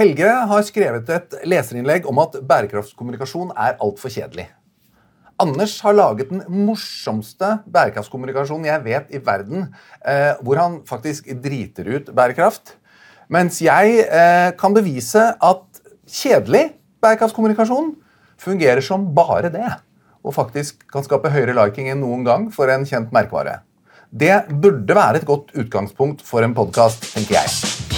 Helge 0.00 0.28
har 0.48 0.62
skrevet 0.64 1.10
et 1.12 1.34
leserinnlegg 1.44 2.06
om 2.08 2.16
at 2.22 2.38
bærekraftskommunikasjon 2.48 3.50
er 3.52 3.74
altfor 3.84 4.08
kjedelig. 4.08 4.46
Anders 5.40 5.74
har 5.84 5.92
laget 5.92 6.30
den 6.30 6.40
morsomste 6.48 7.50
bærekraftskommunikasjonen 7.68 8.70
jeg 8.70 8.84
vet 8.86 9.12
i 9.12 9.20
verden, 9.26 9.66
eh, 10.00 10.40
hvor 10.40 10.56
han 10.56 10.78
faktisk 10.88 11.28
driter 11.44 11.92
ut 11.92 12.08
bærekraft. 12.16 12.78
Mens 13.28 13.60
jeg 13.60 14.06
eh, 14.06 14.48
kan 14.56 14.76
bevise 14.76 15.26
at 15.36 15.84
kjedelig 16.08 16.70
bærekraftskommunikasjon 17.04 17.92
fungerer 18.40 18.80
som 18.80 19.04
bare 19.12 19.52
det. 19.52 19.68
Og 20.24 20.32
faktisk 20.36 20.88
kan 20.88 21.04
skape 21.04 21.28
høyere 21.28 21.58
liking 21.60 21.92
enn 21.92 22.00
noen 22.00 22.24
gang 22.24 22.48
for 22.56 22.72
en 22.72 22.88
kjent 22.88 23.12
merkevare. 23.12 23.60
Det 24.08 24.46
burde 24.48 24.96
være 24.96 25.20
et 25.20 25.28
godt 25.28 25.52
utgangspunkt 25.52 26.24
for 26.24 26.40
en 26.40 26.56
podkast, 26.56 27.04
tenker 27.12 27.42
jeg. 27.42 27.89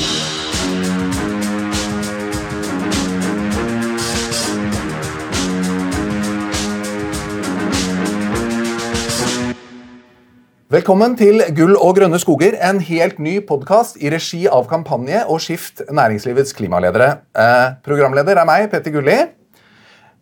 Velkommen 10.73 11.13
til 11.21 11.43
Gull 11.53 11.75
og 11.77 11.99
grønne 11.99 12.17
skoger, 12.17 12.55
en 12.65 12.79
helt 12.81 13.19
ny 13.21 13.35
podkast 13.45 13.99
i 14.01 14.09
regi 14.09 14.47
av 14.49 14.65
Kampanje 14.71 15.19
og 15.29 15.43
Skift 15.45 15.83
næringslivets 15.93 16.57
klimaledere. 16.57 17.09
Eh, 17.37 17.75
programleder 17.85 18.41
er 18.41 18.49
meg, 18.49 18.71
Petter 18.73 18.95
Gulli. 18.95 19.19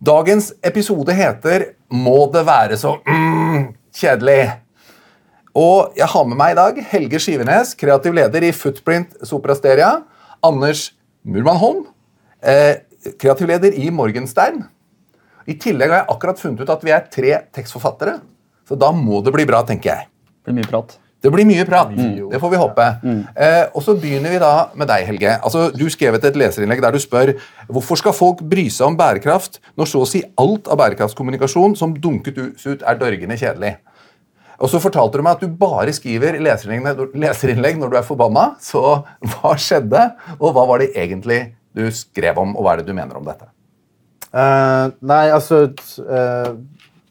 Dagens 0.03 0.51
episode 0.67 1.15
heter 1.15 1.77
'Må 1.93 2.33
det 2.33 2.43
være 2.47 2.77
så 2.77 2.97
mm, 3.07 3.77
kjedelig'? 3.95 4.59
Og 5.55 5.95
jeg 5.97 6.07
har 6.07 6.25
med 6.25 6.37
meg 6.37 6.51
i 6.51 6.59
dag 6.59 6.85
Helge 6.91 7.21
Skivenes, 7.21 7.75
kreativ 7.75 8.13
leder 8.13 8.43
i 8.43 8.51
Footprint 8.51 9.23
Soprasteria. 9.23 10.03
Anders 10.43 10.95
Murmanholm, 11.23 11.87
eh, 12.43 12.75
kreativ 13.21 13.47
leder 13.47 13.71
i 13.71 13.89
Morgenstein. 13.91 14.65
I 15.47 15.55
tillegg 15.55 15.91
har 15.91 15.99
jeg 15.99 16.11
akkurat 16.11 16.41
funnet 16.41 16.61
ut 16.61 16.71
at 16.71 16.83
vi 16.83 16.91
er 16.91 17.07
tre 17.07 17.39
tekstforfattere, 17.55 18.21
så 18.69 18.77
da 18.77 18.91
må 18.91 19.23
det 19.23 19.33
bli 19.33 19.45
bra, 19.47 19.63
tenker 19.63 19.95
jeg. 19.95 20.11
Det 20.41 20.51
blir 20.51 20.61
mye 20.63 20.71
prat. 20.71 20.97
Det 21.21 21.29
blir 21.29 21.45
mye 21.45 21.67
prat. 21.69 21.91
Det 21.93 22.39
får 22.41 22.53
vi 22.53 22.61
håpe. 22.61 22.87
Eh, 23.37 23.67
og 23.77 23.85
så 23.85 23.93
begynner 24.01 24.33
vi 24.33 24.41
da 24.41 24.71
med 24.73 24.89
deg, 24.89 25.05
Helge. 25.11 25.35
Altså, 25.37 25.69
Du 25.75 25.85
skrev 25.93 26.17
et 26.17 26.37
leserinnlegg 26.37 26.81
der 26.81 26.97
du 26.97 27.01
spør 27.03 27.35
hvorfor 27.69 28.01
skal 28.01 28.17
folk 28.17 28.41
bry 28.41 28.71
seg 28.73 28.89
om 28.89 28.97
bærekraft 28.97 29.61
når 29.77 29.91
så 29.91 30.01
å 30.01 30.09
si 30.09 30.23
alt 30.41 30.71
av 30.73 30.81
bærekraftskommunikasjon 30.81 31.77
som 31.77 31.93
dunket 31.93 32.41
ut, 32.41 32.81
er 32.81 33.01
dørgende 33.01 33.37
kjedelig. 33.37 33.77
Og 34.61 34.69
så 34.69 34.81
fortalte 34.81 35.21
du 35.21 35.25
meg 35.25 35.39
at 35.39 35.45
du 35.45 35.61
bare 35.61 35.93
skriver 35.97 36.37
leserinnlegg, 36.41 37.79
når 37.81 37.93
du 37.93 37.97
er 38.01 38.05
forbanna. 38.05 38.55
Så 38.61 38.81
hva 38.81 39.55
skjedde, 39.61 40.09
og 40.39 40.53
hva 40.57 40.67
var 40.69 40.81
det 40.81 40.93
egentlig 40.97 41.55
du 41.77 41.87
skrev 41.95 42.41
om, 42.41 42.57
og 42.57 42.65
hva 42.65 42.75
er 42.75 42.83
det 42.83 42.91
du 42.91 42.97
mener 42.97 43.17
om 43.17 43.29
dette? 43.29 43.49
Uh, 44.31 44.93
nei, 45.03 45.25
altså 45.35 45.65
eh, 45.67 46.51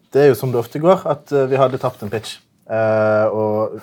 Det 0.08 0.22
er 0.22 0.30
jo 0.30 0.38
som 0.40 0.54
det 0.54 0.62
ofte 0.62 0.80
går, 0.80 1.02
at 1.10 1.34
uh, 1.36 1.44
vi 1.52 1.58
hadde 1.60 1.82
tapt 1.82 2.06
en 2.06 2.12
pitch. 2.12 2.38
Eh, 2.70 3.26
og, 3.34 3.80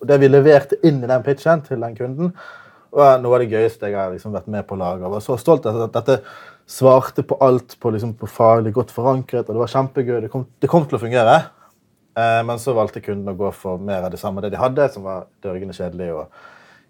det 0.00 0.16
vi 0.16 0.30
leverte 0.30 0.78
inn 0.88 1.02
i 1.04 1.08
den 1.08 1.24
pitchen 1.26 1.60
til 1.66 1.82
den 1.82 1.96
kunden, 1.96 2.30
var 2.90 3.18
noe 3.20 3.36
av 3.36 3.42
det 3.42 3.50
gøyeste 3.52 3.90
jeg 3.90 3.98
har 3.98 4.14
liksom 4.14 4.32
vært 4.32 4.48
med 4.50 4.64
på 4.66 4.74
å 4.74 4.80
lage. 4.80 5.04
Jeg 5.04 5.12
var 5.12 5.24
så 5.24 5.36
stolt 5.38 5.66
av 5.68 5.76
at 5.84 5.98
dette 5.98 6.16
svarte 6.70 7.22
på 7.26 7.36
alt 7.44 7.76
på, 7.78 7.92
liksom, 7.92 8.14
på 8.18 8.28
faglig 8.30 8.72
godt 8.74 8.94
forankret, 8.94 9.44
og 9.44 9.54
det 9.54 9.62
var 9.62 9.72
kjempegøy. 9.74 10.16
Det 10.24 10.30
kom, 10.32 10.46
det 10.62 10.70
kom 10.72 10.86
til 10.88 10.96
å 10.96 11.02
fungere. 11.02 11.36
Eh, 12.16 12.40
men 12.46 12.62
så 12.62 12.74
valgte 12.76 13.02
kunden 13.04 13.28
å 13.30 13.36
gå 13.38 13.52
for 13.54 13.82
mer 13.82 14.06
av 14.06 14.14
det 14.14 14.22
samme 14.22 14.42
det 14.44 14.54
de 14.54 14.60
hadde, 14.62 14.88
som 14.94 15.04
var 15.06 15.28
dørgende 15.44 15.76
kjedelig 15.76 16.10
og 16.16 16.40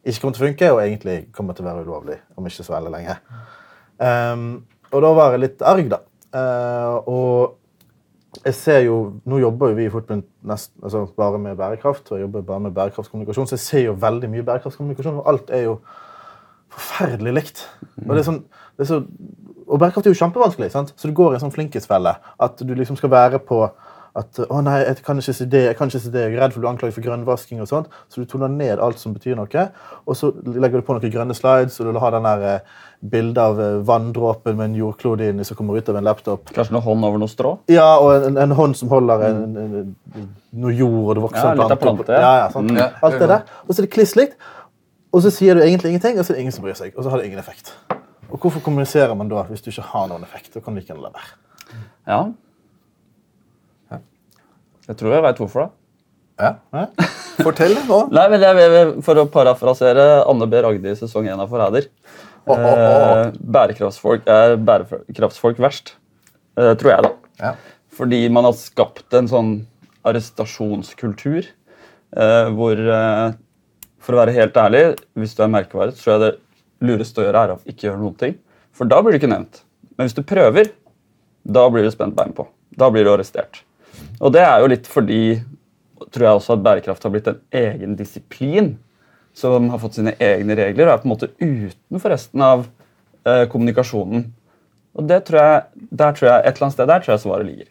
ikke 0.06 0.22
kom 0.22 0.34
til 0.34 0.44
å 0.44 0.46
funke, 0.48 0.72
og 0.72 0.82
egentlig 0.84 1.16
kommer 1.36 1.56
til 1.56 1.66
å 1.66 1.72
være 1.72 1.84
ulovlig 1.84 2.20
om 2.38 2.46
ikke 2.48 2.64
så 2.64 2.72
veldig 2.72 2.92
lenge. 2.94 3.16
Um, 4.00 4.46
og 4.90 5.02
da 5.04 5.10
var 5.16 5.34
jeg 5.34 5.42
litt 5.42 5.64
arg, 5.66 5.90
da. 5.92 6.00
Uh, 6.30 6.94
og 7.10 7.59
jeg 8.44 8.54
ser 8.54 8.84
jo, 8.86 8.96
Nå 9.26 9.40
jobber 9.42 9.72
jo 9.72 9.78
vi 9.78 9.88
i 9.88 9.90
Footprint 9.92 10.26
altså 10.48 11.04
bare 11.16 11.38
med 11.42 11.58
bærekraft, 11.58 12.10
og 12.10 12.18
jeg 12.18 12.26
jobber 12.26 12.46
bare 12.46 12.60
med 12.66 12.74
bærekraftskommunikasjon, 12.76 13.48
så 13.50 13.56
jeg 13.56 13.64
ser 13.64 13.84
jo 13.88 13.96
veldig 14.00 14.30
mye 14.30 14.46
bærekraftskommunikasjon, 14.46 15.18
og 15.20 15.28
alt 15.32 15.50
er 15.54 15.66
jo 15.66 15.76
forferdelig 16.70 17.34
likt. 17.34 17.62
Og 18.06 18.14
det 18.14 18.22
er 18.22 18.28
sånn, 18.28 18.42
det 18.78 18.86
er 18.86 18.90
så, 18.92 19.00
og 19.66 19.78
bærekraft 19.82 20.06
er 20.06 20.14
jo 20.14 20.20
kjempevanskelig, 20.22 20.70
sant? 20.72 20.94
så 20.96 21.10
du 21.10 21.16
går 21.16 21.34
i 21.34 21.38
en 21.38 21.44
sånn 21.44 21.54
flinkisfelle. 21.54 22.14
At 22.42 22.62
du 22.62 22.74
liksom 22.74 22.98
skal 23.00 23.12
være 23.12 23.42
på 23.42 23.64
at 24.18 24.40
å 24.50 24.60
nei, 24.66 24.80
jeg 24.82 25.02
kan 25.06 25.18
ikke 25.22 25.34
si 25.36 25.44
det, 25.46 25.62
jeg 25.68 25.76
kan 25.78 25.90
ikke 25.90 26.00
si 26.02 26.10
det, 26.10 26.24
jeg 26.26 26.34
er 26.34 26.40
redd 26.42 26.54
for 26.54 26.60
å 26.60 26.64
bli 26.64 26.70
anklaget 26.72 26.96
for 26.96 27.04
grønnvasking. 27.06 27.60
og 27.62 27.68
sånt, 27.70 27.90
Så 28.10 28.20
du 28.20 28.26
toner 28.26 28.48
ned 28.48 28.82
alt 28.82 28.98
som 28.98 29.14
betyr 29.14 29.36
noe, 29.38 29.66
og 30.06 30.16
så 30.18 30.32
legger 30.46 30.80
du 30.80 30.86
på 30.86 30.96
noen 30.96 31.12
grønne 31.12 31.34
slides, 31.34 31.78
og 31.80 31.92
du 31.94 31.98
har 32.02 32.10
den 32.16 32.26
der 32.26 32.62
Bilde 33.00 33.40
av 33.40 33.60
eh, 33.60 33.78
vanndråpen 33.88 34.58
med 34.58 34.64
en 34.64 34.74
jordklode 34.76 35.30
inni 35.30 35.44
som 35.48 35.56
kommer 35.56 35.78
ut 35.78 35.88
av 35.88 35.96
en 35.96 36.04
laptop. 36.04 36.50
Kanskje 36.52 36.74
noen 36.74 36.84
hånd 36.84 37.06
over 37.08 37.22
noe 37.22 37.32
strå? 37.32 37.54
Ja, 37.72 37.94
og 37.96 38.26
en, 38.26 38.36
en 38.36 38.52
hånd 38.58 38.76
som 38.76 38.90
holder 38.92 39.24
en, 39.30 39.56
en, 39.56 40.26
noe 40.52 40.74
jord, 40.74 41.06
og 41.06 41.14
det 41.16 41.22
vokser 41.24 41.46
Ja, 41.46 41.54
en 41.54 41.62
plante. 41.62 41.78
plante, 41.80 42.12
ja. 42.12 42.34
Ja, 42.42 42.50
sant? 42.52 42.74
Mm. 42.74 42.98
Alt 43.00 43.16
det 43.22 43.30
der. 43.30 43.46
Og 43.64 43.72
så 43.72 43.80
er 43.80 43.88
det 43.88 43.92
kliss 43.94 44.12
likt, 44.20 44.36
og 45.16 45.24
så 45.24 45.32
sier 45.32 45.56
du 45.56 45.62
egentlig 45.64 45.94
ingenting, 45.94 46.20
og 46.20 46.26
så 46.26 46.34
er 46.34 46.38
det 46.38 46.44
ingen 46.44 46.58
som 46.58 46.66
bryr 46.66 46.76
seg. 46.76 46.92
Og 46.92 47.06
så 47.06 47.14
har 47.14 47.22
det 47.22 47.30
ingen 47.30 47.40
effekt. 47.40 47.72
Og 48.28 48.36
hvorfor 48.36 48.60
kommuniserer 48.62 49.16
man 49.16 49.32
da 49.32 49.46
hvis 49.48 49.64
du 49.64 49.70
ikke 49.72 49.88
har 49.94 50.06
noen 50.12 50.28
effekt? 50.28 50.52
Da 50.54 50.60
kan 50.60 50.76
du 50.76 50.84
ikke 50.84 50.98
la 51.00 51.08
være. 51.16 51.32
Ja. 52.06 52.20
Jeg 54.90 54.98
tror 54.98 55.14
jeg 55.14 55.22
veit 55.24 55.38
hvorfor. 55.42 55.68
da. 56.40 56.50
Ja. 56.74 56.86
Fortell 57.44 57.76
nå. 57.86 57.98
Nei, 58.16 58.26
men 58.32 58.42
jeg, 58.42 58.56
vil- 58.74 58.94
For 59.06 59.20
å 59.20 59.26
parafrasere 59.30 60.06
Anne 60.28 60.48
B. 60.50 60.60
Ragde 60.64 60.92
i 60.94 60.98
sesong 60.98 61.28
1 61.30 61.42
av 61.44 61.50
Forræder. 61.52 61.86
Oh, 62.48 62.56
oh. 62.56 62.70
Eh, 62.70 63.34
bærekraftsfolk 63.54 64.26
er 64.32 64.56
bærekraftsfolk 64.56 65.60
verst. 65.62 65.94
Eh, 66.58 66.72
tror 66.80 66.90
jeg, 66.94 67.04
da. 67.06 67.12
Ja. 67.44 67.52
Fordi 67.94 68.22
man 68.32 68.48
har 68.48 68.56
skapt 68.56 69.14
en 69.18 69.28
sånn 69.30 69.52
arrestasjonskultur 70.08 71.44
eh, 71.44 72.48
hvor 72.56 72.80
eh, 72.80 73.32
For 74.00 74.16
å 74.16 74.20
være 74.22 74.32
helt 74.38 74.56
ærlig, 74.56 74.84
hvis 75.20 75.34
du 75.36 75.42
er 75.44 75.52
merkevare, 75.52 75.92
så 75.92 76.00
tror 76.06 76.14
jeg 76.14 76.22
det 76.24 76.88
lureste 76.88 77.20
å 77.20 77.26
gjøre 77.26 77.42
er 77.44 77.50
å 77.52 77.58
ikke 77.68 77.90
gjøre 77.90 78.00
noen 78.00 78.14
ting. 78.22 78.38
For 78.72 78.88
da 78.88 79.02
blir 79.04 79.12
du 79.12 79.18
ikke 79.20 79.28
nevnt. 79.28 79.60
Men 79.98 80.08
hvis 80.08 80.16
du 80.16 80.22
prøver, 80.24 80.70
da 81.44 81.66
blir 81.68 81.84
du 81.84 81.90
spent 81.92 82.16
bein 82.16 82.32
på. 82.32 82.46
Da 82.80 82.88
blir 82.88 83.04
du 83.04 83.10
arrestert. 83.12 83.60
Og 84.20 84.34
det 84.34 84.44
er 84.44 84.60
jo 84.60 84.70
litt 84.72 84.88
fordi 84.90 85.22
tror 86.10 86.26
jeg 86.26 86.38
også 86.38 86.56
at 86.56 86.62
bærekraft 86.64 87.04
har 87.04 87.12
blitt 87.14 87.28
en 87.30 87.40
egen 87.54 87.96
disiplin 87.98 88.74
som 89.36 89.68
har 89.70 89.80
fått 89.82 89.98
sine 89.98 90.16
egne 90.18 90.56
regler 90.58 90.88
og 90.88 90.94
er 90.94 91.02
på 91.02 91.08
en 91.08 91.12
måte 91.12 91.30
utenfor 91.38 92.12
resten 92.12 92.42
av 92.44 92.64
eh, 93.28 93.44
kommunikasjonen. 93.50 94.24
Og 94.98 95.06
det 95.06 95.20
tror 95.28 95.38
jeg, 95.38 95.84
der 96.02 96.16
tror 96.16 96.28
jeg, 96.32 96.40
Et 96.40 96.56
eller 96.56 96.66
annet 96.66 96.78
sted 96.78 96.90
der 96.90 97.04
tror 97.04 97.14
jeg 97.14 97.22
svaret 97.24 97.46
ligger. 97.46 97.68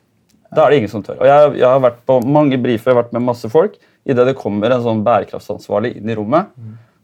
Da 0.55 0.63
er 0.63 0.71
det 0.71 0.79
ingen 0.79 0.91
som 0.91 1.03
tør. 1.05 1.19
Og 1.19 1.27
jeg, 1.27 1.49
jeg 1.59 1.67
har 1.67 1.81
vært 1.83 1.99
på 2.07 2.19
mange 2.25 2.57
briefer, 2.61 2.91
jeg 2.91 2.95
har 2.95 3.03
vært 3.03 3.17
med 3.17 3.27
masse 3.27 3.49
folk. 3.51 3.75
Idet 4.09 4.29
det 4.29 4.37
kommer 4.39 4.71
en 4.73 4.85
sånn 4.85 5.03
bærekraftsansvarlig 5.05 5.97
inn 5.99 6.09
i 6.09 6.15
rommet, 6.17 6.49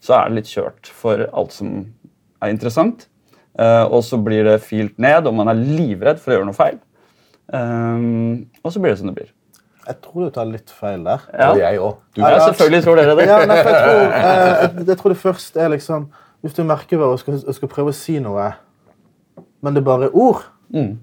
så 0.02 0.16
er 0.18 0.30
det 0.30 0.40
litt 0.40 0.54
kjørt 0.54 0.90
for 0.90 1.28
alt 1.28 1.54
som 1.54 1.76
er 2.42 2.54
interessant. 2.54 3.06
Eh, 3.60 3.84
og 3.86 4.02
så 4.08 4.18
blir 4.22 4.48
det 4.48 4.64
filt 4.66 4.98
ned, 5.02 5.28
og 5.28 5.36
man 5.38 5.52
er 5.52 5.60
livredd 5.60 6.22
for 6.22 6.32
å 6.32 6.40
gjøre 6.40 6.48
noe 6.50 6.58
feil. 6.58 6.80
Um, 7.54 8.48
og 8.64 8.74
så 8.74 8.82
blir 8.82 8.96
det 8.96 9.00
som 9.00 9.10
det 9.12 9.16
blir. 9.16 9.32
Jeg 9.86 10.00
tror 10.02 10.26
du 10.26 10.30
tar 10.34 10.48
litt 10.50 10.72
feil 10.74 11.04
der. 11.06 11.26
Ja, 11.30 11.52
Og 11.52 11.60
jeg 11.62 11.80
òg. 11.80 11.98
Du 12.16 12.22
ja 12.22 12.32
ja. 12.34 12.46
selvfølgelig 12.48 12.84
tror 12.84 12.96
dere 12.98 13.16
det. 13.20 13.28
Ja, 13.30 13.40
nei, 13.46 13.58
jeg, 13.60 13.66
tror, 13.66 14.00
eh, 14.02 14.62
jeg, 14.62 14.88
jeg 14.88 14.98
tror 14.98 15.14
det 15.14 15.18
først 15.22 15.58
er 15.58 15.70
liksom 15.76 16.08
Hvis 16.42 16.54
du 16.54 16.64
merker 16.64 16.98
merkevare 16.98 17.18
og 17.18 17.20
skal, 17.20 17.38
skal 17.54 17.70
prøve 17.70 17.90
å 17.90 17.96
si 17.98 18.20
noe, 18.22 18.52
men 19.66 19.74
det 19.74 19.82
er 19.82 19.86
bare 19.86 20.10
ord, 20.14 20.44
Mm. 20.74 20.98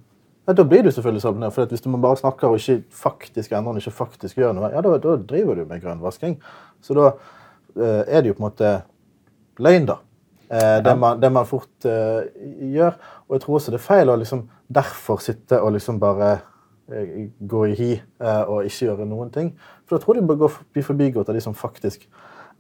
ja, 0.47 0.53
da 0.53 0.65
blir 0.67 0.83
du 0.83 0.91
selvfølgelig 0.91 1.23
sånn. 1.23 1.45
For 1.55 1.67
hvis 1.71 1.83
du 1.83 1.91
bare 1.97 2.19
snakker 2.19 2.51
og 2.51 2.59
ikke 2.59 2.83
faktisk 2.91 3.53
endrer, 3.53 3.79
ikke 3.79 3.95
faktisk 3.95 4.39
gjør 4.39 4.55
noe, 4.57 4.71
ja, 4.75 4.81
da, 4.83 4.97
da 5.03 5.17
driver 5.17 5.59
du 5.59 5.65
med 5.65 5.83
grønnvasking. 5.83 6.37
Så 6.83 6.95
da 6.99 7.13
eh, 7.77 8.03
er 8.07 8.23
det 8.23 8.33
jo 8.33 8.35
på 8.39 8.43
en 8.43 8.49
måte 8.49 8.73
løgn, 9.63 9.87
da. 9.87 9.99
Eh, 10.53 10.79
det, 10.85 10.95
man, 10.99 11.21
det 11.23 11.31
man 11.33 11.47
fort 11.49 11.87
eh, 11.89 12.27
gjør. 12.75 12.99
Og 13.29 13.37
jeg 13.37 13.45
tror 13.45 13.59
også 13.59 13.75
det 13.75 13.81
er 13.81 13.87
feil 13.87 14.12
å 14.12 14.19
liksom 14.21 14.45
derfor 14.73 15.21
sitte 15.23 15.59
og 15.63 15.75
liksom 15.77 15.99
bare 16.03 16.31
eh, 16.93 17.29
gå 17.39 17.63
i 17.71 17.75
hi 17.79 17.91
eh, 17.97 18.43
og 18.49 18.65
ikke 18.69 18.89
gjøre 18.91 19.07
noen 19.09 19.31
ting. 19.35 19.53
For 19.87 19.97
da 19.99 20.05
tror 20.05 20.17
jeg 20.19 20.25
de 20.25 20.29
bør 20.33 20.41
gå, 20.45 20.51
bli 20.75 20.85
forbigått 20.87 21.29
av 21.33 21.39
de 21.39 21.45
som 21.45 21.55
faktisk 21.57 22.07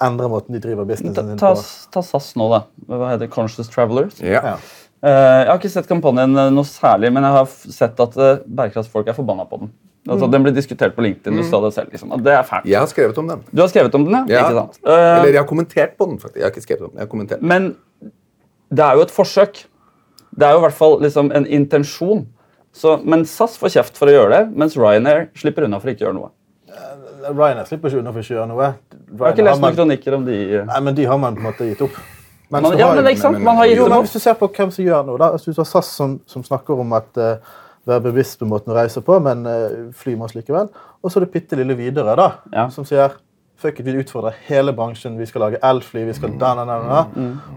endrer 0.02 0.30
måten 0.32 0.56
de 0.56 0.60
driver 0.62 0.86
businessen 0.88 1.28
sin 1.32 1.38
på. 1.38 1.52
ta 1.94 2.02
SAS 2.02 2.32
nå, 2.40 2.48
da. 2.50 2.62
Hva 2.88 3.12
heter 3.12 3.26
det? 3.26 3.30
Conscious 3.34 3.70
Travelers? 3.70 4.18
Ja. 4.24 4.56
Eh, 5.02 5.10
jeg 5.10 5.48
har 5.50 5.58
ikke 5.60 5.70
sett 5.72 5.88
kampanjen 5.90 6.34
noe 6.54 6.66
særlig, 6.66 7.12
men 7.14 7.26
jeg 7.26 7.36
har 7.38 7.48
sett 7.78 8.00
at 8.02 8.18
bærekraftsfolk 8.46 9.08
er 9.12 9.18
forbanna 9.18 9.46
på 9.50 9.62
den. 9.64 9.72
Altså, 10.10 10.26
Den 10.26 10.42
blir 10.42 10.50
diskutert 10.54 10.96
på 10.96 11.02
LinkedIn. 11.04 11.36
Du 11.38 11.44
sa 11.46 11.60
det 11.62 11.74
selv. 11.76 11.92
liksom. 11.94 12.10
Det 12.26 12.32
er 12.34 12.42
fælt. 12.42 12.64
Jeg 12.66 12.80
har 12.80 12.88
skrevet 12.90 13.18
om 13.22 13.28
den. 13.30 13.42
Du 13.54 13.60
har 13.62 13.68
skrevet 13.70 13.94
om 13.94 14.04
den, 14.08 14.16
ja? 14.16 14.22
Ja. 14.26 14.40
Ikke 14.42 14.56
sant? 14.58 14.78
Eller 14.82 15.28
jeg 15.30 15.38
har 15.38 15.46
kommentert 15.46 15.92
på 15.96 16.08
den. 16.10 16.16
faktisk. 16.18 16.40
Jeg 16.40 16.42
har 16.48 16.50
ikke 16.50 16.64
skrevet 16.64 16.82
om 16.82 16.90
den. 16.90 16.98
Jeg 16.98 17.06
har 17.06 17.10
kommentert. 17.12 17.42
Men 17.42 17.68
det 18.72 18.82
er 18.82 18.98
jo 18.98 19.04
et 19.06 19.14
forsøk. 19.14 19.60
Det 20.36 20.46
er 20.48 20.54
jo 20.54 20.62
i 20.62 20.64
hvert 20.66 20.78
fall 20.78 20.96
liksom 21.02 21.32
en 21.36 21.46
intensjon. 21.46 22.22
Så, 22.72 22.96
men 23.04 23.26
SAS 23.28 23.58
får 23.60 23.74
kjeft 23.74 23.98
for 24.00 24.08
å 24.08 24.14
gjøre 24.14 24.30
det, 24.32 24.44
mens 24.56 24.76
Ryanair 24.80 25.26
slipper 25.36 25.66
unna 25.66 25.80
for 25.82 25.92
ikke 25.92 26.06
å 26.06 26.08
gjøre 26.08 26.18
noe. 26.18 26.30
Ryanair 27.28 27.68
slipper 27.68 27.92
ikke 27.92 28.00
unna 28.00 28.14
for 28.14 28.24
ikke 28.24 28.32
å 28.32 28.38
gjøre 28.38 28.50
noe. 28.50 28.70
Jeg 29.12 29.20
har 29.20 29.34
ikke 29.36 29.44
lest 29.46 29.62
noen 29.62 29.76
kronikker 29.76 30.16
om 30.16 30.24
de 30.26 30.38
eh, 30.56 30.64
nei, 30.68 30.78
men 30.86 30.96
de 30.96 31.04
har 31.10 31.20
man 31.20 31.36
på 31.36 31.42
en 31.44 31.48
måte 31.50 31.68
gitt 31.68 31.82
opp. 31.84 31.98
Men 32.52 32.64
Man, 32.64 32.78
ja, 32.80 32.88
har 32.88 32.96
men 32.98 33.10
ikke 33.12 33.22
sant? 33.22 33.40
Man 33.44 33.56
har 33.60 33.68
gitt 33.68 33.78
Jo, 33.80 33.88
dem 33.88 33.96
opp. 33.98 34.06
Hvis 34.08 34.16
du 34.16 34.24
ser 34.24 34.38
på 34.40 34.48
hvem 34.56 34.72
som 34.72 34.84
gjør 34.84 35.04
noe, 35.08 35.20
da. 35.20 35.28
hvis 35.36 35.44
du 35.48 35.60
har 35.62 35.68
SAS 35.68 35.92
som, 35.96 36.16
som 36.28 36.44
snakker 36.44 36.80
om 36.82 36.96
at 36.96 37.20
uh, 37.20 37.52
være 37.88 38.04
bevisst 38.08 38.40
på 38.40 38.48
måten 38.48 38.72
å 38.72 38.76
reise 38.76 39.00
på, 39.04 39.16
men 39.24 39.44
uh, 39.48 39.76
fly 39.96 40.16
med 40.16 40.28
oss 40.30 40.34
likevel. 40.36 40.68
Og 41.00 41.12
så 41.12 41.20
er 41.20 41.26
det 41.26 41.32
bitte 41.36 41.60
lille 41.60 41.76
Widerøe, 41.78 42.16
da, 42.20 42.28
Ja. 42.52 42.66
som 42.74 42.88
sier 42.88 43.16
Fuck 43.62 43.78
it, 43.78 43.86
vi 43.86 43.94
utfordrer 44.02 44.34
hele 44.48 44.72
bransjen. 44.74 45.14
Vi 45.20 45.28
skal 45.30 45.44
lage 45.46 45.60
elfly, 45.62 46.02
vi 46.08 46.16
skal 46.16 46.34
da, 46.40 46.54
da, 46.58 46.64
da, 46.66 46.78
da, 46.82 47.02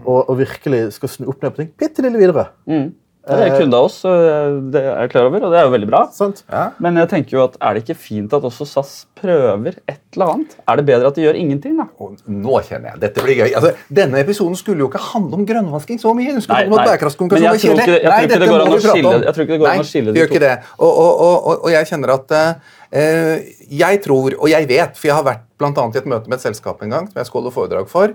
og, 0.04 0.20
og 0.28 0.36
virkelig 0.38 0.84
skal 0.94 1.10
snu 1.10 1.26
opp 1.32 1.42
ned 1.42 1.54
på 1.54 1.62
ting. 1.62 1.72
Bitte 1.82 2.04
lille 2.06 2.20
videre. 2.20 2.46
Mm. 2.70 2.92
Det 3.26 3.42
er 3.42 3.56
kunde 3.58 3.74
av 3.74 3.84
oss, 3.88 3.96
det 4.06 4.78
er 4.80 5.00
jeg 5.02 5.10
klar 5.10 5.26
over, 5.26 5.42
og 5.48 5.50
det 5.50 5.58
er 5.58 5.64
jo 5.66 5.70
veldig 5.74 5.88
bra. 5.90 6.00
Sant? 6.14 6.44
Ja. 6.52 6.68
Men 6.78 6.94
jeg 7.00 7.08
tenker 7.10 7.34
jo 7.36 7.40
at 7.42 7.56
er 7.58 7.74
det 7.74 7.82
ikke 7.82 7.96
fint 7.98 8.32
at 8.36 8.44
også 8.46 8.66
SAS 8.70 8.92
prøver 9.18 9.80
et 9.90 9.98
eller 10.14 10.30
annet? 10.36 10.54
Er 10.68 10.78
det 10.78 10.84
bedre 10.86 11.10
at 11.10 11.16
de 11.18 11.24
gjør 11.24 11.34
ingenting, 11.40 11.74
da? 11.80 11.88
Og 11.98 12.14
nå 12.30 12.60
kjenner 12.68 12.92
jeg, 12.92 13.00
dette 13.02 13.24
blir 13.26 13.40
gøy. 13.42 13.50
Altså, 13.58 13.72
denne 13.98 14.20
episoden 14.22 14.54
skulle 14.60 14.84
jo 14.84 14.86
ikke 14.92 15.02
handle 15.10 15.40
om 15.40 15.46
grønnvasking 15.48 15.98
så 15.98 16.14
mye. 16.14 16.36
Den 16.36 16.44
skulle 16.44 16.60
Nei, 16.60 16.68
handle 16.68 16.78
om 16.78 16.84
nei. 16.86 16.92
Jeg 16.92 17.02
tror 17.02 17.10
ikke- 17.10 17.42
jeg 17.42 17.60
tror 17.66 18.10
Nei, 18.14 18.22
ikke 18.22 18.38
det 18.38 18.48
går 18.48 18.60
an 18.60 18.72
å 18.72 18.80
skille- 18.86 19.10
om. 19.16 19.22
jeg 19.26 19.34
tror 19.34 19.42
ikke 19.48 19.54
det 19.56 19.60
går 19.64 19.70
an 19.72 19.74
å 19.74 19.82
Nei, 19.82 19.90
skille 19.90 20.06
de 20.06 20.12
det 20.12 20.22
gjør 20.22 20.28
to. 20.30 20.34
ikke 20.34 20.44
det. 20.46 20.54
Og, 20.78 20.92
og, 21.04 21.20
og, 21.26 21.36
og, 21.46 21.64
og 21.66 21.70
jeg 21.74 21.86
kjenner 21.90 22.14
at 22.14 22.30
uh, 22.38 23.36
jeg 23.82 24.02
tror, 24.06 24.38
og 24.38 24.48
jeg 24.48 24.68
vet, 24.70 24.96
for 24.96 25.08
jeg 25.10 25.16
har 25.18 25.24
vært 25.26 25.42
blant 25.58 25.78
annet 25.82 25.96
i 25.96 25.98
et 26.04 26.06
møte 26.14 26.28
med 26.30 26.38
et 26.38 26.46
selskap 26.46 26.82
en 26.86 26.90
gang, 26.94 27.06
som 27.10 27.18
jeg 27.18 27.26
skal 27.26 27.40
holde 27.42 27.54
foredrag 27.54 27.88
for, 27.90 28.14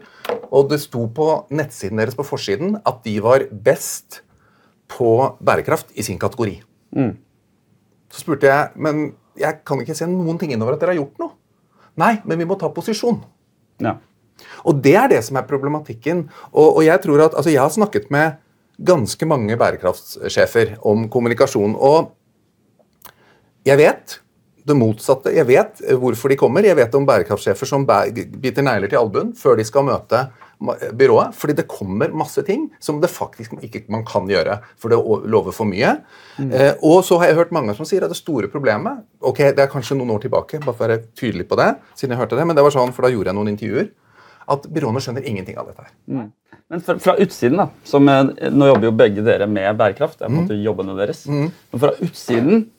og 0.52 0.70
det 0.72 0.80
sto 0.80 1.08
på 1.12 1.28
nettsiden 1.52 1.98
deres 2.00 2.16
på 2.16 2.24
forsiden 2.24 2.80
at 2.86 3.04
de 3.04 3.20
var 3.20 3.44
best 3.52 4.22
på 4.92 5.12
bærekraft 5.40 5.94
i 5.96 6.06
sin 6.06 6.20
kategori. 6.22 6.60
Så 8.12 8.24
spurte 8.24 8.50
jeg, 8.52 8.72
men 8.76 9.12
jeg 9.40 9.62
kan 9.68 9.80
ikke 9.82 9.96
se 9.98 10.08
noen 10.10 10.40
ting 10.40 10.54
innover 10.54 10.76
at 10.76 10.84
dere 10.84 10.96
har 10.96 11.02
gjort 11.02 11.22
noe. 11.22 11.36
Nei, 12.00 12.16
men 12.28 12.40
vi 12.40 12.48
må 12.48 12.58
ta 12.60 12.70
posisjon. 12.72 13.22
Ja. 13.84 13.98
Og 14.68 14.80
det 14.84 14.96
er 14.98 15.12
det 15.12 15.22
som 15.26 15.38
er 15.40 15.48
problematikken. 15.48 16.26
Og, 16.52 16.78
og 16.80 16.82
jeg 16.86 17.02
tror 17.04 17.28
at, 17.28 17.38
altså 17.38 17.54
jeg 17.54 17.62
har 17.62 17.72
snakket 17.74 18.10
med 18.14 18.40
ganske 18.82 19.28
mange 19.30 19.58
bærekraftssjefer 19.60 20.78
om 20.88 21.08
kommunikasjon. 21.12 21.76
Og 21.78 22.12
jeg 23.68 23.78
vet 23.82 24.18
det 24.68 24.78
motsatte. 24.78 25.34
Jeg 25.36 25.48
vet 25.50 25.82
hvorfor 26.02 26.32
de 26.32 26.40
kommer. 26.40 26.66
Jeg 26.66 26.78
vet 26.80 26.96
om 26.98 27.06
bærekraftsjefer 27.08 27.70
som 27.70 27.86
biter 27.86 28.66
negler 28.66 28.92
til 28.92 29.02
albuen 29.02 29.36
før 29.38 29.60
de 29.60 29.68
skal 29.68 29.88
møte 29.88 30.26
byrået. 30.62 31.36
Fordi 31.38 31.56
det 31.58 31.68
kommer 31.70 32.14
masse 32.16 32.44
ting 32.48 32.68
som 32.80 33.02
det 33.02 33.12
faktisk 33.12 33.56
ikke 33.62 33.86
man 33.94 34.06
kan 34.08 34.30
gjøre, 34.30 34.60
for 34.80 34.94
det 34.94 35.00
lover 35.32 35.56
for 35.56 35.70
mye. 35.70 35.96
Eh, 36.42 36.74
og 36.82 37.02
så 37.08 37.20
har 37.22 37.32
jeg 37.32 37.40
hørt 37.42 37.56
mange 37.56 37.76
som 37.78 37.88
sier 37.88 38.06
at 38.06 38.14
det 38.14 38.20
store 38.20 38.50
problemet 38.52 39.04
ok, 39.22 39.38
Det 39.56 39.64
er 39.66 39.72
kanskje 39.72 39.98
noen 39.98 40.14
år 40.16 40.24
tilbake, 40.26 40.60
bare 40.64 40.76
for 40.76 40.86
å 40.86 40.90
være 40.90 41.04
tydelig 41.18 41.48
på 41.50 41.58
det, 41.60 41.76
siden 41.96 42.16
jeg 42.16 42.22
hørte 42.24 42.38
det, 42.40 42.46
men 42.48 42.58
det 42.58 42.64
var 42.66 42.74
sånn, 42.74 42.94
for 42.96 43.06
da 43.06 43.12
gjorde 43.14 43.30
jeg 43.30 43.38
noen 43.38 43.52
intervjuer, 43.54 43.90
at 44.52 44.68
byråene 44.74 45.02
skjønner 45.04 45.28
ingenting 45.28 45.58
av 45.62 45.70
dette 45.70 45.86
her. 45.86 45.92
Men 46.72 46.82
fra, 46.82 46.96
fra 47.04 47.18
utsiden, 47.20 47.60
da 47.60 47.68
som, 47.84 48.08
eh, 48.10 48.52
Nå 48.52 48.70
jobber 48.72 48.88
jo 48.90 48.94
begge 48.96 49.26
dere 49.26 49.48
med 49.48 49.76
bærekraft. 49.80 50.20
Det 50.20 50.26
er 50.26 50.30
på 50.30 50.38
en 50.38 50.46
måte 50.46 50.62
jobbene 50.64 50.96
deres. 50.98 51.26
Men 51.28 51.84
fra 51.84 51.92
utsiden 52.00 52.70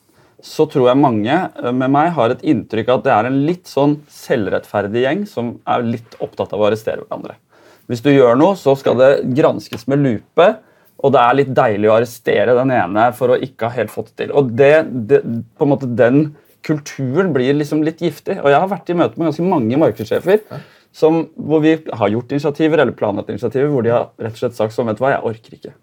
så 0.43 0.65
tror 0.67 0.89
jeg 0.89 0.99
mange 0.99 1.33
eh, 1.33 1.71
med 1.71 1.91
meg 1.93 2.11
har 2.17 2.33
et 2.33 2.43
inntrykk 2.53 2.89
av 2.89 2.99
at 2.99 3.05
det 3.07 3.13
er 3.15 3.29
en 3.29 3.39
litt 3.47 3.69
sånn 3.69 3.95
selvrettferdig 4.11 5.05
gjeng 5.05 5.23
som 5.29 5.53
er 5.69 5.85
litt 5.87 6.17
opptatt 6.23 6.51
av 6.55 6.63
å 6.63 6.67
arrestere 6.67 7.05
hverandre. 7.05 7.37
Hvis 7.91 8.03
du 8.05 8.11
gjør 8.13 8.37
noe, 8.39 8.55
så 8.59 8.75
skal 8.79 8.95
det 8.99 9.09
granskes 9.35 9.87
med 9.91 10.03
lupe. 10.05 10.47
Og 11.03 11.11
det 11.11 11.19
er 11.19 11.35
litt 11.35 11.51
deilig 11.55 11.89
å 11.89 11.97
arrestere 11.97 12.53
den 12.55 12.71
ene 12.71 13.09
for 13.17 13.33
å 13.33 13.39
ikke 13.43 13.67
ha 13.67 13.75
helt 13.75 13.91
fått 13.91 14.13
det 14.13 14.21
til. 14.23 14.31
Og 14.39 14.53
det, 14.55 14.71
det, 15.09 15.19
på 15.59 15.65
en 15.65 15.71
måte 15.73 15.89
Den 15.99 16.21
kulturen 16.63 17.33
blir 17.35 17.57
liksom 17.57 17.81
litt 17.83 17.99
giftig. 17.99 18.37
Og 18.39 18.47
jeg 18.47 18.61
har 18.63 18.69
vært 18.71 18.89
i 18.93 18.95
møte 18.95 19.19
med 19.19 19.27
ganske 19.27 19.43
mange 19.43 19.79
markedssjefer 19.81 20.45
som, 20.95 21.25
hvor 21.35 21.59
vi 21.65 21.73
har 21.91 22.13
gjort 22.13 22.31
initiativer 22.31 22.79
eller 22.79 22.95
planlagt 22.95 23.33
initiativer 23.33 23.67
hvor 23.73 23.83
de 23.83 23.91
har 23.91 24.05
rett 24.15 24.37
og 24.37 24.39
slett 24.45 24.55
sagt 24.55 24.75
sånn, 24.75 24.87
vet 24.87 25.01
du 25.01 25.03
hva, 25.03 25.11
jeg 25.17 25.25
orker 25.27 25.57
ikke. 25.57 25.73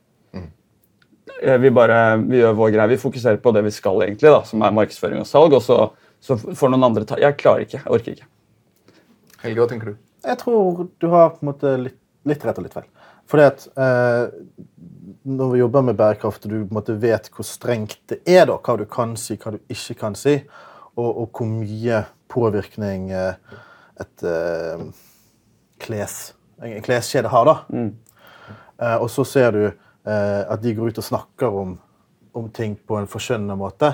Eh, 1.43 1.59
Vi 1.61 1.71
bare, 1.75 1.99
vi 2.25 2.41
gjør 2.41 2.57
vår 2.57 2.73
greie. 2.79 2.89
Vi 2.95 3.01
fokuserer 3.05 3.41
på 3.45 3.53
det 3.53 3.65
vi 3.69 3.75
skal, 3.77 4.01
egentlig, 4.07 4.33
da, 4.33 4.41
som 4.49 4.63
er 4.65 4.73
markedsføring 4.77 5.21
og 5.21 5.29
salg. 5.29 5.57
Og 5.59 5.65
så, 5.65 5.83
så 6.25 6.37
får 6.41 6.73
noen 6.73 6.89
andre 6.89 7.05
ta 7.09 7.21
Jeg 7.21 7.37
klarer 7.41 7.67
ikke. 7.69 7.83
Jeg 7.85 7.93
orker 7.99 8.17
ikke. 8.17 8.31
Helge, 9.45 9.61
hva 9.61 9.69
tenker 9.69 9.93
du? 9.93 10.01
Jeg 10.25 10.39
tror 10.43 10.87
du 11.01 11.07
har 11.13 11.33
på 11.35 11.45
en 11.45 11.51
måte 11.53 11.77
litt, 11.81 11.99
litt 12.29 12.45
rett 12.45 12.59
og 12.61 12.67
litt 12.67 12.77
feil. 12.77 12.89
Fordi 13.31 13.47
at 13.47 13.67
eh, 13.79 14.33
når 15.31 15.53
vi 15.53 15.61
jobber 15.61 15.85
med 15.87 15.99
bærekraft, 15.99 16.45
og 16.45 16.51
du 16.53 16.57
på 16.59 16.67
en 16.67 16.79
måte 16.81 16.97
vet 17.01 17.31
hvor 17.35 17.47
strengt 17.47 18.01
det 18.11 18.21
er, 18.29 18.47
da, 18.51 18.59
hva 18.59 18.77
du 18.81 18.87
kan 18.91 19.15
si, 19.21 19.39
hva 19.41 19.55
du 19.55 19.61
ikke 19.71 19.97
kan 20.03 20.19
si, 20.19 20.41
og, 20.97 21.09
og 21.09 21.31
hvor 21.39 21.49
mye 21.51 22.03
påvirkning 22.31 23.11
eh, 23.15 23.59
et 24.03 24.25
eh, 24.27 24.83
kles, 25.81 26.17
en 26.61 26.83
kleskjede 26.85 27.31
har, 27.33 27.49
da. 27.49 27.57
Eh, 28.81 28.97
og 28.97 29.09
så 29.13 29.25
ser 29.29 29.55
du 29.55 29.63
eh, 29.69 30.43
at 30.43 30.61
de 30.63 30.75
går 30.77 30.91
ut 30.91 31.01
og 31.03 31.07
snakker 31.07 31.61
om, 31.63 31.77
om 32.37 32.49
ting 32.55 32.77
på 32.77 32.99
en 32.99 33.09
forskjønnende 33.11 33.59
måte. 33.61 33.93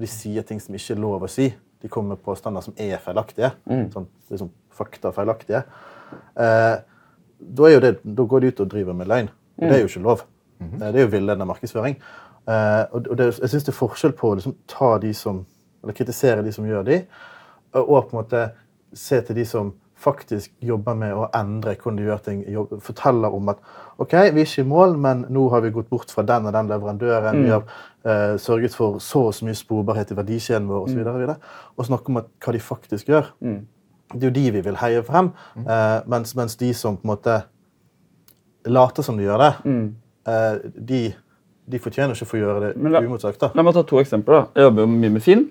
De 0.00 0.10
sier 0.10 0.44
ting 0.46 0.60
som 0.60 0.74
ikke 0.76 0.96
er 0.96 1.02
lov 1.02 1.24
å 1.24 1.30
si. 1.30 1.48
De 1.80 1.90
kommer 1.92 2.14
med 2.14 2.24
påstander 2.24 2.64
som 2.64 2.76
er 2.80 3.00
feilaktige. 3.02 3.52
Sånn, 3.92 4.08
liksom 4.32 4.50
fakta 4.76 5.12
feilaktige. 5.14 5.64
Eh, 6.38 6.74
da, 7.44 7.72
da 8.02 8.28
går 8.30 8.44
de 8.44 8.52
ut 8.52 8.62
og 8.64 8.70
driver 8.70 8.96
med 8.96 9.10
løgn. 9.10 9.30
Og 9.58 9.66
det 9.68 9.76
er 9.76 9.84
jo 9.84 9.90
ikke 9.92 10.04
lov. 10.04 10.24
Eh, 10.60 10.88
det 10.88 10.94
er 10.94 11.06
jo 11.06 11.12
villedende 11.14 11.48
markedsføring. 11.50 11.96
Eh, 12.48 12.82
og 12.92 13.08
det, 13.18 13.30
jeg 13.40 13.52
syns 13.52 13.64
det 13.66 13.72
er 13.72 13.78
forskjell 13.78 14.16
på 14.18 14.32
å 14.32 14.40
liksom, 14.40 14.58
ta 14.70 14.96
de 15.02 15.14
som, 15.16 15.44
eller 15.82 15.96
kritisere 15.96 16.44
de 16.44 16.52
som 16.52 16.66
gjør 16.68 16.84
de, 16.88 17.00
og 17.74 18.04
på 18.06 18.14
en 18.14 18.20
måte 18.20 18.42
se 18.94 19.18
til 19.26 19.34
de 19.40 19.44
som 19.48 19.72
faktisk 20.04 20.52
jobber 20.62 20.96
med 20.98 21.14
å 21.16 21.28
endre 21.36 21.74
hvordan 21.78 21.98
de 21.98 22.06
gjør 22.08 22.22
ting. 22.26 22.42
Jobb, 22.50 22.76
forteller 22.84 23.34
om 23.34 23.50
at 23.52 23.60
ok, 24.02 24.14
vi 24.34 24.42
er 24.42 24.46
ikke 24.46 24.64
i 24.64 24.68
mål, 24.68 24.96
men 25.00 25.24
nå 25.32 25.46
har 25.52 25.64
vi 25.64 25.72
gått 25.74 25.90
bort 25.92 26.12
fra 26.12 26.24
den 26.26 26.48
og 26.48 26.54
den 26.56 26.70
leverandøren. 26.70 27.42
Vi 27.44 27.52
har 27.52 27.64
eh, 28.04 28.34
sørget 28.42 28.76
for 28.76 29.00
så 29.02 29.26
og 29.30 29.36
så 29.36 29.48
mye 29.48 29.58
sporbarhet 29.58 30.12
i 30.12 30.18
verdikjeden 30.18 30.68
vår 30.70 30.88
osv. 30.88 31.00
Og, 31.00 31.22
så 31.22 31.36
og 31.76 31.88
snakke 31.90 32.12
om 32.12 32.20
at, 32.20 32.28
hva 32.44 32.56
de 32.56 32.62
faktisk 32.62 33.12
gjør. 33.12 33.30
Det 34.14 34.28
er 34.28 34.30
jo 34.30 34.36
de 34.36 34.46
vi 34.54 34.62
vil 34.68 34.78
heie 34.80 35.02
frem, 35.06 35.32
eh, 35.64 35.98
mens, 36.06 36.34
mens 36.38 36.56
de 36.60 36.70
som 36.74 36.96
på 36.96 37.08
en 37.08 37.14
måte 37.14 37.42
later 38.64 39.02
som 39.02 39.18
de 39.18 39.26
gjør 39.26 39.42
det, 39.42 39.52
eh, 40.30 40.70
de, 40.90 41.02
de 41.66 41.82
fortjener 41.82 42.14
ikke 42.14 42.28
å 42.28 42.32
få 42.32 42.40
gjøre 42.40 42.60
det 42.68 42.72
uimotsagt. 42.78 43.50
La 43.54 43.66
meg 43.66 43.76
ta 43.76 43.82
to 43.82 44.00
eksempler. 44.00 44.44
da. 44.44 44.46
Jeg 44.60 44.70
jobber 44.70 44.86
jo 44.86 44.94
mye 44.94 45.14
med 45.18 45.24
Finn. 45.24 45.50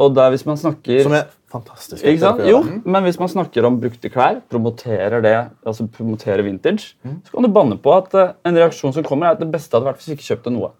Og 0.00 0.14
der 0.16 0.32
hvis 0.32 0.42
man 0.46 0.58
snakker 0.58 1.04
Som 1.04 1.14
er 1.14 1.28
fantastisk. 1.50 2.02
Ikke 2.02 2.22
sant? 2.22 2.42
Jo, 2.48 2.58
men 2.84 3.04
hvis 3.06 3.18
man 3.20 3.30
snakker 3.30 3.66
om 3.68 3.78
brukte 3.80 4.10
klær, 4.10 4.40
promoterer 4.50 5.22
det, 5.22 5.36
altså 5.66 5.86
promoterer 5.86 6.42
vintage, 6.42 6.96
så 7.02 7.34
kan 7.34 7.46
du 7.46 7.52
banne 7.54 7.78
på 7.78 7.94
at 7.94 8.14
uh, 8.18 8.32
en 8.46 8.58
reaksjon 8.58 8.94
som 8.96 9.06
kommer, 9.06 9.28
er 9.28 9.38
at 9.38 9.42
det 9.42 9.50
beste 9.52 9.76
hadde 9.76 9.86
vært 9.86 10.02
hvis 10.02 10.12
vi 10.12 10.18
ikke 10.18 10.28
kjøpte 10.32 10.54
noe. 10.54 10.72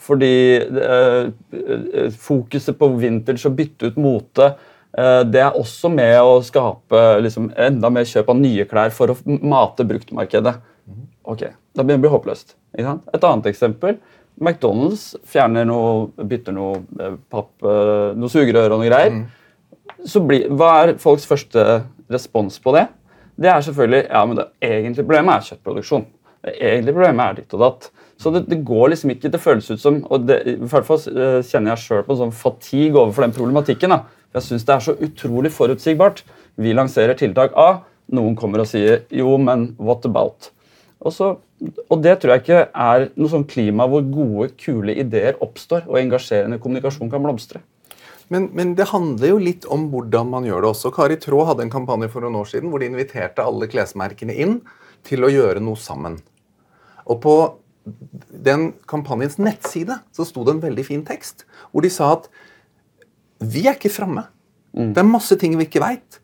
Fordi 0.00 0.34
eh, 0.56 2.12
fokuset 2.16 2.78
på 2.78 2.86
vintage 2.96 3.44
og 3.44 3.56
bytte 3.58 3.90
ut 3.90 3.98
mote 4.00 4.46
det 4.90 5.38
er 5.38 5.54
også 5.54 5.86
med 5.92 6.16
å 6.18 6.40
skape 6.42 7.00
liksom, 7.22 7.52
enda 7.54 7.90
mer 7.94 8.08
kjøp 8.10 8.32
av 8.32 8.40
nye 8.40 8.64
klær 8.66 8.90
for 8.90 9.12
å 9.12 9.16
mate 9.24 9.86
bruktmarkedet. 9.86 10.56
Ok, 11.30 11.44
Da 11.76 11.84
begynner 11.84 12.00
det 12.00 12.00
å 12.00 12.06
bli 12.08 12.14
håpløst. 12.16 12.56
Et 12.74 13.24
annet 13.28 13.46
eksempel. 13.46 14.00
McDonald's 14.40 15.12
fjerner 15.30 15.68
noe, 15.68 16.08
bytter 16.16 16.56
noe 16.56 16.80
eh, 16.98 17.14
papp, 17.30 17.52
eh, 17.62 18.16
noe 18.18 18.32
sugerør 18.32 18.74
og 18.74 18.80
noe 18.80 18.88
greier 18.88 19.20
så 20.06 20.22
bli, 20.24 20.44
hva 20.48 20.70
er 20.82 20.94
folks 21.00 21.26
første 21.28 21.64
respons 22.10 22.58
på 22.62 22.74
det? 22.76 22.86
Det 23.40 23.50
er 23.50 23.64
selvfølgelig 23.64 24.02
ja, 24.06 24.22
men 24.28 24.38
det 24.38 24.46
egentlige 24.64 25.06
problemet 25.06 25.34
er 25.34 25.48
kjøttproduksjon. 25.48 26.06
Det 26.40 26.54
egentlige 26.56 26.96
problemet 26.96 27.24
er 27.24 27.38
ditt 27.40 27.56
og 27.56 27.64
datt. 27.64 27.90
Så 28.20 28.32
det, 28.34 28.42
det 28.50 28.60
går 28.68 28.92
liksom 28.92 29.12
ikke, 29.14 29.30
det 29.32 29.40
føles 29.40 29.70
ut 29.70 29.80
som 29.80 30.00
og 30.12 30.26
det, 30.28 30.40
I 30.44 30.56
hvert 30.60 30.88
fall 30.88 31.00
eh, 31.12 31.38
kjenner 31.46 31.74
jeg 31.74 31.84
sjøl 31.84 32.02
på 32.06 32.16
en 32.16 32.22
sånn 32.24 32.34
fatigue 32.36 33.00
overfor 33.00 33.24
den 33.26 33.36
problematikken. 33.36 33.94
da. 33.94 34.02
Jeg 34.36 34.46
syns 34.46 34.66
det 34.66 34.74
er 34.76 34.84
så 34.84 34.94
utrolig 35.02 35.50
forutsigbart. 35.54 36.22
Vi 36.60 36.74
lanserer 36.76 37.18
tiltak 37.18 37.56
A, 37.58 37.82
noen 38.14 38.36
kommer 38.38 38.62
og 38.62 38.70
sier 38.70 39.04
jo, 39.14 39.34
men 39.42 39.72
what 39.78 40.06
about? 40.06 40.50
Og, 41.00 41.14
så, 41.16 41.32
og 41.88 42.02
det 42.04 42.18
tror 42.20 42.34
jeg 42.34 42.44
ikke 42.44 42.62
er 42.68 43.08
noe 43.14 43.32
sånn 43.32 43.46
klima 43.48 43.86
hvor 43.88 44.04
gode, 44.04 44.50
kule 44.60 44.94
ideer 45.00 45.38
oppstår 45.42 45.86
og 45.88 45.98
engasjerende 46.02 46.60
kommunikasjon 46.62 47.10
kan 47.12 47.24
blomstre. 47.24 47.62
Men, 48.30 48.46
men 48.54 48.76
det 48.78 48.90
handler 48.92 49.32
jo 49.32 49.38
litt 49.42 49.64
om 49.66 49.88
hvordan 49.90 50.28
man 50.30 50.44
gjør 50.46 50.62
det 50.62 50.70
også. 50.70 50.92
Kari 50.94 51.16
Traa 51.18 51.48
hadde 51.48 51.64
en 51.66 51.72
kampanje 51.72 52.10
for 52.12 52.22
noen 52.22 52.38
år 52.38 52.50
siden 52.52 52.70
hvor 52.70 52.82
de 52.82 52.90
inviterte 52.90 53.42
alle 53.42 53.66
klesmerkene 53.70 54.36
inn 54.44 54.60
til 55.08 55.26
å 55.26 55.32
gjøre 55.32 55.62
noe 55.64 55.80
sammen. 55.80 56.20
Og 57.10 57.18
på 57.24 57.34
den 58.30 58.68
kampanjens 58.90 59.40
nettside 59.40 59.96
så 60.14 60.26
sto 60.28 60.44
det 60.46 60.54
en 60.54 60.62
veldig 60.62 60.84
fin 60.86 61.02
tekst 61.06 61.46
hvor 61.72 61.82
de 61.82 61.90
sa 61.90 62.12
at 62.18 62.28
vi 63.40 63.66
er 63.66 63.78
ikke 63.78 63.92
framme. 63.92 64.26
Det 64.74 65.00
er 65.02 65.06
masse 65.08 65.36
ting 65.40 65.56
vi 65.58 65.66
ikke 65.66 65.82
veit. 65.82 66.20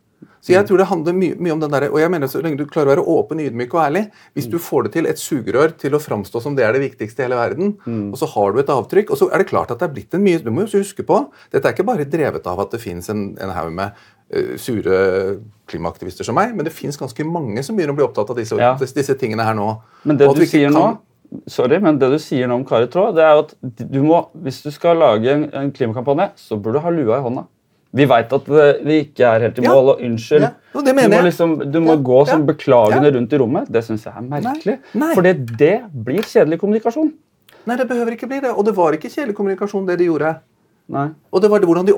Så 0.46 0.54
jeg 0.54 0.66
tror 0.68 0.78
det 0.78 0.86
handler 0.86 1.16
mye, 1.16 1.34
mye 1.42 1.54
om 1.56 1.60
den 1.60 1.72
der, 1.74 1.88
og 1.90 1.98
jeg 1.98 2.10
mener 2.12 2.30
Så 2.30 2.40
lenge 2.40 2.56
du 2.60 2.68
klarer 2.70 2.92
å 2.92 2.92
være 2.94 3.04
åpen, 3.18 3.40
ydmyk 3.42 3.72
og 3.74 3.80
ærlig 3.82 4.02
Hvis 4.36 4.46
du 4.48 4.56
får 4.62 4.86
det 4.86 4.92
til 4.94 5.08
et 5.10 5.20
sugerør 5.20 5.74
til 5.76 5.96
å 5.96 6.00
framstå 6.00 6.40
som 6.44 6.54
det 6.56 6.64
er 6.64 6.76
det 6.76 6.84
viktigste 6.84 7.24
i 7.24 7.26
hele 7.26 7.38
verden, 7.40 7.74
og 8.12 8.16
så 8.20 8.28
har 8.30 8.54
du 8.54 8.60
et 8.62 8.70
avtrykk, 8.70 9.10
og 9.10 9.18
så 9.18 9.28
er 9.28 9.42
det 9.42 9.48
klart 9.50 9.72
at 9.74 9.82
det 9.82 9.88
er 9.88 9.94
blitt 9.96 10.14
en 10.14 10.22
mye 10.22 10.42
Du 10.44 10.52
må 10.54 10.64
jo 10.64 10.78
huske 10.78 11.02
på 11.06 11.18
Dette 11.52 11.66
er 11.66 11.74
ikke 11.74 11.88
bare 11.88 12.06
drevet 12.08 12.46
av 12.46 12.62
at 12.62 12.76
det 12.76 12.80
fins 12.80 13.10
en, 13.10 13.26
en 13.42 13.54
haug 13.56 13.72
med 13.74 13.98
uh, 13.98 14.54
sure 14.60 15.00
klimaaktivister 15.66 16.26
som 16.26 16.38
meg, 16.38 16.54
men 16.54 16.64
det 16.68 16.74
fins 16.74 16.98
ganske 17.00 17.26
mange 17.26 17.64
som 17.66 17.74
begynner 17.74 17.96
å 17.96 17.98
bli 17.98 18.06
opptatt 18.06 18.30
av 18.30 18.38
disse, 18.38 18.54
Ja. 18.60 18.76
disse, 18.78 19.18
tingene 19.18 19.42
her 19.42 19.58
nå. 19.58 19.80
Men 20.06 20.20
det 20.20 20.30
du 20.30 20.46
sier 20.46 20.70
kan, 20.70 20.78
nå 20.78 20.86
Sorry, 21.50 21.78
men 21.82 21.98
det 21.98 22.08
du 22.12 22.18
sier 22.22 22.48
nå 22.50 22.54
om 22.60 22.64
Kari 22.66 22.86
Traa, 22.92 23.12
det 23.14 23.22
er 23.24 23.42
at 23.42 23.52
du 23.92 24.00
må, 24.02 24.22
hvis 24.42 24.62
du 24.64 24.70
skal 24.74 24.98
lage 25.00 25.30
en, 25.32 25.44
en 25.54 25.70
klimakampanje, 25.74 26.30
så 26.40 26.58
burde 26.58 26.78
du 26.80 26.84
ha 26.84 26.90
lua 26.94 27.18
i 27.18 27.24
hånda. 27.24 27.44
Vi 27.96 28.04
veit 28.10 28.32
at 28.36 28.48
eh, 28.52 28.80
vi 28.84 28.98
ikke 29.06 29.24
er 29.28 29.44
helt 29.46 29.58
i 29.58 29.64
Ja. 29.64 29.72
mål, 29.72 29.92
og 29.94 30.02
unnskyld. 30.04 30.42
Ja, 30.42 30.50
og 30.74 30.84
du 30.84 30.92
må, 30.92 31.06
liksom, 31.24 31.54
du 31.72 31.78
må 31.80 31.94
Ja, 31.96 32.02
gå 32.10 32.18
som 32.28 32.42
ja, 32.42 32.46
beklagende 32.52 33.12
rundt 33.14 33.32
i 33.32 33.38
rommet. 33.40 33.70
Det 33.72 33.84
syns 33.86 34.04
jeg 34.04 34.12
er 34.16 34.26
merkelig. 34.26 34.78
For 35.14 35.22
det 35.22 35.36
blir 35.94 36.26
kjedelig 36.26 36.58
kommunikasjon. 36.60 37.12
Nei, 37.66 37.76
det 37.76 37.88
behøver 37.88 38.12
ikke 38.14 38.28
bli 38.30 38.40
det. 38.44 38.52
Og 38.52 38.64
det 38.66 38.76
var 38.76 38.92
ikke 38.98 39.08
kjedelig 39.10 39.34
kommunikasjon, 39.38 39.86
det 39.88 39.98
de 39.98 40.10
gjorde. 40.10 40.34
Nei. 40.92 41.08
Og 41.34 41.42
det 41.42 41.48
var 41.50 41.58
det 41.58 41.66
hvordan 41.66 41.88
de 41.88 41.94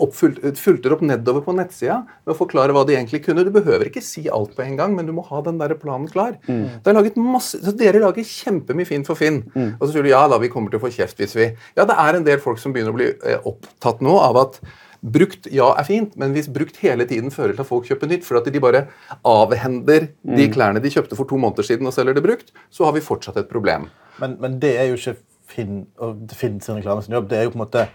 fulgte 0.57 0.92
opp 0.95 1.02
nedover 1.04 1.42
på 1.45 1.52
nettsida 1.52 1.99
med 2.07 2.33
å 2.33 2.38
forklare 2.38 2.73
hva 2.73 2.87
de 2.88 2.95
egentlig 2.97 3.21
kunne. 3.26 3.45
Du 3.45 3.52
behøver 3.52 3.90
ikke 3.90 4.00
si 4.04 4.25
alt 4.33 4.54
på 4.57 4.64
en 4.64 4.78
gang, 4.80 4.97
men 4.97 5.04
du 5.04 5.12
må 5.12 5.26
ha 5.28 5.42
den 5.45 5.61
der 5.61 5.76
planen 5.76 6.09
klar. 6.09 6.38
Det 6.49 6.88
er 6.88 6.97
laget 6.97 7.21
masse, 7.21 7.61
så 7.61 7.75
Dere 7.76 8.00
lager 8.00 8.25
kjempemye 8.25 8.88
fint 8.88 9.09
for 9.09 9.21
Finn. 9.21 9.42
Og 9.76 9.85
så 9.85 9.92
sier 9.92 10.09
du 10.09 10.12
ja 10.14 10.25
da, 10.33 10.40
vi 10.40 10.49
kommer 10.52 10.73
til 10.73 10.80
å 10.80 10.87
få 10.87 10.92
kjeft 10.95 11.21
hvis 11.21 11.37
vi 11.37 11.50
Ja, 11.76 11.85
det 11.85 11.99
er 12.00 12.16
en 12.16 12.25
del 12.26 12.40
folk 12.40 12.61
som 12.62 12.73
begynner 12.73 12.95
å 12.95 12.99
bli 12.99 13.11
eh, 13.12 13.45
opptatt 13.49 14.00
nå 14.04 14.16
av 14.25 14.40
at 14.47 14.61
Brukt 14.99 15.47
ja 15.54 15.68
er 15.78 15.87
fint, 15.87 16.16
men 16.18 16.33
hvis 16.35 16.49
brukt 16.50 16.80
hele 16.83 17.04
tiden 17.07 17.30
fører 17.30 17.52
til 17.54 17.62
at 17.62 17.68
folk 17.68 17.87
kjøper 17.87 18.11
nytt, 18.11 18.25
for 18.26 18.40
at 18.40 18.49
de 18.50 18.62
bare 18.62 18.80
avhender 19.23 20.09
de 20.26 20.47
klærne 20.50 20.83
de 20.83 20.90
kjøpte 20.90 21.14
for 21.14 21.28
to 21.30 21.38
måneder 21.38 21.66
siden 21.68 21.87
og 21.87 21.95
selger 21.95 22.16
det 22.18 22.25
brukt, 22.25 22.50
så 22.75 22.88
har 22.88 22.97
vi 22.97 23.04
fortsatt 23.04 23.38
et 23.38 23.50
problem. 23.50 23.87
Men, 24.18 24.35
men 24.42 24.59
det 24.59 24.75
er 24.80 24.90
jo 24.90 24.99
ikke 24.99 25.14
Finn, 25.49 25.87
og 26.02 26.26
Finn 26.37 26.59
sin 26.61 26.76
reklame 26.76 27.04
sin 27.07 27.14
jobb. 27.14 27.28
Det 27.30 27.38
er 27.38 27.47
jo 27.47 27.54
på 27.54 27.61
en 27.61 27.62
måte 27.62 27.87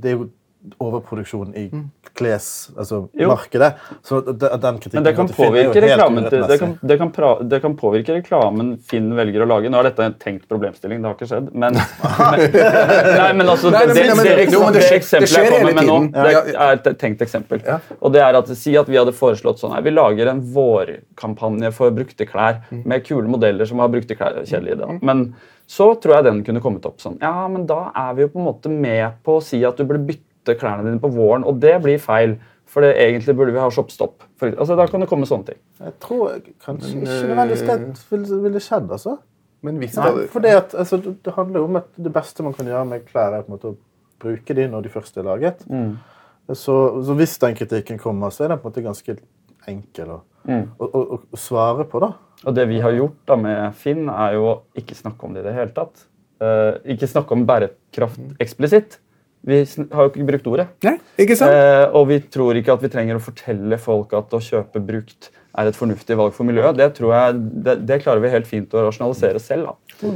det 0.00 0.10
er 0.12 0.18
jo 0.20 0.28
overproduksjon 0.82 1.52
i 1.54 1.68
kles, 2.18 2.46
altså 2.74 3.04
Jo. 3.14 3.28
markedet. 3.30 3.68
Så 4.02 4.18
den 4.24 4.78
kritikken 4.82 4.96
Men 4.98 5.04
det 5.06 5.12
kan 5.14 5.28
påvirke 5.30 5.76
helt 5.78 5.84
reklamen 5.84 6.24
til, 6.28 6.42
det, 6.48 6.56
kan, 6.58 6.72
det, 6.82 6.96
kan 6.98 7.12
pra, 7.14 7.28
det 7.46 7.60
kan 7.62 7.76
påvirke 7.78 8.16
reklamen 8.16 8.72
Finn 8.82 9.12
velger 9.14 9.44
å 9.44 9.46
lage. 9.46 9.70
Nå 9.70 9.78
er 9.78 9.86
dette 9.92 10.02
en 10.08 10.16
tenkt 10.18 10.48
problemstilling, 10.50 10.98
det 11.04 11.06
har 11.06 11.14
ikke 11.14 11.28
skjedd, 11.30 11.52
men, 11.54 11.78
men 11.78 12.44
Nei, 13.20 13.30
men 13.38 13.46
altså 13.52 13.70
Nei, 13.70 13.84
det, 13.86 13.94
men- 13.94 14.02
det, 14.02 14.24
det, 14.26 14.48
det 14.50 14.58
det 14.58 14.80
det 14.80 14.90
eksempelet 14.98 15.38
jeg 15.38 15.54
kommer 15.54 15.78
med 15.78 15.86
nå, 15.92 15.98
det 16.18 16.56
er 16.56 16.80
et 16.80 16.90
tenkt 17.04 17.22
eksempel. 17.28 17.62
Og 18.00 18.12
det 18.16 18.24
er 18.26 18.40
at 18.42 18.50
Si 18.56 18.74
at 18.80 18.88
vi 18.90 18.98
hadde 18.98 19.14
foreslått 19.14 19.62
sånn 19.62 19.76
her, 19.76 19.86
vi 19.86 19.94
lager 19.94 20.32
en 20.34 20.40
vårkampanje 20.56 21.70
for 21.78 21.94
brukte 21.94 22.26
klær 22.26 22.64
Mm. 22.72 22.82
med 22.90 23.04
kule 23.06 23.28
modeller 23.30 23.66
som 23.68 23.78
har 23.78 23.88
brukte 23.92 24.16
klær. 24.18 24.42
Kjedelig 24.42 24.80
da. 24.80 24.86
Men 25.02 25.28
så 25.66 25.88
tror 25.98 26.18
jeg 26.18 26.26
den 26.28 26.42
kunne 26.46 26.62
kommet 26.62 26.86
opp 26.86 27.00
sånn. 27.02 27.18
Ja, 27.22 27.46
men 27.50 27.66
da 27.66 27.88
er 27.90 28.12
vi 28.16 28.26
jo 28.26 28.32
på 28.34 28.40
en 28.40 28.46
måte 28.46 28.70
med 28.70 29.18
på 29.26 29.38
å 29.38 29.44
si 29.44 29.62
at 29.66 29.78
du 29.78 29.86
burde 29.86 30.04
bytte 30.06 30.54
klærne 30.58 30.86
dine 30.86 31.02
på 31.02 31.10
våren, 31.14 31.46
og 31.46 31.58
det 31.62 31.74
blir 31.84 31.98
feil. 32.02 32.36
For 32.66 32.82
det, 32.82 32.96
egentlig 32.98 33.36
burde 33.38 33.52
vi 33.54 33.60
ha 33.62 33.68
shopstopp. 33.70 34.24
Altså, 34.42 34.74
da 34.74 34.88
kan 34.90 35.02
det 35.02 35.06
komme 35.06 35.26
sånne 35.30 35.52
ting. 35.52 35.58
Jeg 35.78 35.92
tror 36.02 36.32
kanskje 36.64 36.96
Men, 36.96 37.04
ikke 37.06 37.28
nødvendigvis 37.30 38.32
det 38.32 38.38
ville, 38.42 38.62
skjedd, 38.62 38.88
altså. 38.90 39.12
Men 39.62 39.78
hvis 39.78 39.94
Nei, 39.94 40.08
det, 40.16 40.24
fordi 40.32 40.50
det, 40.50 40.56
at, 40.64 40.74
altså, 40.82 40.98
det 40.98 41.34
handler 41.36 41.62
jo 41.62 41.68
om 41.70 41.78
at 41.78 41.86
det 42.08 42.12
beste 42.14 42.42
man 42.42 42.56
kan 42.58 42.66
gjøre 42.66 42.88
med 42.90 43.06
klær, 43.06 43.36
er 43.38 43.46
på 43.46 43.52
en 43.52 43.54
måte 43.54 43.70
å 43.70 43.78
bruke 44.22 44.56
de 44.58 44.66
når 44.72 44.82
de 44.82 44.92
først 44.96 45.22
er 45.22 45.28
laget. 45.28 45.62
Så, 46.50 46.74
så 47.06 47.16
hvis 47.18 47.38
den 47.42 47.54
kritikken 47.58 48.02
kommer, 48.02 48.34
så 48.34 48.44
er 48.44 48.52
den 48.52 48.60
på 48.62 48.66
en 48.66 48.74
måte 48.74 48.84
ganske 48.84 49.16
enkel 49.70 50.12
å, 50.16 50.20
å, 50.50 50.90
å, 50.90 51.20
å 51.22 51.40
svare 51.40 51.86
på. 51.90 52.02
da. 52.02 52.12
Og 52.44 52.54
det 52.56 52.66
vi 52.68 52.82
har 52.84 52.92
gjort 52.92 53.16
da 53.28 53.38
med 53.40 53.78
Finn, 53.80 54.10
er 54.12 54.36
jo 54.36 54.52
ikke 54.76 54.98
snakke 54.98 55.26
om 55.26 55.34
det 55.34 55.44
i 55.44 55.48
det 55.48 55.56
hele 55.56 55.72
tatt. 55.76 56.04
Uh, 56.42 56.76
ikke 56.92 57.08
snakke 57.08 57.32
om 57.32 57.46
bærekraft 57.48 58.42
eksplisitt. 58.42 58.98
Vi 59.46 59.62
sn 59.64 59.86
har 59.94 60.06
jo 60.06 60.12
ikke 60.12 60.26
brukt 60.28 60.48
ordet. 60.50 60.66
Nei, 60.84 60.96
ikke 61.22 61.36
sant? 61.38 61.54
Uh, 61.54 61.96
og 61.96 62.10
vi 62.10 62.20
tror 62.34 62.58
ikke 62.58 62.74
at 62.76 62.84
vi 62.84 62.92
trenger 62.92 63.16
å 63.16 63.24
fortelle 63.24 63.78
folk 63.80 64.12
at 64.18 64.34
å 64.36 64.42
kjøpe 64.42 64.82
brukt 64.84 65.30
er 65.56 65.70
et 65.70 65.78
fornuftig 65.78 66.16
valg 66.18 66.34
for 66.36 66.48
miljøet. 66.48 66.76
Det 66.76 66.90
tror 66.98 67.14
jeg, 67.14 67.44
det, 67.64 67.76
det 67.88 68.02
klarer 68.02 68.20
vi 68.20 68.32
helt 68.34 68.48
fint 68.48 68.74
å 68.76 68.88
rasjonalisere 68.88 69.40
selv. 69.40 69.70
da. 69.70 70.10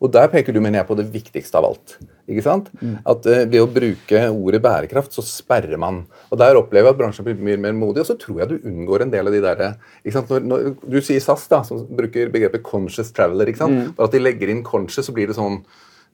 Og 0.00 0.10
der 0.14 0.30
peker 0.32 0.56
du 0.56 0.62
mener 0.62 0.80
jeg, 0.80 0.88
på 0.88 0.96
det 0.98 1.06
viktigste 1.12 1.60
av 1.60 1.68
alt. 1.70 1.98
Ikke 2.30 2.44
sant? 2.46 2.68
At 3.10 3.26
eh, 3.26 3.44
Ved 3.50 3.60
å 3.64 3.66
bruke 3.74 4.20
ordet 4.30 4.60
bærekraft, 4.62 5.12
så 5.16 5.24
sperrer 5.26 5.76
man. 5.82 6.04
Og 6.30 6.38
Der 6.38 6.54
opplever 6.60 6.86
jeg 6.88 6.94
at 6.94 7.00
bransjen 7.00 7.26
blir 7.26 7.40
mye 7.42 7.58
mer 7.58 7.72
modig, 7.74 8.04
og 8.04 8.06
så 8.06 8.16
tror 8.20 8.38
jeg 8.44 8.48
du 8.52 8.68
unngår 8.70 9.02
en 9.02 9.10
del 9.10 9.26
av 9.26 9.34
de 9.34 9.40
der, 9.44 9.62
ikke 10.04 10.14
sant? 10.14 10.30
Når, 10.30 10.46
når 10.46 10.74
Du 10.86 11.00
sier 11.02 11.20
SAS, 11.24 11.48
da, 11.50 11.62
som 11.66 11.82
bruker 11.86 12.30
begrepet 12.30 12.62
'conscious 12.62 13.10
traveler'. 13.12 13.48
ikke 13.50 13.58
sant? 13.64 13.96
Bare 13.96 14.06
at 14.08 14.12
de 14.14 14.22
legger 14.22 14.48
inn 14.54 14.62
'conscious', 14.64 15.10
så 15.10 15.12
blir 15.16 15.26
det 15.26 15.36
sånn 15.36 15.60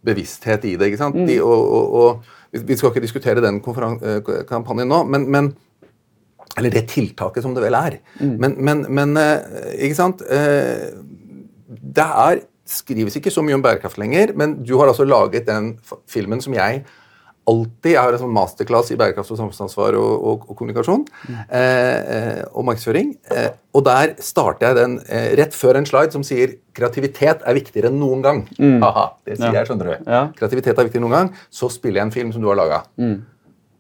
bevissthet 0.07 0.65
i 0.65 0.77
det. 0.77 0.87
ikke 0.93 0.99
sant? 1.05 1.17
De, 1.27 1.39
og, 1.43 1.71
og, 1.77 1.95
og, 1.95 2.25
vi- 2.53 2.77
skal 2.77 2.91
ikke 2.91 3.05
diskutere 3.05 3.41
den 3.45 3.61
eh, 3.61 4.21
kampanjen 4.49 4.89
nå, 4.89 5.05
men, 5.09 5.31
men 5.31 5.57
eller 6.57 6.71
det 6.71 6.87
tiltaket 6.89 7.43
som 7.43 7.53
det 7.55 7.63
vel 7.63 7.75
er. 7.75 7.99
Men, 8.21 8.55
men, 8.59 8.87
men 8.89 9.17
eh, 9.17 9.75
ikke 9.85 9.95
sant 9.99 10.23
Eh, 10.23 10.93
Det 11.69 12.05
er, 12.05 12.41
skrives 12.67 13.17
ikke 13.19 13.31
så 13.33 13.43
mye 13.47 13.55
om 13.59 13.63
bærekraft 13.65 13.99
lenger, 14.03 14.33
men 14.37 14.59
du 14.67 14.77
har 14.81 14.91
altså 14.91 15.07
laget 15.07 15.47
den 15.49 15.77
filmen 16.11 16.41
som 16.45 16.55
jeg 16.57 16.85
alltid 17.47 17.93
Jeg 17.93 18.03
har 18.03 18.11
en 18.11 18.19
sånn 18.19 18.33
masterclass 18.35 18.89
i 18.91 18.97
bærekraft 18.99 19.31
og 19.31 19.39
samfunnsansvar 19.39 19.95
og, 19.95 20.15
og, 20.27 20.47
og 20.51 20.57
kommunikasjon. 20.59 21.05
mm. 21.29 21.37
eh, 21.55 22.41
og 22.51 22.65
markedsføring. 22.67 23.13
Eh, 23.31 23.53
og 23.73 23.85
der 23.87 24.17
starter 24.19 24.67
jeg 24.73 24.77
den 24.81 24.97
eh, 25.07 25.29
rett 25.39 25.55
før 25.55 25.79
en 25.79 25.87
slide 25.87 26.11
som 26.11 26.25
sier 26.27 26.57
kreativitet 26.75 27.47
er 27.47 27.55
viktigere 27.55 27.93
enn 27.93 28.01
noen 28.03 28.25
gang. 28.25 28.43
Haha, 28.83 29.13
det 29.23 29.39
sier 29.39 29.53
Ja. 29.53 29.61
jeg, 29.61 29.69
skjønner 29.71 29.93
du. 29.93 30.11
Ja. 30.11 30.25
Kreativitet 30.35 30.75
er 30.75 30.89
viktigere 30.89 31.05
enn 31.05 31.07
noen 31.07 31.19
gang. 31.21 31.31
Så 31.55 31.71
spiller 31.71 32.01
jeg 32.03 32.09
en 32.09 32.15
film 32.19 32.33
som 32.35 32.43
du 32.43 32.51
har 32.51 32.59
laga. 32.59 32.83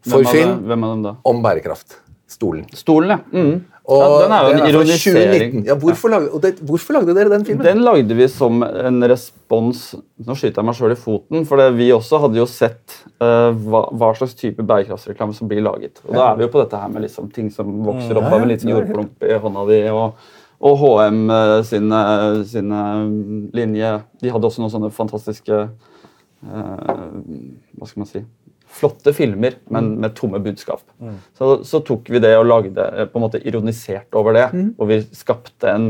For 0.06 0.22
Finn 0.30 0.52
er 0.62 0.78
den 0.86 1.02
da? 1.02 1.16
om 1.26 1.42
bærekraft. 1.42 1.98
Stolen. 2.26 2.66
Stolen, 2.74 3.12
ja. 3.14 3.18
Mm. 3.32 3.64
Og 3.86 4.00
ja. 4.02 4.14
Den 4.24 4.32
er 4.34 4.46
jo 4.46 4.54
en 4.54 4.68
ironisering. 4.68 5.52
Ja, 5.68 5.76
hvorfor, 5.78 6.10
lagde, 6.10 6.30
og 6.34 6.40
det, 6.42 6.56
hvorfor 6.66 6.96
lagde 6.96 7.14
dere 7.14 7.30
den 7.30 7.44
filmen? 7.46 7.62
Den 7.62 7.84
lagde 7.86 8.16
vi 8.18 8.26
som 8.30 8.64
en 8.66 9.06
respons 9.06 9.92
Nå 10.26 10.34
skyter 10.34 10.58
jeg 10.58 10.66
meg 10.66 10.78
sjøl 10.78 10.94
i 10.94 10.98
foten, 10.98 11.44
for 11.46 11.60
det, 11.60 11.68
vi 11.76 11.92
også 11.94 12.18
hadde 12.24 12.40
jo 12.40 12.46
sett 12.50 12.96
uh, 13.22 13.52
hva, 13.54 13.84
hva 13.94 14.08
slags 14.18 14.34
type 14.38 14.64
bærekraftsreklame 14.66 15.36
som 15.36 15.50
blir 15.50 15.62
laget. 15.62 16.00
Og 16.08 16.16
Da 16.16 16.32
er 16.32 16.40
vi 16.40 16.48
jo 16.48 16.50
på 16.56 16.64
dette 16.64 16.80
her 16.82 16.90
med 16.90 17.06
liksom 17.06 17.30
ting 17.36 17.52
som 17.54 17.70
vokser 17.86 18.18
opp 18.18 18.26
av 18.32 18.40
en 18.40 18.50
liten 18.50 18.72
jordklump 18.74 19.22
i 19.22 19.38
hånda 19.44 19.68
di. 19.70 19.84
og 19.92 20.18
og 20.56 20.78
HM 20.80 21.18
uh, 21.28 21.60
sine, 21.68 21.98
sine 22.48 22.78
linje 23.52 23.90
De 24.22 24.30
hadde 24.32 24.48
også 24.48 24.62
noen 24.62 24.72
sånne 24.72 24.88
fantastiske 24.88 25.52
uh, 25.52 26.94
Hva 27.76 27.88
skal 27.90 28.00
man 28.00 28.08
si 28.08 28.22
Flotte 28.76 29.12
filmer, 29.16 29.54
men 29.72 29.94
med 30.02 30.12
tomme 30.18 30.38
budskap. 30.44 30.82
Så, 31.38 31.62
så 31.64 31.80
tok 31.86 32.10
vi 32.12 32.20
det 32.20 32.34
og 32.36 32.44
lagde 32.50 32.84
eh, 32.92 33.06
på 33.08 33.16
en 33.16 33.24
måte 33.24 33.40
ironisert 33.48 34.12
over 34.18 34.36
det. 34.36 34.44
Og 34.76 34.90
vi 34.90 34.98
skapte 35.16 35.70
en, 35.72 35.86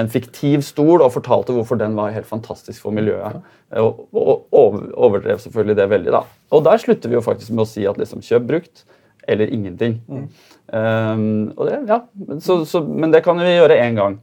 en 0.00 0.08
fiktiv 0.08 0.62
stol 0.64 1.04
og 1.04 1.12
fortalte 1.12 1.52
hvorfor 1.52 1.76
den 1.80 1.94
var 1.98 2.14
helt 2.16 2.26
fantastisk 2.30 2.80
for 2.86 2.96
miljøet. 2.96 3.42
Og, 3.76 4.04
og 4.16 4.46
over- 4.56 4.88
overdrev 4.96 5.38
selvfølgelig 5.44 5.76
det 5.82 5.88
veldig. 5.92 6.12
da. 6.16 6.22
Og 6.54 6.64
der 6.64 6.80
slutter 6.80 7.12
vi 7.12 7.18
jo 7.18 7.24
faktisk 7.26 7.52
med 7.52 7.66
å 7.66 7.70
si 7.74 7.84
at 7.90 8.00
liksom, 8.00 8.24
kjøp 8.24 8.48
brukt 8.48 8.84
eller 9.28 9.48
ingenting. 9.52 9.98
Um, 10.72 11.52
og 11.56 11.68
det, 11.68 11.78
ja, 11.88 12.00
så, 12.44 12.58
så, 12.68 12.80
men 12.84 13.12
det 13.12 13.22
kan 13.24 13.38
vi 13.40 13.52
gjøre 13.54 13.78
én 13.84 13.96
gang. 14.00 14.18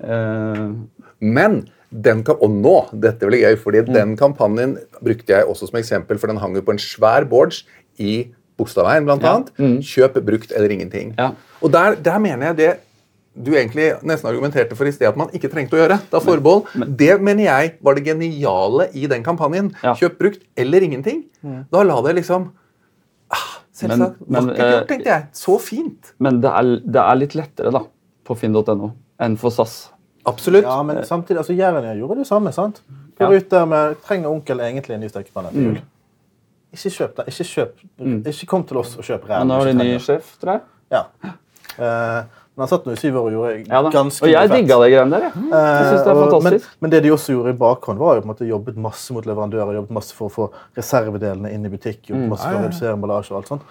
Uh, 0.00 0.72
Men 1.20 1.62
den 1.92 2.22
kan, 2.24 2.36
og 2.42 2.50
nå, 2.50 2.88
dette 3.00 3.26
blir 3.26 3.40
gøy, 3.44 3.56
fordi 3.58 3.82
Mm. 3.86 3.92
den 3.94 4.16
kampanjen 4.16 4.78
brukte 5.02 5.28
jeg 5.28 5.44
også 5.46 5.68
som 5.68 5.78
eksempel, 5.78 6.18
for 6.18 6.26
den 6.28 6.36
hang 6.38 6.54
jo 6.54 6.60
på 6.62 6.72
en 6.72 6.78
svær 6.78 7.24
boards 7.28 7.64
i 7.98 8.32
Bogstadveien, 8.58 9.04
blant 9.04 9.22
Ja. 9.22 9.38
Mm. 9.58 9.78
Kjøp 9.82 10.14
brukt 10.24 10.52
eller 10.56 10.68
ingenting. 10.70 11.14
Ja. 11.18 11.32
Og 11.62 11.70
der, 11.72 11.94
der 11.94 12.18
mener 12.18 12.46
jeg 12.46 12.56
det 12.56 12.76
du 13.36 13.50
egentlig 13.52 13.92
nesten 14.02 14.30
argumenterte 14.30 14.74
for 14.74 14.86
i 14.86 14.90
sted 14.90 15.08
at 15.08 15.16
man 15.16 15.28
ikke 15.28 15.50
trengte 15.52 15.76
å 15.76 15.86
gjøre. 15.86 16.00
Da 16.10 16.18
forbehold. 16.20 16.96
det 16.96 17.20
mener 17.20 17.44
jeg 17.44 17.74
var 17.82 17.94
det 17.94 18.04
geniale 18.06 18.88
i 18.94 19.06
den 19.06 19.22
kampanjen. 19.22 19.74
Ja. 19.84 19.92
Kjøp 19.94 20.16
brukt 20.18 20.40
eller 20.56 20.80
ingenting. 20.80 21.24
Da 21.70 21.82
la 21.82 22.00
det 22.02 22.14
liksom 22.16 22.50
ah, 23.30 23.58
Selvsagt. 23.74 23.98
Men- 24.26 24.46
men, 24.46 24.46
Vakkert 24.46 24.56
gjort, 24.56 24.82
eh, 24.82 24.86
tenkte 24.86 25.04
jeg. 25.04 25.26
Så 25.34 25.60
fint. 25.60 26.12
men 26.18 26.40
det 26.40 26.50
er, 26.50 26.62
det 26.86 26.96
er 26.96 27.14
litt 27.16 27.34
lettere 27.34 27.72
da, 27.72 27.82
på 28.24 28.36
finn.no 28.38 28.92
enn 29.20 29.36
for 29.36 29.50
SAS. 29.50 29.90
Absolutt. 30.26 30.64
Ja, 30.64 30.82
men 30.82 31.04
samtidig, 31.04 31.38
altså 31.38 31.54
Jernia 31.56 31.94
gjorde 31.94 32.16
det 32.18 32.26
samme. 32.26 32.52
sant? 32.52 32.82
Ja. 33.20 33.28
Ut 33.30 33.48
der 33.50 33.64
med, 33.66 33.96
Trenger 34.02 34.28
onkel 34.30 34.58
egentlig 34.60 34.94
en 34.94 35.00
ny 35.00 35.08
stekepanne 35.08 35.50
til 35.52 35.70
Mm. 35.70 35.76
Ikke 36.76 36.90
kjøp 36.90 37.14
det. 37.16 37.26
Ikke 37.28 37.44
kjøp. 37.44 37.76
Ikke 38.26 38.46
kom 38.46 38.64
til 38.64 38.76
oss 38.76 38.96
og 38.98 39.04
kjøp 39.04 39.22
ræv. 39.28 39.38
Men 39.38 39.48
nå 39.48 39.54
har 39.54 39.64
du 39.64 39.72
de 39.78 39.84
ny 39.84 39.98
sjef, 39.98 40.34
tror 40.42 40.52
jeg. 40.52 40.60
Ja. 40.92 41.04
Uh, 41.78 42.24
men 42.56 42.64
han 42.64 42.68
satt 42.68 42.84
nå 42.86 42.92
i 42.92 42.96
syv 42.96 43.14
år 43.20 43.26
og 43.28 43.32
gjorde 43.32 43.68
Ja, 43.68 43.82
da. 43.82 43.90
ganske 43.90 44.22
Og 44.24 44.30
jeg 44.32 44.48
digga 44.50 44.76
det 44.80 44.90
greiene 44.92 45.10
der. 45.10 45.20
jeg. 45.20 45.32
Jeg 45.32 45.86
synes 45.86 46.04
det 46.04 46.06
er 46.06 46.10
Eh, 46.10 46.16
og- 46.22 46.30
fantastisk. 46.32 46.68
Men, 46.68 46.78
men 46.80 46.90
det 46.90 47.02
de 47.02 47.10
også 47.12 47.32
gjorde 47.32 47.50
i 47.50 47.58
bakhånd, 47.60 47.98
var 47.98 48.14
jo 48.16 48.20
på 48.20 48.24
en 48.24 48.34
måte 48.34 48.48
jobbet 48.48 48.76
masse 48.76 49.12
mot 49.12 49.24
leverandører. 49.26 49.74
jobbet 49.74 49.90
masse 49.90 50.12
for 50.14 50.28
å 50.28 50.32
få 50.32 50.50
reservedelene 50.76 51.52
inn 51.52 51.64
i 51.66 51.68
butikk. 51.68 52.02
Mm. 52.08 52.14
jobbet 52.16 52.28
masse 52.28 52.42
for 52.48 52.58
å 52.58 52.62
redusere 52.64 52.92
emballasje 52.96 53.30
og 53.32 53.36
alt 53.38 53.48
sånt. 53.48 53.62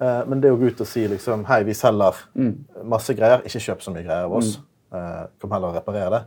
Uh, 0.00 0.24
men 0.28 0.40
det 0.40 0.50
å 0.52 0.58
gå 0.58 0.66
ut 0.66 0.80
og 0.80 0.86
si 0.86 1.06
liksom, 1.08 1.44
hei, 1.46 1.62
vi 1.64 1.72
selger 1.72 2.14
Mm. 2.36 2.54
masse 2.84 3.14
greier, 3.14 3.42
ikke 3.44 3.60
kjøp 3.60 3.80
så 3.82 3.92
mye 3.92 4.04
greier 4.04 4.24
av 4.24 4.32
oss. 4.32 4.58
Eh, 4.94 5.22
kom 5.42 5.50
heller 5.54 5.68
og 5.72 5.78
reparere 5.78 6.10
det. 6.12 6.22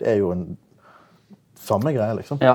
Det 0.00 0.06
er 0.12 0.16
jo 0.20 0.28
en 0.34 0.44
samme 1.60 1.90
greie, 1.96 2.14
liksom. 2.18 2.38
Ja. 2.44 2.54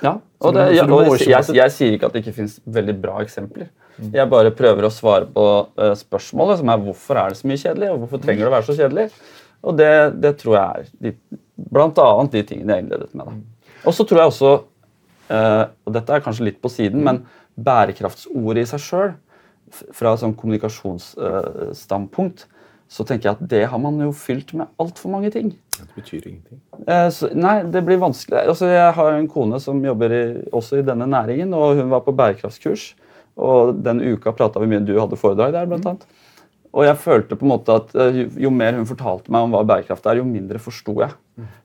Ja, 0.00 0.14
og, 0.40 0.54
det, 0.56 0.62
ja, 0.72 0.86
og 0.86 1.18
jeg, 1.18 1.28
jeg, 1.28 1.44
jeg 1.58 1.72
sier 1.74 1.92
ikke 1.92 2.08
at 2.08 2.14
det 2.14 2.20
ikke 2.22 2.38
finnes 2.38 2.54
veldig 2.72 2.94
bra 3.02 3.18
eksempler. 3.20 3.66
Jeg 4.00 4.30
bare 4.32 4.56
prøver 4.56 4.86
å 4.86 4.94
svare 4.94 5.26
på 5.28 5.44
uh, 5.66 5.94
spørsmålet, 5.98 6.60
som 6.62 6.68
er 6.72 6.80
hvorfor 6.80 7.14
er 7.20 7.26
det 7.32 7.38
så 7.40 7.46
mye 7.50 7.60
kjedelig, 7.60 7.88
og 7.92 7.98
hvorfor 8.04 8.18
trenger 8.22 8.42
det 8.46 8.48
å 8.48 8.54
være 8.54 8.68
så 8.70 8.76
kjedelig. 8.78 9.06
Og 9.60 9.72
det, 9.76 9.92
det 10.22 10.32
tror 10.40 10.54
jeg 10.56 10.68
er 10.70 10.86
de, 11.04 11.10
blant 11.74 11.98
annet 12.00 12.36
de 12.38 12.42
tingene 12.48 12.72
jeg 12.72 12.82
innledet 12.86 13.10
med. 13.12 13.24
Da. 13.26 13.32
Og 13.90 13.96
så 13.96 14.02
tror 14.08 14.18
jeg 14.22 14.30
også, 14.32 14.50
uh, 15.34 15.64
og 15.84 15.90
dette 15.98 16.10
er 16.16 16.24
kanskje 16.24 16.46
litt 16.48 16.60
på 16.62 16.72
siden, 16.72 17.00
men 17.04 17.16
bærekraftsordet 17.60 18.62
i 18.64 18.70
seg 18.72 18.80
sjøl, 18.86 19.10
fra 19.94 20.14
et 20.14 20.22
sånn 20.22 20.34
kommunikasjonsstandpunkt, 20.38 22.46
så 22.90 23.04
tenker 23.06 23.28
jeg 23.30 23.36
at 23.38 23.50
det 23.52 23.60
har 23.70 23.78
man 23.78 24.00
jo 24.02 24.10
fylt 24.16 24.50
med 24.58 24.66
altfor 24.82 25.12
mange 25.12 25.30
ting. 25.30 25.52
Det 25.78 25.86
betyr 25.94 26.24
ingenting. 26.26 26.58
Eh, 26.86 27.06
så, 27.14 27.28
nei, 27.38 27.60
det 27.70 27.84
blir 27.86 28.00
vanskelig. 28.02 28.40
Altså, 28.50 28.66
jeg 28.72 28.94
har 28.96 29.12
en 29.14 29.28
kone 29.30 29.60
som 29.62 29.78
jobber 29.86 30.10
i, 30.16 30.22
også 30.50 30.80
i 30.80 30.86
denne 30.88 31.06
næringen, 31.06 31.54
og 31.54 31.78
hun 31.78 31.92
var 31.92 32.02
på 32.06 32.14
bærekraftskurs. 32.18 32.88
Og 33.40 33.78
den 33.86 34.02
uka 34.10 34.32
prata 34.36 34.58
vi 34.60 34.66
mye. 34.72 34.82
Du 34.84 34.96
hadde 34.98 35.16
foredrag 35.20 35.54
der, 35.54 35.68
blant 35.70 35.86
annet. 35.86 36.08
Og 36.74 36.84
jeg 36.86 36.98
følte 37.02 37.34
på 37.38 37.46
en 37.46 37.50
måte 37.50 37.74
at 37.78 37.94
eh, 37.98 38.18
jo, 38.20 38.24
jo 38.46 38.50
mer 38.54 38.76
hun 38.76 38.86
fortalte 38.86 39.30
meg 39.34 39.46
om 39.46 39.54
hva 39.54 39.62
bærekraft 39.66 40.04
er, 40.10 40.18
jo 40.20 40.26
mindre 40.26 40.58
forsto 40.62 40.92
jeg. 41.00 41.14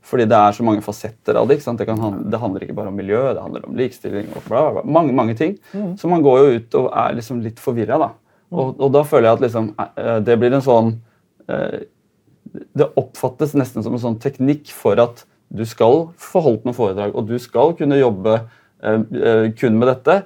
Fordi 0.06 0.28
det 0.30 0.38
er 0.38 0.56
så 0.56 0.64
mange 0.66 0.82
fasetter 0.86 1.38
av 1.42 1.50
det. 1.50 1.58
ikke 1.58 1.66
sant? 1.68 1.82
Det, 1.82 1.86
kan, 1.90 2.00
handle- 2.02 2.30
det 2.32 2.40
handler 2.42 2.64
ikke 2.66 2.78
bare 2.78 2.94
om 2.94 2.96
miljø, 3.02 3.20
det 3.36 3.42
handler 3.44 3.66
om 3.68 3.76
likestilling 3.82 4.30
og 4.38 4.46
bla, 4.48 4.62
bla, 4.62 4.72
bla. 4.78 4.86
Mange, 5.00 5.14
mange 5.18 5.36
ting. 5.42 5.58
Så 6.00 6.10
man 6.10 6.24
går 6.26 6.40
jo 6.46 6.54
ut 6.62 6.78
og 6.80 6.88
er 7.02 7.18
liksom 7.20 7.42
litt 7.46 7.60
forvirra, 7.62 7.98
da. 8.06 8.10
Og, 8.56 8.78
og 8.80 8.94
da 8.94 9.02
føler 9.04 9.28
jeg 9.32 9.40
at 9.40 9.44
liksom, 9.50 9.70
eh, 9.82 10.18
det 10.26 10.38
blir 10.40 10.54
en 10.56 10.64
sånn 10.64 10.94
det 11.48 12.92
oppfattes 13.00 13.56
nesten 13.58 13.84
som 13.86 13.96
en 13.96 14.04
sånn 14.04 14.20
teknikk 14.22 14.72
for 14.76 15.00
at 15.02 15.26
du 15.56 15.66
skal 15.68 16.08
få 16.20 16.42
holdt 16.44 16.64
noen 16.66 16.78
foredrag, 16.78 17.16
og 17.16 17.28
du 17.30 17.36
skal 17.42 17.76
kunne 17.78 18.00
jobbe 18.00 18.40
eh, 18.40 18.96
eh, 19.00 19.44
kun 19.58 19.78
med 19.80 19.92
dette. 19.92 20.24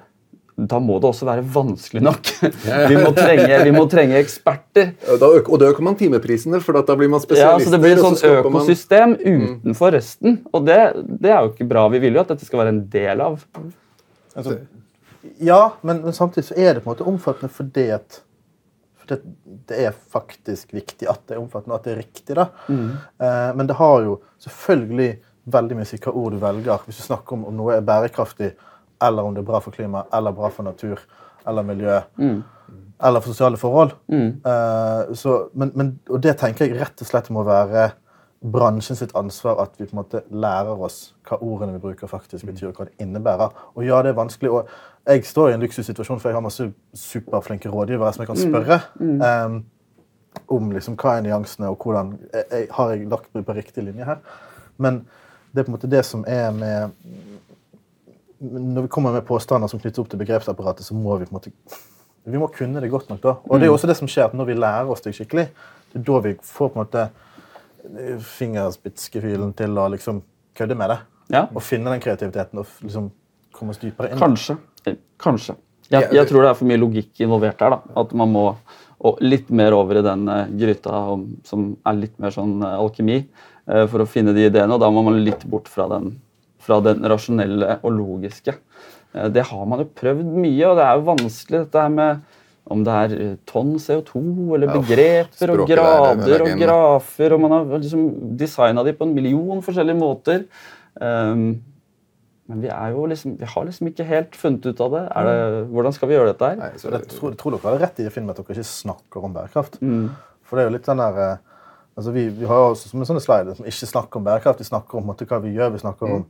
Da 0.60 0.76
må 0.84 0.98
det 1.00 1.08
også 1.08 1.28
være 1.28 1.44
vanskelig 1.54 2.02
nok. 2.04 2.30
Vi 2.92 2.98
må 3.00 3.14
trenge, 3.16 3.60
vi 3.64 3.72
må 3.72 3.86
trenge 3.88 4.18
eksperter. 4.20 4.90
Og 5.14 5.22
da, 5.22 5.30
øker, 5.38 5.54
og 5.56 5.62
da 5.62 5.70
øker 5.72 5.86
man 5.88 5.96
timeprisene, 5.96 6.60
for 6.60 6.76
da 6.76 6.98
blir 7.00 7.08
man 7.08 7.24
Ja, 7.32 7.54
så 7.62 7.72
Det 7.72 7.80
blir 7.80 7.96
et 7.96 8.04
sånt 8.04 8.20
så 8.20 8.28
sånn 8.28 8.52
man- 8.52 8.58
økosystem 8.58 9.14
utenfor 9.22 9.96
resten. 9.96 10.42
Og 10.52 10.66
det, 10.68 10.80
det 11.24 11.32
er 11.32 11.46
jo 11.46 11.54
ikke 11.54 11.70
bra. 11.70 11.86
Vi 11.94 12.02
vil 12.04 12.20
jo 12.20 12.26
at 12.26 12.34
dette 12.34 12.48
skal 12.48 12.66
være 12.66 12.74
en 12.76 12.82
del 12.92 13.24
av. 13.24 13.46
Altså, 14.36 14.58
ja, 15.40 15.62
men, 15.82 16.04
men 16.04 16.16
samtidig 16.16 16.50
så 16.50 16.60
er 16.60 16.74
det 16.76 16.84
på 16.84 16.90
en 16.90 16.98
måte 16.98 17.08
omfattende 17.08 17.56
fordi 17.56 17.88
at 17.96 18.20
det, 19.10 19.18
det 19.70 19.80
er 19.88 19.96
faktisk 20.14 20.74
viktig 20.76 21.08
at 21.10 21.24
det 21.28 21.36
er 21.36 21.42
omfattende, 21.42 21.78
at 21.80 21.88
det 21.88 21.94
er 21.96 22.02
riktig. 22.04 22.36
da. 22.38 22.48
Eh, 22.70 23.50
men 23.56 23.70
det 23.70 23.78
har 23.80 24.04
jo 24.06 24.20
selvfølgelig 24.46 25.10
veldig 25.50 25.78
mye 25.80 26.00
hva 26.06 26.14
ord 26.14 26.36
du 26.36 26.42
velger. 26.44 26.84
Hvis 26.86 27.02
du 27.02 27.08
snakker 27.08 27.38
om 27.38 27.48
om 27.50 27.58
noe 27.58 27.78
er 27.78 27.86
bærekraftig, 27.86 28.54
eller 29.02 29.24
om 29.24 29.34
det 29.34 29.42
er 29.44 29.48
bra 29.48 29.62
for 29.64 29.72
klima, 29.76 30.04
eller 30.14 30.36
bra 30.36 30.50
for 30.54 30.68
natur 30.68 31.00
eller 31.48 31.64
miljø. 31.64 32.00
Eller 33.00 33.24
for 33.24 33.32
sosiale 33.32 33.58
forhold. 33.58 33.94
Eh, 34.46 35.14
så, 35.16 35.38
men, 35.54 35.72
men, 35.76 35.94
og 36.10 36.20
det 36.22 36.36
tenker 36.42 36.68
jeg 36.68 36.80
rett 36.82 37.02
og 37.02 37.08
slett 37.08 37.30
må 37.34 37.46
være 37.48 37.92
bransjen 38.40 38.96
sitt 38.96 39.16
ansvar 39.20 39.60
at 39.62 39.74
vi 39.78 39.86
på 39.86 39.96
en 39.96 40.00
måte 40.00 40.22
lærer 40.32 40.80
oss 40.80 41.14
hva 41.28 41.40
ordene 41.44 41.76
vi 41.76 41.82
bruker, 41.84 42.08
faktisk 42.08 42.48
betyr, 42.48 42.70
og 42.70 42.80
hva 42.80 42.88
det 42.88 43.04
innebærer. 43.04 43.56
Og 43.76 43.84
ja, 43.84 44.00
det 44.04 44.14
er 44.14 44.20
vanskelig. 44.20 44.52
og 44.52 44.70
Jeg 45.08 45.26
står 45.26 45.50
i 45.50 45.54
en 45.58 45.66
luksussituasjon, 45.66 46.20
for 46.20 46.30
jeg 46.30 46.38
har 46.38 46.46
masse 46.46 46.70
superflinke 46.96 47.70
rådgivere 47.70 48.14
som 48.14 48.24
jeg 48.24 48.32
kan 48.32 48.40
spørre. 48.40 48.80
eh, 49.28 49.60
om 50.48 50.72
liksom, 50.72 50.96
hva 50.96 51.18
er 51.18 51.26
nyansene, 51.28 51.70
og 51.70 51.84
hvordan 51.84 52.16
jeg, 52.34 52.44
jeg, 52.52 52.68
har 52.72 52.90
jeg 52.94 53.10
lagt 53.12 53.34
meg 53.36 53.46
på 53.46 53.58
riktig 53.58 53.84
linje 53.84 54.08
her. 54.08 54.24
Men 54.78 55.04
det 55.52 55.60
er 55.60 55.68
på 55.68 55.74
en 55.74 55.78
måte 55.78 55.92
det 55.92 56.06
som 56.06 56.24
er 56.28 56.52
med 56.52 56.92
Når 58.40 58.82
vi 58.82 58.88
kommer 58.88 59.12
med 59.12 59.26
påstander 59.28 59.68
som 59.68 59.80
knytter 59.80 60.00
opp 60.00 60.10
til 60.10 60.20
begrepsapparatet, 60.20 60.86
så 60.86 60.96
må 60.96 61.18
vi 61.18 61.26
på 61.26 61.34
en 61.34 61.42
måte 61.42 61.52
vi 62.24 62.38
må 62.38 62.48
kunne 62.48 62.82
det 62.82 62.92
godt 62.92 63.10
nok. 63.10 63.22
da. 63.24 63.34
Og 63.50 63.60
det 63.60 63.68
er 63.68 63.74
også 63.74 63.88
det 63.88 63.98
som 63.98 64.08
skjer 64.08 64.30
at 64.30 64.36
når 64.38 64.46
vi 64.46 64.54
lærer 64.54 64.90
oss 64.92 65.02
det 65.02 65.16
skikkelig, 65.16 65.48
det 65.92 66.00
er 66.00 66.06
da 66.06 66.20
vi 66.24 66.36
får 66.44 66.70
på 66.70 66.78
en 66.78 66.84
måte 66.84 67.06
fingerspitzgefühlen 68.26 69.54
til 69.58 69.78
å 69.80 69.88
liksom 69.94 70.22
kødde 70.58 70.78
med 70.80 70.94
det. 70.94 71.00
Ja. 71.34 71.46
Og 71.54 71.64
finne 71.64 71.94
den 71.94 72.04
kreativiteten 72.04 72.62
og 72.62 72.70
liksom 72.84 73.10
komme 73.56 73.74
oss 73.76 73.82
dypere 73.82 74.12
inn. 74.12 74.22
Kanskje. 74.22 74.58
Eh, 74.86 74.98
Kanskje. 75.22 75.56
Jeg, 75.90 76.12
jeg 76.14 76.30
tror 76.30 76.46
det 76.46 76.52
er 76.52 76.58
for 76.58 76.70
mye 76.70 76.82
logikk 76.82 77.22
involvert 77.26 77.62
her. 77.64 77.76
da. 77.76 78.00
At 78.02 78.14
man 78.18 78.32
må 78.34 78.46
litt 79.24 79.50
mer 79.56 79.74
over 79.78 80.00
i 80.00 80.06
den 80.06 80.28
eh, 80.30 80.54
gryta 80.62 81.04
om, 81.16 81.26
som 81.48 81.72
er 81.88 82.02
litt 82.02 82.18
mer 82.22 82.36
sånn 82.36 82.60
eh, 82.62 82.80
alkemi, 82.80 83.24
for 83.70 84.02
å 84.02 84.08
finne 84.10 84.34
de 84.34 84.48
ideene. 84.48 84.74
Og 84.74 84.82
da 84.82 84.88
må 84.90 85.04
man 85.06 85.20
litt 85.22 85.44
bort 85.46 85.68
fra 85.70 85.86
den, 85.92 86.16
fra 86.66 86.80
den 86.82 87.04
rasjonelle 87.06 87.76
og 87.86 87.92
logiske. 87.94 88.56
Det 89.30 89.44
har 89.46 89.68
man 89.70 89.84
jo 89.84 89.86
prøvd 89.94 90.26
mye, 90.26 90.64
og 90.72 90.80
det 90.80 90.88
er 90.88 90.96
jo 90.98 91.04
vanskelig 91.06 91.60
dette 91.68 91.84
her 91.84 91.92
med 91.94 92.39
om 92.70 92.84
det 92.86 92.98
er 93.04 93.16
eh, 93.18 93.32
tonn 93.50 93.76
CO2 93.82 94.22
eller 94.56 94.70
Ja, 94.70 94.76
begreper 94.78 95.54
og 95.56 95.66
grader 95.70 96.36
er 96.36 96.46
og 96.46 96.62
grafer, 96.62 97.34
og 97.36 97.42
man 97.42 97.56
har 97.56 97.82
liksom 97.82 98.06
designa 98.38 98.84
de 98.86 98.94
på 98.94 99.08
en 99.08 99.16
million 99.16 99.64
forskjellige 99.66 99.98
måter. 100.00 100.46
Um, 101.00 101.62
men 102.50 102.64
vi, 102.64 102.70
er 102.74 102.96
jo 102.96 103.06
liksom, 103.06 103.36
vi 103.38 103.46
har 103.46 103.66
liksom 103.68 103.92
ikke 103.92 104.06
helt 104.10 104.38
funnet 104.38 104.66
ut 104.66 104.80
av 104.82 104.96
det. 104.96 105.04
Er 105.20 105.28
det 105.28 105.66
hvordan 105.70 105.94
skal 105.94 106.10
vi 106.10 106.16
gjøre 106.18 106.32
dette 106.32 106.48
her? 106.50 106.58
Nei, 106.58 106.72
Jeg 106.74 106.82
tror, 107.14 107.30
jeg 107.30 107.38
tror 107.38 107.56
dere 107.56 107.68
har 107.68 107.84
rett 107.84 108.02
i 108.02 108.08
å 108.10 108.14
finne 108.14 108.34
at 108.34 108.42
dere 108.42 108.56
ikke 108.58 108.66
snakker 108.66 109.28
om 109.28 109.36
bærekraft. 109.36 109.78
Mm. 109.86 110.08
For 110.50 110.58
det 110.58 110.64
er 110.64 110.72
jo 110.72 110.76
litt 110.80 110.90
den 110.90 111.04
der 111.04 111.20
eh, 111.26 111.36
altså 112.00 112.14
vi, 112.16 112.24
vi 112.40 112.48
har 112.50 112.64
jo 112.64 112.72
også 112.72 112.90
som 112.90 113.04
en 113.04 113.10
sånn 113.12 113.22
slide 113.22 113.54
som 113.60 113.70
ikke 113.70 113.92
snakker 113.92 114.22
om 114.22 114.26
bærekraft. 114.26 114.64
Vi 114.64 114.70
snakker 114.72 114.98
om 114.98 115.06
måte, 115.12 115.28
hva 115.30 115.42
vi 115.44 115.54
gjør, 115.58 115.76
vi 115.76 115.84
snakker 115.84 116.16
om 116.16 116.26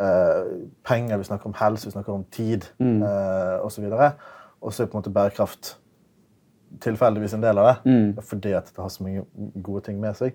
uh, 0.00 0.42
penger, 0.88 1.20
vi 1.20 1.28
snakker 1.28 1.50
om 1.50 1.56
helse, 1.60 1.88
vi 1.88 1.96
snakker 1.96 2.16
om 2.16 2.24
tid 2.32 2.68
Mm. 2.80 3.02
uh, 3.02 3.66
osv. 3.66 3.84
Og 3.92 3.98
så 3.98 4.12
er 4.62 4.86
på 4.90 4.96
en 4.98 5.02
måte 5.02 5.12
bærekraft 5.14 5.76
tilfeldigvis 6.84 7.34
en 7.34 7.44
del 7.44 7.58
av 7.58 7.68
det. 7.68 7.76
Mm. 7.90 8.08
Fordi 8.24 8.54
at 8.58 8.66
det 8.72 8.82
har 8.82 8.90
så 8.92 9.04
mange 9.06 9.24
gode 9.64 9.84
ting 9.88 10.00
med 10.02 10.16
seg. 10.18 10.34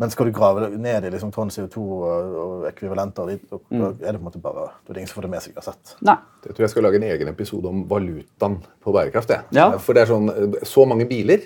Men 0.00 0.10
skal 0.10 0.26
du 0.26 0.32
grave 0.34 0.70
ned 0.80 1.04
i 1.04 1.10
liksom 1.12 1.30
tonn 1.34 1.50
CO2 1.52 1.78
og, 1.78 2.36
og 2.42 2.62
ekvivalenter, 2.70 3.28
og, 3.52 3.60
Mm. 3.70 3.80
da 3.80 4.08
er 4.08 4.12
det 4.12 4.20
på 4.20 4.24
en 4.24 4.28
måte 4.30 4.40
bare, 4.42 4.70
det 4.86 4.94
er 4.94 5.00
ingen 5.02 5.08
som 5.08 5.20
får 5.20 5.26
det 5.28 5.30
med 5.30 5.42
seg 5.44 5.54
uansett. 5.56 5.92
Jeg 6.02 6.54
tror 6.56 6.64
jeg 6.64 6.70
skal 6.70 6.82
lage 6.88 6.96
en 6.96 7.08
egen 7.12 7.28
episode 7.28 7.68
om 7.68 7.84
valutaen 7.88 8.56
på 8.82 8.92
bærekraft. 8.96 9.30
Ja. 9.52 9.70
For 9.78 9.92
det 9.94 10.02
er 10.02 10.12
sånn, 10.14 10.28
eh, 10.32 10.64
Så 10.66 10.86
mange 10.88 11.06
biler 11.08 11.38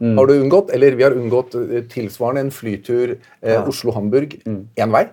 har 0.00 0.26
du 0.26 0.32
unngått, 0.32 0.70
eller 0.72 0.96
vi 0.96 1.02
har 1.04 1.12
unngått 1.12 1.54
eh, 1.54 1.82
tilsvarende 1.92 2.40
en 2.40 2.50
flytur 2.50 3.18
eh, 3.42 3.68
Oslo-Hamburg 3.68 4.40
én 4.46 4.90
vei. 4.90 5.06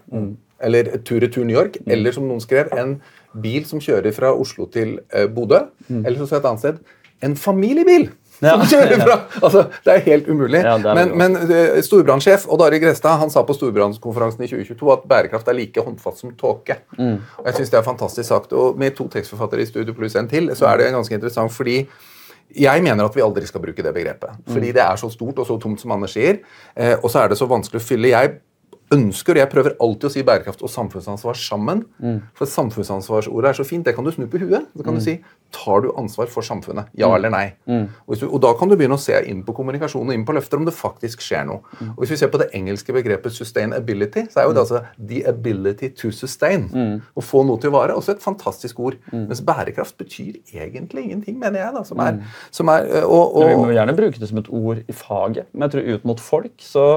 Eller 0.59 0.97
tur-retur 1.03 1.43
New 1.45 1.55
York. 1.55 1.77
Eller 1.85 2.11
som 2.15 2.23
noen 2.27 2.39
skrev, 2.41 2.71
en 2.71 3.01
bil 3.41 3.65
som 3.69 3.81
kjører 3.83 4.13
fra 4.15 4.33
Oslo 4.35 4.67
til 4.73 4.97
eh, 5.13 5.27
Bodø. 5.31 5.65
Eller 5.89 6.17
som 6.19 6.29
står 6.29 6.41
et 6.41 6.49
annet 6.51 6.65
sted, 6.65 6.79
en 7.25 7.37
familiebil! 7.39 8.09
Ja. 8.39 8.51
Som 8.53 8.67
kjører 8.73 8.99
fra, 9.01 9.15
altså, 9.41 9.63
Det 9.85 9.93
er 9.93 10.03
helt 10.05 10.27
umulig. 10.29 10.59
Ja, 10.61 10.75
er 10.77 10.97
men 10.99 11.15
men 11.17 11.37
eh, 11.49 11.79
storbrannsjef 11.85 12.45
Odd 12.53 12.61
Arild 12.67 12.83
Grestad 12.83 13.17
han 13.17 13.31
sa 13.33 13.41
på 13.47 13.55
storbrannskonferansen 13.57 14.43
i 14.45 14.49
2022 14.51 14.91
at 14.93 15.07
bærekraft 15.09 15.49
er 15.49 15.57
like 15.57 15.81
håndfast 15.81 16.21
som 16.21 16.35
tåke. 16.37 16.77
Og 16.99 17.47
Jeg 17.49 17.55
synes 17.55 17.73
det 17.73 17.79
er 17.79 17.87
fantastisk 17.87 18.29
sagt. 18.29 18.53
Og 18.53 18.77
med 18.77 18.93
to 18.97 19.07
tekstforfattere 19.09 19.65
i 19.65 19.69
studio 19.69 19.97
pluss 19.97 20.15
en 20.15 20.29
til, 20.29 20.51
så 20.55 20.69
er 20.69 20.77
det 20.83 20.93
ganske 20.93 21.17
interessant 21.17 21.53
fordi 21.53 21.81
jeg 22.55 22.83
mener 22.83 23.03
at 23.03 23.15
vi 23.15 23.21
aldri 23.21 23.45
skal 23.45 23.61
bruke 23.61 23.83
det 23.83 23.91
begrepet. 23.93 24.37
Fordi 24.47 24.71
det 24.71 24.81
er 24.81 24.95
så 24.95 25.09
stort 25.11 25.39
og 25.39 25.47
så 25.49 25.57
tomt 25.59 25.81
som 25.81 25.91
Anders 25.91 26.13
sier. 26.15 26.39
Eh, 26.75 26.95
og 27.01 27.11
så 27.11 27.23
er 27.23 27.33
det 27.33 27.37
så 27.37 27.47
vanskelig 27.49 27.81
å 27.81 27.83
fylle. 27.83 28.13
Jeg 28.13 28.37
ønsker, 28.93 29.35
og 29.35 29.41
jeg 29.41 29.51
prøver 29.51 29.75
alltid 29.83 30.09
å 30.09 30.13
si 30.13 30.23
bærekraft 30.27 30.61
og 30.63 30.71
samfunnsansvar 30.71 31.39
sammen. 31.39 31.83
For 32.37 32.49
samfunnsansvarsordet 32.49 33.51
er 33.51 33.57
så 33.59 33.65
fint. 33.67 33.85
Det 33.87 33.95
kan 33.97 34.07
du 34.07 34.13
snu 34.15 34.27
på 34.31 34.41
huet. 34.43 34.69
Så 34.75 34.85
kan 34.85 34.95
du 34.95 35.03
si 35.03 35.17
tar 35.55 35.81
du 35.81 35.91
ansvar 35.95 36.27
for 36.27 36.43
samfunnet? 36.43 36.89
Ja 36.99 37.07
eller 37.15 37.31
nei? 37.31 37.45
Og, 37.71 38.11
hvis 38.11 38.23
du, 38.23 38.27
og 38.27 38.41
da 38.43 38.51
kan 38.59 38.67
du 38.67 38.75
begynne 38.75 38.97
å 38.97 39.01
se 39.01 39.15
inn 39.31 39.45
på 39.47 39.55
kommunikasjon 39.55 40.09
og 40.09 40.15
inn 40.15 40.25
på 40.27 40.35
løfter 40.35 40.59
om 40.59 40.65
det 40.67 40.73
faktisk 40.75 41.23
skjer 41.23 41.45
noe. 41.47 41.61
Og 41.93 42.01
Hvis 42.03 42.15
vi 42.15 42.19
ser 42.21 42.31
på 42.33 42.41
det 42.41 42.49
engelske 42.57 42.95
begrepet 42.95 43.35
sustainability, 43.35 44.25
så 44.31 44.41
er 44.41 44.49
jo 44.49 44.55
det 44.57 44.63
altså 44.65 44.83
the 44.97 45.23
ability 45.29 45.91
to 45.95 46.11
sustain. 46.15 46.67
Å 47.15 47.23
få 47.23 47.43
noe 47.47 47.61
til 47.63 47.71
å 47.71 47.77
vare. 47.77 47.95
Også 47.97 48.15
et 48.15 48.23
fantastisk 48.23 48.81
ord. 48.83 48.99
Mens 49.11 49.43
bærekraft 49.45 49.97
betyr 49.99 50.39
egentlig 50.53 51.07
ingenting, 51.07 51.39
mener 51.39 51.63
jeg. 51.63 51.73
da, 51.75 51.83
som 51.87 52.01
er, 52.03 52.19
som 52.51 52.71
er 52.71 52.87
øh, 52.87 53.05
og, 53.05 53.37
og, 53.37 53.47
Vi 53.47 53.55
må 53.59 53.71
gjerne 53.75 53.95
bruke 53.97 54.19
det 54.21 54.29
som 54.29 54.41
et 54.41 54.51
ord 54.51 54.83
i 54.83 54.95
faget, 54.95 55.47
men 55.53 55.67
jeg 55.67 55.75
tror 55.75 55.93
ut 55.93 56.07
mot 56.11 56.21
folk 56.23 56.63
så, 56.63 56.87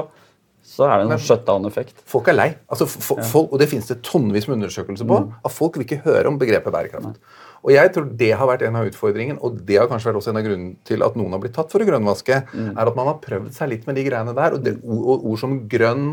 så 0.63 0.85
er 0.87 1.01
det 1.03 1.11
en 1.11 1.19
shutdown-effekt. 1.19 2.01
Folk 2.05 2.27
er 2.27 2.33
lei. 2.37 2.49
Altså, 2.69 2.85
fo- 2.87 3.21
folk, 3.23 3.51
og 3.51 3.59
det 3.59 3.67
finnes 3.69 3.87
det 3.87 4.01
tonnevis 4.03 4.47
med 4.47 4.59
undersøkelser 4.61 5.07
på. 5.07 5.17
At 5.45 5.51
folk 5.51 5.75
vil 5.77 5.85
ikke 5.85 6.03
høre 6.05 6.27
om 6.27 6.37
begrepet 6.39 6.71
bærekraft. 6.71 7.17
Og 7.63 7.69
jeg 7.75 7.91
tror 7.93 8.07
det 8.17 8.31
har 8.33 8.47
vært 8.49 8.63
en 8.65 8.75
av 8.75 8.87
utfordringen, 8.89 9.37
og 9.45 9.59
det 9.67 9.77
har 9.77 9.87
kanskje 9.87 10.09
vært 10.09 10.17
også 10.21 10.31
en 10.31 10.37
av 10.39 10.43
grunnen 10.47 10.69
til 10.87 11.03
at 11.05 11.15
noen 11.19 11.31
har 11.35 11.39
blitt 11.43 11.53
tatt 11.53 11.69
for 11.69 11.83
å 11.83 11.85
grønnvaske, 11.85 12.37
er 12.73 12.87
at 12.87 12.95
man 12.97 13.05
har 13.11 13.19
prøvd 13.21 13.51
seg 13.53 13.69
litt 13.69 13.85
med 13.85 13.95
de 13.99 14.03
greiene 14.07 14.33
der. 14.33 14.55
Og, 14.57 14.63
det, 14.65 14.77
og, 14.81 15.01
og 15.13 15.25
ord 15.29 15.39
som 15.43 15.57
grønn, 15.69 16.07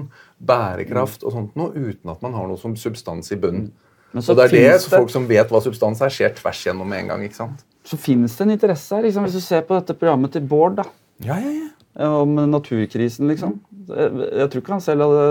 bærekraft 0.45 1.25
og 1.25 1.33
sånt 1.35 1.57
noe, 1.59 1.73
uten 1.73 2.13
at 2.13 2.21
man 2.25 2.37
har 2.37 2.49
noe 2.51 2.61
som 2.61 2.77
substans 2.77 3.33
i 3.33 3.39
bunnen. 3.41 3.71
Mm. 3.71 4.21
Og 4.25 4.37
det 4.37 4.45
er 4.45 4.53
det 4.53 4.61
det- 4.73 4.91
folk 4.93 5.11
som 5.13 5.27
vet 5.29 5.49
hva 5.53 5.61
substans 5.63 6.01
er, 6.01 6.09
ser 6.11 6.31
tvers 6.37 6.65
gjennom 6.67 6.89
med 6.89 7.01
en 7.05 7.09
gang. 7.09 7.23
ikke 7.25 7.35
sant? 7.37 7.65
Så 7.85 7.97
finnes 7.97 8.35
det 8.37 8.45
en 8.47 8.51
interesse 8.57 8.95
her. 8.97 9.03
Liksom, 9.05 9.25
hvis 9.25 9.33
du 9.37 9.41
ser 9.41 9.63
på 9.63 9.75
dette 9.79 9.95
programmet 9.99 10.33
til 10.33 10.43
Bård 10.43 10.77
da, 10.77 10.85
Ja, 11.21 11.35
ja, 11.41 11.51
ja. 11.51 11.69
Om 12.07 12.35
naturkrisen, 12.51 13.29
liksom. 13.33 13.59
Jeg, 13.89 14.49
tror 14.51 14.63
ikke 14.63 14.77
han 14.77 14.85
selv 14.85 15.07
hadde 15.07 15.29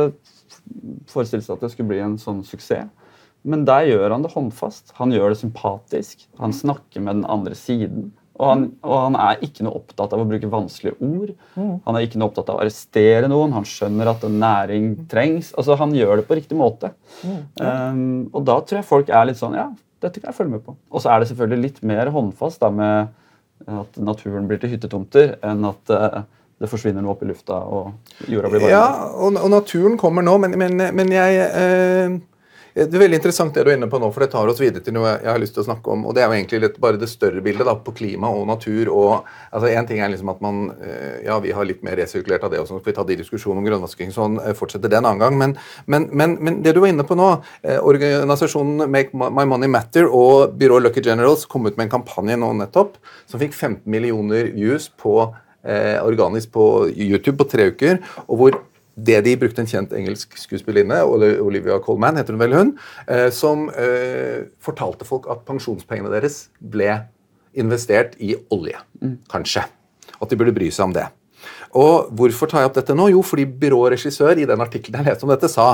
forestilt 1.07 1.45
seg 1.45 1.55
at 1.55 1.65
det 1.65 1.73
skulle 1.73 1.91
bli 1.93 1.99
en 2.03 2.17
sånn 2.21 2.43
suksess. 2.47 2.89
Men 3.47 3.63
der 3.67 3.85
gjør 3.87 4.11
han 4.11 4.23
det 4.25 4.33
håndfast. 4.33 4.91
Han 4.97 5.13
gjør 5.13 5.31
det 5.31 5.39
sympatisk. 5.39 6.25
Han 6.41 6.55
snakker 6.55 7.03
med 7.03 7.21
den 7.21 7.27
andre 7.31 7.55
siden. 7.55 8.09
Og 8.37 8.49
han, 8.49 8.65
og 8.85 8.97
han 8.99 9.15
er 9.17 9.43
ikke 9.45 9.63
noe 9.65 9.79
opptatt 9.79 10.11
av 10.13 10.21
å 10.21 10.27
bruke 10.29 10.49
vanskelige 10.51 10.97
ord. 11.01 11.31
Han 11.87 11.95
er 11.95 12.05
ikke 12.05 12.19
noe 12.21 12.29
opptatt 12.29 12.51
av 12.51 12.59
å 12.59 12.63
arrestere 12.65 13.29
noen. 13.31 13.55
Han 13.55 13.65
skjønner 13.65 14.11
at 14.11 14.25
en 14.27 14.37
næring 14.41 14.89
trengs. 15.09 15.53
Altså, 15.57 15.77
Han 15.79 15.95
gjør 15.95 16.19
det 16.19 16.27
på 16.27 16.37
riktig 16.37 16.57
måte. 16.59 16.91
Um, 17.23 18.27
og 18.33 18.43
da 18.49 18.59
tror 18.61 18.81
jeg 18.81 18.89
folk 18.89 19.09
er 19.09 19.29
litt 19.29 19.39
sånn 19.39 19.57
Ja, 19.57 19.71
dette 20.03 20.21
kan 20.21 20.29
jeg 20.33 20.37
følge 20.37 20.57
med 20.57 20.65
på. 20.67 20.75
Og 20.91 21.01
så 21.01 21.13
er 21.13 21.21
det 21.21 21.31
selvfølgelig 21.31 21.63
litt 21.63 21.81
mer 21.87 22.11
håndfast 22.13 22.61
da 22.61 22.69
med 22.73 23.15
at 23.65 23.97
naturen 23.97 24.45
blir 24.49 24.59
til 24.61 24.75
hyttetomter, 24.75 25.33
enn 25.41 25.65
at 25.65 25.91
eh, 25.91 26.19
det 26.57 26.69
forsvinner 26.71 27.05
noe 27.05 27.13
opp 27.13 27.21
i 27.21 27.29
lufta 27.29 27.59
og 27.69 28.25
jorda 28.25 28.49
blir 28.49 28.63
varmere. 28.63 28.73
Ja, 28.73 29.13
og, 29.13 29.37
og 29.37 29.53
naturen 29.53 29.97
kommer 29.99 30.25
nå, 30.25 30.39
men, 30.41 30.57
men, 30.57 30.81
men 30.97 31.13
jeg 31.13 31.37
eh, 31.45 32.17
Det 32.77 32.93
er 32.93 33.01
veldig 33.01 33.17
interessant 33.17 33.53
det 33.53 33.63
du 33.65 33.69
er 33.71 33.77
inne 33.77 33.89
på 33.89 33.99
nå, 34.01 34.09
for 34.13 34.21
det 34.21 34.31
tar 34.33 34.49
oss 34.49 34.61
videre 34.61 34.81
til 34.85 34.95
noe 34.97 35.15
jeg 35.15 35.29
har 35.29 35.41
lyst 35.41 35.55
til 35.57 35.63
å 35.63 35.67
snakke 35.67 35.93
om. 35.93 36.07
og 36.09 36.17
Det 36.17 36.23
er 36.23 36.27
jo 36.29 36.37
egentlig 36.39 36.59
litt, 36.63 36.79
bare 36.81 36.97
det 37.01 37.09
større 37.11 37.43
bildet 37.45 37.69
da, 37.69 37.75
på 37.77 37.93
klima 37.99 38.29
og 38.33 38.47
natur. 38.49 38.89
og 38.89 39.29
altså 39.51 39.69
En 39.69 39.89
ting 39.89 40.01
er 40.01 40.11
liksom 40.13 40.33
at 40.33 40.43
man 40.45 40.67
eh, 40.81 41.23
Ja, 41.27 41.39
vi 41.45 41.53
har 41.53 41.69
litt 41.69 41.85
mer 41.85 41.97
resirkulert 42.01 42.49
av 42.49 42.53
det, 42.53 42.61
og 42.61 42.69
så 42.69 42.81
skal 42.81 42.89
vi 42.89 42.97
ta 42.97 43.05
de 43.05 43.21
diskusjonene 43.21 43.61
om 43.61 43.69
grønnvasking 43.69 44.13
sånn, 44.17 44.41
eh, 44.41 44.57
fortsetter 44.57 44.89
det 44.89 44.97
en 44.97 45.11
annen 45.11 45.21
gang. 45.21 45.37
Men, 45.37 45.57
men, 45.85 46.09
men, 46.09 46.37
men 46.41 46.61
det 46.65 46.73
du 46.73 46.81
var 46.81 46.93
inne 46.93 47.05
på 47.05 47.17
nå, 47.17 47.31
eh, 47.69 47.77
organisasjonen 47.77 48.89
Make 48.89 49.13
My 49.13 49.45
Money 49.45 49.69
Matter 49.69 50.09
og 50.09 50.57
byrået 50.57 50.89
Lucky 50.89 51.05
Generals 51.05 51.45
kom 51.45 51.69
ut 51.69 51.77
med 51.77 51.85
en 51.85 51.97
kampanje 51.99 52.37
nå 52.41 52.55
nettopp 52.65 52.97
som 53.29 53.41
fikk 53.41 53.53
15 53.53 53.85
millioner 53.85 54.49
views 54.57 54.89
på 54.97 55.21
eh, 55.67 55.97
organisk 56.03 56.53
på 56.55 56.87
YouTube 56.93 57.37
på 57.41 57.49
tre 57.51 57.69
uker, 57.73 58.01
og 58.25 58.41
hvor 58.41 58.59
det 58.97 59.19
de 59.27 59.35
brukte 59.37 59.61
en 59.61 59.69
kjent 59.69 59.93
engelsk 59.93 60.33
skuespillerinne, 60.41 61.03
Olivia 61.43 61.77
Colman, 61.85 62.17
heter 62.17 62.33
hun 62.33 62.41
vel 62.41 62.55
hun, 62.57 62.71
eh, 63.05 63.27
som 63.33 63.67
eh, 63.69 64.47
fortalte 64.63 65.05
folk 65.05 65.29
at 65.29 65.45
pensjonspengene 65.45 66.09
deres 66.15 66.47
ble 66.57 67.03
investert 67.57 68.17
i 68.21 68.33
olje, 68.53 68.79
kanskje. 69.31 69.65
At 70.17 70.31
de 70.31 70.39
burde 70.39 70.55
bry 70.55 70.71
seg 70.73 70.89
om 70.89 70.97
det. 70.97 71.05
Og 71.77 72.09
Hvorfor 72.17 72.49
tar 72.49 72.63
jeg 72.63 72.69
opp 72.71 72.77
dette 72.77 72.95
nå? 72.95 73.09
Jo, 73.11 73.21
fordi 73.25 73.45
byråregissør 73.61 74.39
i 74.41 74.47
den 74.49 74.63
artikkelen 74.63 75.01
jeg 75.01 75.09
leste 75.11 75.27
om 75.27 75.33
dette, 75.33 75.49
sa 75.51 75.67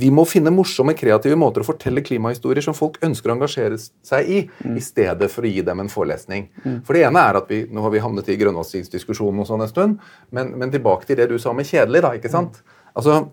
vi 0.00 0.10
må 0.14 0.24
finne 0.28 0.52
morsomme, 0.54 0.96
kreative 0.98 1.36
måter 1.38 1.62
å 1.62 1.68
fortelle 1.68 2.02
klimahistorier 2.04 2.64
som 2.64 2.76
folk 2.76 2.98
ønsker 3.04 3.30
å 3.30 3.36
engasjere 3.36 3.78
seg 3.78 4.30
i, 4.30 4.40
i 4.74 4.82
stedet 4.82 5.30
for 5.30 5.46
å 5.46 5.52
gi 5.52 5.62
dem 5.66 5.84
en 5.84 5.92
forelesning. 5.92 6.48
For 6.86 6.96
det 6.96 7.04
ene 7.08 7.22
er 7.22 7.40
at 7.40 7.50
vi, 7.50 7.64
Nå 7.70 7.84
har 7.84 7.94
vi 7.94 8.02
havnet 8.02 8.28
i 8.30 8.38
grønnvaskingsdiskusjonen 8.40 9.44
og 9.44 9.48
sånn 9.48 9.64
en 9.64 9.70
stund, 9.70 10.10
men, 10.34 10.52
men 10.58 10.72
tilbake 10.74 11.08
til 11.08 11.20
det 11.20 11.30
du 11.30 11.38
sa 11.42 11.54
med 11.56 11.68
kjedelig. 11.68 12.02
da, 12.04 12.14
ikke 12.18 12.32
sant? 12.32 12.60
Altså, 12.94 13.24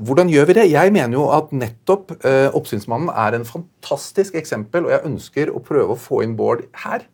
hvordan 0.00 0.30
gjør 0.32 0.46
vi 0.48 0.54
det? 0.56 0.70
Jeg 0.72 0.92
mener 0.92 1.18
jo 1.18 1.26
at 1.34 1.50
nettopp 1.52 2.14
eh, 2.24 2.48
Oppsynsmannen 2.56 3.10
er 3.12 3.36
en 3.36 3.44
fantastisk 3.44 4.36
eksempel, 4.40 4.86
og 4.88 4.94
jeg 4.94 5.04
ønsker 5.08 5.52
å 5.52 5.60
prøve 5.64 5.92
å 5.92 6.00
få 6.00 6.22
inn 6.24 6.36
Bård 6.38 6.64
her 6.84 7.04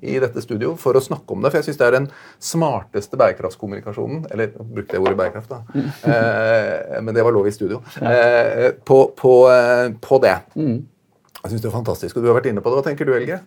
i 0.00 0.18
dette 0.20 0.42
studio 0.44 0.74
for 0.80 0.98
å 0.98 1.02
snakke 1.02 1.32
om 1.32 1.44
det. 1.44 1.52
For 1.52 1.60
jeg 1.60 1.70
syns 1.70 1.78
det 1.80 1.86
er 1.86 1.96
den 1.96 2.08
smarteste 2.42 3.16
bærekraftskommunikasjonen 3.20 4.26
Eller 4.30 4.50
brukte 4.56 4.98
jeg 4.98 5.04
ordet 5.04 5.16
bærekraft, 5.18 5.52
da. 5.52 5.84
Eh, 6.06 6.98
men 7.00 7.14
det 7.16 7.24
var 7.24 7.34
lov 7.34 7.48
i 7.48 7.54
studio. 7.54 7.80
Eh, 8.00 8.72
på, 8.84 9.00
på, 9.16 9.36
eh, 9.52 9.88
på 10.00 10.20
det. 10.24 10.36
Jeg 10.56 11.52
syns 11.52 11.62
det 11.62 11.70
er 11.70 11.78
fantastisk. 11.78 12.18
Og 12.18 12.26
du 12.26 12.30
har 12.30 12.38
vært 12.40 12.50
inne 12.52 12.64
på 12.64 12.70
det. 12.72 12.80
Hva 12.80 12.88
tenker 12.90 13.08
du, 13.08 13.14
Helge? 13.16 13.40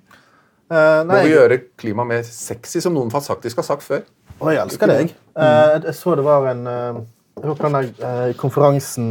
Eh, 0.69 1.01
Må 1.09 1.21
vi 1.25 1.33
gjøre 1.33 1.61
klima 1.79 2.05
mer 2.05 2.25
sexy, 2.25 2.81
som 2.81 2.93
noen 2.97 3.13
faktisk 3.13 3.61
har 3.61 3.69
sagt 3.69 3.85
før? 3.85 4.03
Å, 4.39 4.51
jeg 4.53 4.61
elsker 4.63 4.91
deg. 4.91 5.15
Uh, 5.35 5.75
jeg 5.83 5.95
så 5.97 6.13
det 6.15 6.23
var 6.23 6.45
en 6.53 6.61
uh, 6.67 6.99
Jeg 7.39 7.49
var 7.49 7.59
den 7.63 7.75
der 7.75 8.07
eh, 8.07 8.33
konferansen 8.35 9.09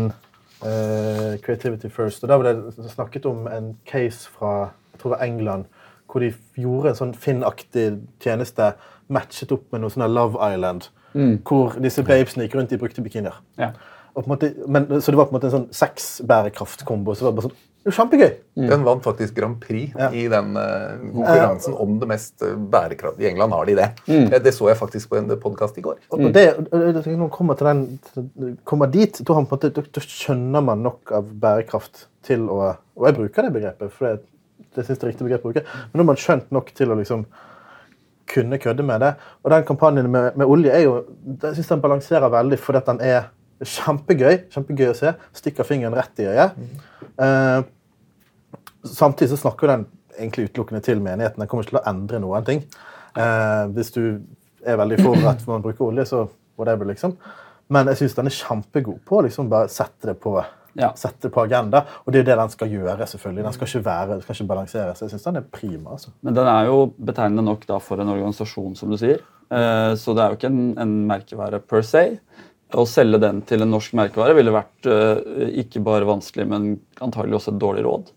eh, 0.60 1.38
Creativity 1.40 1.88
First, 1.88 2.24
og 2.24 2.28
der 2.28 2.42
ble 2.42 2.52
det 2.76 2.90
snakket 2.92 3.24
om 3.28 3.46
en 3.48 3.70
case 3.88 4.28
fra 4.28 4.70
jeg 4.92 5.00
tror 5.00 5.14
det 5.14 5.18
var 5.18 5.24
England, 5.24 5.64
hvor 6.08 6.24
de 6.24 6.32
gjorde 6.56 6.92
en 6.92 6.98
sånn 7.02 7.14
Finn-aktig 7.16 7.90
tjeneste 8.24 8.72
matchet 9.12 9.52
opp 9.54 9.68
med 9.72 9.84
noe 9.84 9.92
sånn 9.92 10.08
Love 10.08 10.40
Island, 10.54 10.88
hvor 11.48 11.78
disse 11.82 12.04
babesene 12.06 12.46
gikk 12.46 12.58
rundt 12.58 12.74
i 12.74 12.80
brukte 12.80 13.04
bikinier. 13.04 13.38
Ja. 13.60 13.72
Måte, 14.26 14.50
men, 14.66 14.88
så 15.00 15.12
det 15.12 15.18
var 15.18 15.28
på 15.28 15.34
en 15.34 15.36
måte 15.36 15.46
en 15.46 15.54
sånn 15.54 15.66
sexbærekraftkombo. 15.78 17.14
Så 17.14 17.22
det 17.22 17.28
var 17.28 17.36
bare 17.36 17.50
sånn, 17.50 17.58
Kjempegøy! 17.88 18.32
Mm. 18.58 18.64
Den 18.68 18.82
vant 18.84 19.04
faktisk 19.06 19.36
Grand 19.36 19.60
Prix 19.62 19.94
Ja. 19.96 20.08
i 20.12 20.26
den 20.28 20.56
uh, 20.58 20.98
konkurransen 21.14 21.76
om 21.78 21.94
det 22.00 22.08
mest 22.10 22.42
uh, 22.42 22.56
bærekraftige. 22.58 23.28
I 23.28 23.30
England 23.30 23.54
har 23.54 23.68
de 23.68 23.76
det. 23.78 23.86
Mm. 24.08 24.26
Det 24.44 24.52
så 24.52 24.68
jeg 24.68 24.80
faktisk 24.80 25.12
på 25.12 25.20
en 25.20 25.30
podkast 25.40 25.78
i 25.78 25.84
går. 25.86 26.00
Og 26.10 26.24
og 26.26 26.34
det, 26.34 26.44
det, 26.72 27.06
når 27.06 27.22
man 27.22 27.30
kommer, 27.30 27.54
til 27.54 27.70
den, 27.70 28.58
kommer 28.64 28.90
dit, 28.92 29.22
måte, 29.28 29.70
da, 29.70 29.86
da 29.94 30.02
skjønner 30.04 30.66
man 30.66 30.82
nok 30.84 31.14
av 31.14 31.30
bærekraft 31.40 32.08
til 32.26 32.48
å 32.50 32.74
Og 32.98 33.06
jeg 33.06 33.14
bruker 33.14 33.46
det 33.46 33.54
begrepet, 33.54 33.92
for 33.94 34.08
det, 34.08 34.26
det 34.78 34.86
synes 34.86 34.96
jeg 34.96 35.04
er 35.04 35.12
riktig 35.12 35.26
begrep 35.26 35.44
å 35.44 35.52
bruke. 35.52 35.64
Men 35.90 35.98
nå 35.98 36.04
har 36.04 36.10
man 36.12 36.20
skjønt 36.22 36.52
nok 36.54 36.70
til 36.76 36.94
å 36.94 36.98
liksom 36.98 37.26
kunne 38.28 38.60
kødde 38.60 38.84
med 38.86 39.02
det. 39.02 39.12
Og 39.42 39.52
den 39.52 39.66
kampanjen 39.68 40.10
med, 40.12 40.36
med 40.36 40.46
olje 40.46 40.72
er 40.74 40.84
jo 40.84 40.94
Jeg 41.42 41.56
synes 41.56 41.72
den 41.72 41.84
balanserer 41.84 42.32
veldig, 42.32 42.58
fordi 42.60 42.80
at 42.82 42.90
den 42.90 43.02
er 43.04 43.28
kjempegøy. 43.64 44.44
Kjempegøy 44.54 44.92
å 44.92 44.96
se. 44.96 45.14
Stikker 45.36 45.66
fingeren 45.66 45.96
rett 45.98 46.22
i 46.22 46.28
øyet. 46.28 46.58
Eh, 47.24 47.60
samtidig 48.86 49.32
så 49.32 49.40
snakker 49.42 49.72
den 49.72 49.86
egentlig 50.18 50.48
utelukkende 50.50 50.82
til 50.84 51.02
menigheten. 51.02 51.40
Den 51.40 51.50
kommer 51.50 51.66
ikke 51.66 51.76
til 51.76 51.82
å 51.82 51.88
endre 51.90 52.22
noen 52.22 52.46
ting. 52.46 52.62
Eh, 53.18 53.64
hvis 53.74 53.92
du 53.96 54.02
er 54.66 54.78
veldig 54.78 55.00
for 55.02 55.30
at 55.30 55.44
man 55.48 55.64
bruker 55.64 55.88
olje, 55.88 56.06
så 56.10 56.26
whatever, 56.58 56.90
liksom. 56.90 57.16
Men 57.68 57.90
jeg 57.90 58.02
syns 58.02 58.16
den 58.16 58.30
er 58.30 58.38
kjempegod 58.38 59.02
på 59.06 59.18
å 59.18 59.26
liksom 59.26 59.50
bare 59.50 59.70
sette 59.72 60.10
det 60.10 60.16
på 60.22 60.36
Ja. 60.78 60.92
sette 60.96 61.30
på 61.34 61.42
agenda. 61.42 61.84
Og 62.06 62.12
det 62.12 62.20
er 62.20 62.22
jo 62.24 62.28
det 62.30 62.38
den 62.40 62.52
skal 62.54 62.68
gjøre. 62.72 63.06
selvfølgelig. 63.10 63.44
Den 63.44 63.56
skal 63.56 63.66
ikke 63.72 63.84
være, 63.88 64.08
den 64.12 64.20
skal 64.22 64.36
ikke 64.38 64.48
balansere. 64.52 64.94
Så 64.94 65.04
jeg 65.06 65.10
syns 65.14 65.26
den 65.28 65.36
er 65.42 65.48
prima. 65.52 65.90
altså. 65.96 66.12
Men 66.22 66.34
den 66.38 66.46
er 66.46 66.68
jo 66.70 66.76
betegnende 66.98 67.44
nok 67.44 67.66
da 67.66 67.78
for 67.82 68.00
en 68.00 68.08
organisasjon, 68.14 68.76
som 68.78 68.90
du 68.90 68.96
sier. 68.96 69.20
Eh, 69.50 69.94
Så 69.98 70.14
det 70.14 70.22
er 70.24 70.28
jo 70.30 70.38
ikke 70.38 70.52
en, 70.52 70.78
en 70.78 70.94
merkevare 71.08 71.60
per 71.60 71.82
se. 71.82 72.04
Å 72.76 72.84
selge 72.86 73.18
den 73.20 73.40
til 73.48 73.62
en 73.64 73.70
norsk 73.72 73.94
merkevare 73.96 74.34
ville 74.36 74.52
vært 74.52 74.86
eh, 74.86 75.48
ikke 75.64 75.80
bare 75.82 76.04
vanskelig, 76.04 76.46
men 76.46 76.78
antagelig 77.00 77.38
også 77.40 77.54
et 77.54 77.60
dårlig 77.62 77.84
råd. 77.86 78.10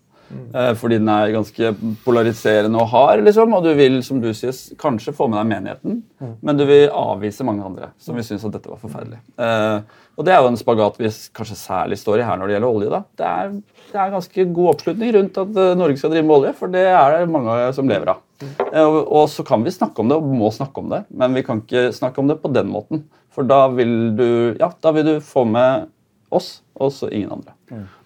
Eh, 0.53 0.73
Fordi 0.75 0.97
den 0.99 1.09
er 1.09 1.31
ganske 1.33 1.71
polariserende 2.05 2.79
og 2.81 2.87
hard, 2.91 3.23
liksom, 3.25 3.53
og 3.57 3.63
du 3.63 3.73
vil 3.77 4.01
som 4.03 4.19
du 4.23 4.29
sier, 4.33 4.53
kanskje 4.79 5.13
få 5.15 5.27
med 5.29 5.39
deg 5.39 5.49
menigheten, 5.51 6.01
men 6.41 6.57
du 6.59 6.65
vil 6.65 6.89
avvise 6.89 7.43
mange 7.47 7.63
andre 7.65 7.89
som 7.99 8.15
vil 8.15 8.23
synes 8.27 8.45
at 8.47 8.51
dette 8.55 8.69
var 8.71 8.79
forferdelig. 8.81 9.19
Eh, 9.37 9.81
og 10.17 10.25
Det 10.25 10.33
er 10.33 10.41
jo 10.43 10.47
en 10.51 10.57
spagat 10.59 10.97
vi 10.99 11.07
kanskje 11.33 11.55
særlig 11.57 11.97
står 11.97 12.19
i 12.19 12.25
her 12.27 12.37
når 12.37 12.47
det 12.47 12.55
gjelder 12.57 12.75
olje. 12.75 12.89
da. 12.89 12.99
Det 13.17 13.25
er, 13.27 13.53
det 13.91 13.99
er 14.01 14.11
ganske 14.11 14.45
god 14.53 14.69
oppslutning 14.75 15.13
rundt 15.15 15.37
at 15.37 15.55
eh, 15.63 15.75
Norge 15.79 15.97
skal 15.97 16.11
drive 16.11 16.25
med 16.27 16.35
olje, 16.35 16.53
for 16.59 16.67
det 16.67 16.83
er 16.91 17.17
det 17.19 17.29
mange 17.31 17.55
som 17.73 17.87
lever 17.89 18.13
av. 18.13 18.19
Eh, 18.41 18.83
Og, 18.83 18.99
og 19.11 19.29
så 19.29 19.43
kan 19.47 19.63
vi 19.63 19.71
snakke 19.71 19.99
om 20.03 20.09
det, 20.11 20.17
og 20.17 20.23
må 20.35 20.51
snakke 20.51 20.77
om 20.83 20.89
det, 20.89 21.05
men 21.09 21.33
vi 21.33 21.43
kan 21.47 21.61
ikke 21.63 21.91
snakke 21.95 22.19
om 22.19 22.27
det 22.27 22.39
på 22.43 22.51
den 22.53 22.67
måten. 22.71 23.05
For 23.31 23.43
da 23.47 23.67
vil 23.71 24.15
du, 24.17 24.27
ja, 24.59 24.69
da 24.83 24.91
vil 24.91 25.05
du 25.05 25.19
få 25.23 25.45
med 25.47 25.87
oss, 26.31 26.61
og 26.75 26.91
så 26.91 27.07
ingen 27.11 27.31
andre. 27.31 27.53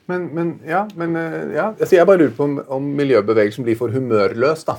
Men, 0.07 0.27
men, 0.37 0.49
ja, 0.67 0.83
men 0.95 1.15
eh, 1.17 1.55
ja. 1.55 1.71
Altså, 1.73 1.95
jeg 1.97 2.05
bare 2.07 2.21
lurer 2.21 2.33
på 2.37 2.45
om, 2.45 2.57
om 2.77 2.89
miljøbevegelsen 2.97 3.65
blir 3.65 3.77
for 3.79 3.89
humørløs. 3.93 4.65
da. 4.67 4.77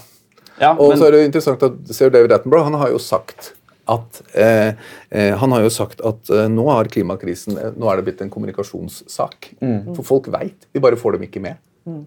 Ja, 0.60 0.72
Og 0.76 0.90
men- 0.92 0.98
så 1.00 1.08
er 1.08 1.16
det 1.16 1.24
interessant 1.26 1.62
at 1.66 1.94
Sir 1.94 2.10
David 2.14 2.32
Attenborough 2.32 2.64
han 2.70 2.78
har 2.80 2.92
jo 2.94 2.98
sagt 3.02 3.52
at 3.88 4.20
eh, 4.34 4.72
eh, 5.10 5.32
han 5.38 5.52
har 5.54 5.62
jo 5.62 5.70
sagt 5.70 6.00
at 6.02 6.30
eh, 6.34 6.48
nå 6.50 6.64
har 6.70 6.88
klimakrisen 6.90 7.58
eh, 7.58 7.72
nå 7.76 7.90
er 7.90 8.00
det 8.00 8.06
blitt 8.08 8.22
en 8.24 8.30
kommunikasjonssak. 8.30 9.52
For 9.94 10.02
folk 10.06 10.30
veit, 10.34 10.66
vi 10.74 10.82
bare 10.82 10.98
får 10.98 11.18
dem 11.18 11.26
ikke 11.28 11.42
med. 11.44 11.60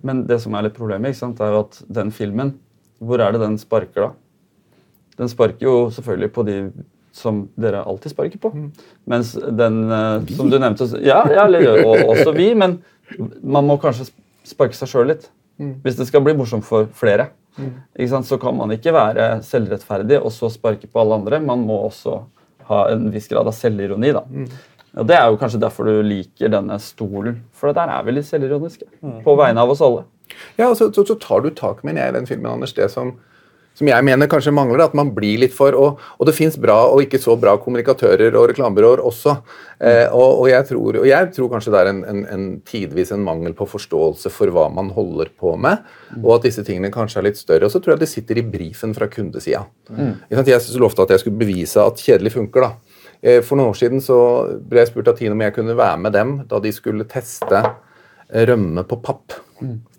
Men 0.03 0.25
det 0.27 0.41
som 0.43 0.55
er 0.59 0.65
litt 0.67 0.75
problemet, 0.75 1.13
ikke 1.13 1.21
sant, 1.21 1.39
er 1.39 1.55
at 1.61 1.77
den 1.87 2.09
filmen, 2.11 2.57
hvor 2.99 3.21
er 3.23 3.31
det 3.31 3.39
den 3.45 3.55
sparker 3.61 4.09
da? 4.09 4.09
Den 5.19 5.31
sparker 5.31 5.63
jo 5.63 5.75
selvfølgelig 5.95 6.33
på 6.35 6.43
de 6.47 6.57
som 7.15 7.45
dere 7.59 7.81
alltid 7.87 8.11
sparker 8.13 8.39
på. 8.43 8.51
Mens 9.09 9.33
den 9.35 9.79
eh, 9.91 10.35
som 10.35 10.51
du 10.51 10.59
nevnte 10.59 10.87
Ja, 11.03 11.23
ja 11.31 11.45
og 11.83 12.11
også 12.13 12.33
vi, 12.35 12.51
men 12.59 12.79
man 13.43 13.67
må 13.67 13.77
kanskje 13.81 14.09
sparke 14.47 14.77
seg 14.77 14.91
sjøl 14.91 15.07
litt. 15.13 15.29
Hvis 15.83 15.97
det 15.99 16.07
skal 16.07 16.23
bli 16.23 16.33
morsomt 16.39 16.63
for 16.63 16.87
flere. 16.95 17.29
Ikke 17.97 18.09
sant? 18.13 18.27
Så 18.29 18.37
kan 18.39 18.55
man 18.55 18.71
ikke 18.71 18.93
være 18.95 19.41
selvrettferdig 19.43 20.21
og 20.21 20.31
så 20.31 20.47
sparke 20.53 20.87
på 20.87 21.01
alle 21.01 21.17
andre. 21.19 21.39
Man 21.43 21.65
må 21.67 21.81
også 21.89 22.21
ha 22.69 22.83
en 22.93 23.09
viss 23.11 23.27
grad 23.27 23.47
av 23.49 23.55
selvironi. 23.57 24.13
da. 24.15 24.23
Og 24.97 25.05
Det 25.07 25.15
er 25.17 25.27
jo 25.27 25.37
kanskje 25.37 25.59
derfor 25.61 25.85
du 25.85 26.01
liker 26.05 26.49
denne 26.49 26.79
stolen, 26.81 27.43
for 27.51 27.73
der 27.73 27.91
er 27.93 28.03
vi 28.07 28.15
litt 28.15 28.25
selvironiske. 28.29 28.87
På 29.25 29.35
vegne 29.37 29.61
av 29.61 29.69
oss 29.69 29.81
alle. 29.81 30.05
Ja, 30.57 30.69
og 30.69 30.77
så, 30.77 30.87
så, 30.93 31.03
så 31.05 31.15
tar 31.19 31.41
du 31.41 31.49
tak 31.49 31.83
med 31.83 31.97
jeg, 31.97 32.09
i 32.09 32.15
den 32.15 32.27
filmen, 32.29 32.51
Anders, 32.51 32.73
det 32.77 32.89
som, 32.93 33.15
som 33.79 33.87
jeg 33.89 34.05
mener 34.05 34.29
kanskje 34.29 34.53
mangler. 34.55 34.83
At 34.85 34.97
man 34.97 35.13
blir 35.15 35.39
litt 35.45 35.55
for 35.55 35.75
Og, 35.79 36.01
og 36.19 36.27
det 36.27 36.35
fins 36.35 36.57
bra 36.59 36.77
og 36.89 37.03
ikke 37.05 37.21
så 37.21 37.37
bra 37.39 37.55
kommunikatører 37.61 38.35
og 38.35 38.49
reklamebyråer 38.51 39.01
også. 39.05 39.37
Eh, 39.79 40.05
og, 40.11 40.41
og, 40.41 40.45
jeg 40.51 40.67
tror, 40.67 40.99
og 40.99 41.07
jeg 41.07 41.31
tror 41.35 41.51
kanskje 41.53 41.73
det 41.73 41.81
er 41.81 41.91
en, 41.93 42.03
en, 42.11 42.23
en 42.35 42.45
tidvis 42.67 43.13
en 43.15 43.23
mangel 43.23 43.55
på 43.55 43.67
forståelse 43.69 44.31
for 44.35 44.51
hva 44.51 44.67
man 44.73 44.91
holder 44.95 45.31
på 45.39 45.55
med, 45.55 45.85
og 46.19 46.33
at 46.35 46.49
disse 46.49 46.65
tingene 46.67 46.91
kanskje 46.91 47.21
er 47.21 47.29
litt 47.29 47.39
større. 47.39 47.69
Og 47.69 47.73
så 47.73 47.79
tror 47.79 47.95
jeg 47.95 48.03
det 48.03 48.11
sitter 48.11 48.41
i 48.41 48.45
brifen 48.45 48.95
fra 48.97 49.07
kundesida. 49.11 49.63
Mm. 49.87 50.17
Jeg 50.27 50.59
lovte 50.81 51.05
at 51.05 51.15
jeg 51.15 51.23
skulle 51.23 51.39
bevise 51.39 51.83
at 51.83 52.03
kjedelig 52.03 52.35
funker. 52.35 52.67
da. 52.67 52.97
Eh, 53.21 53.41
For 53.45 53.59
noen 53.59 53.71
år 53.71 53.79
siden 53.79 54.03
så 54.03 54.19
ble 54.59 54.83
jeg 54.83 54.91
spurt 54.91 55.11
av 55.11 55.19
Tine 55.19 55.35
om 55.35 55.45
jeg 55.45 55.55
kunne 55.55 55.77
være 55.79 56.01
med 56.03 56.15
dem 56.15 56.41
da 56.49 56.59
de 56.63 56.73
skulle 56.75 57.07
teste 57.09 57.63
rømme 58.29 58.83
på 58.85 58.99
papp. 59.01 59.39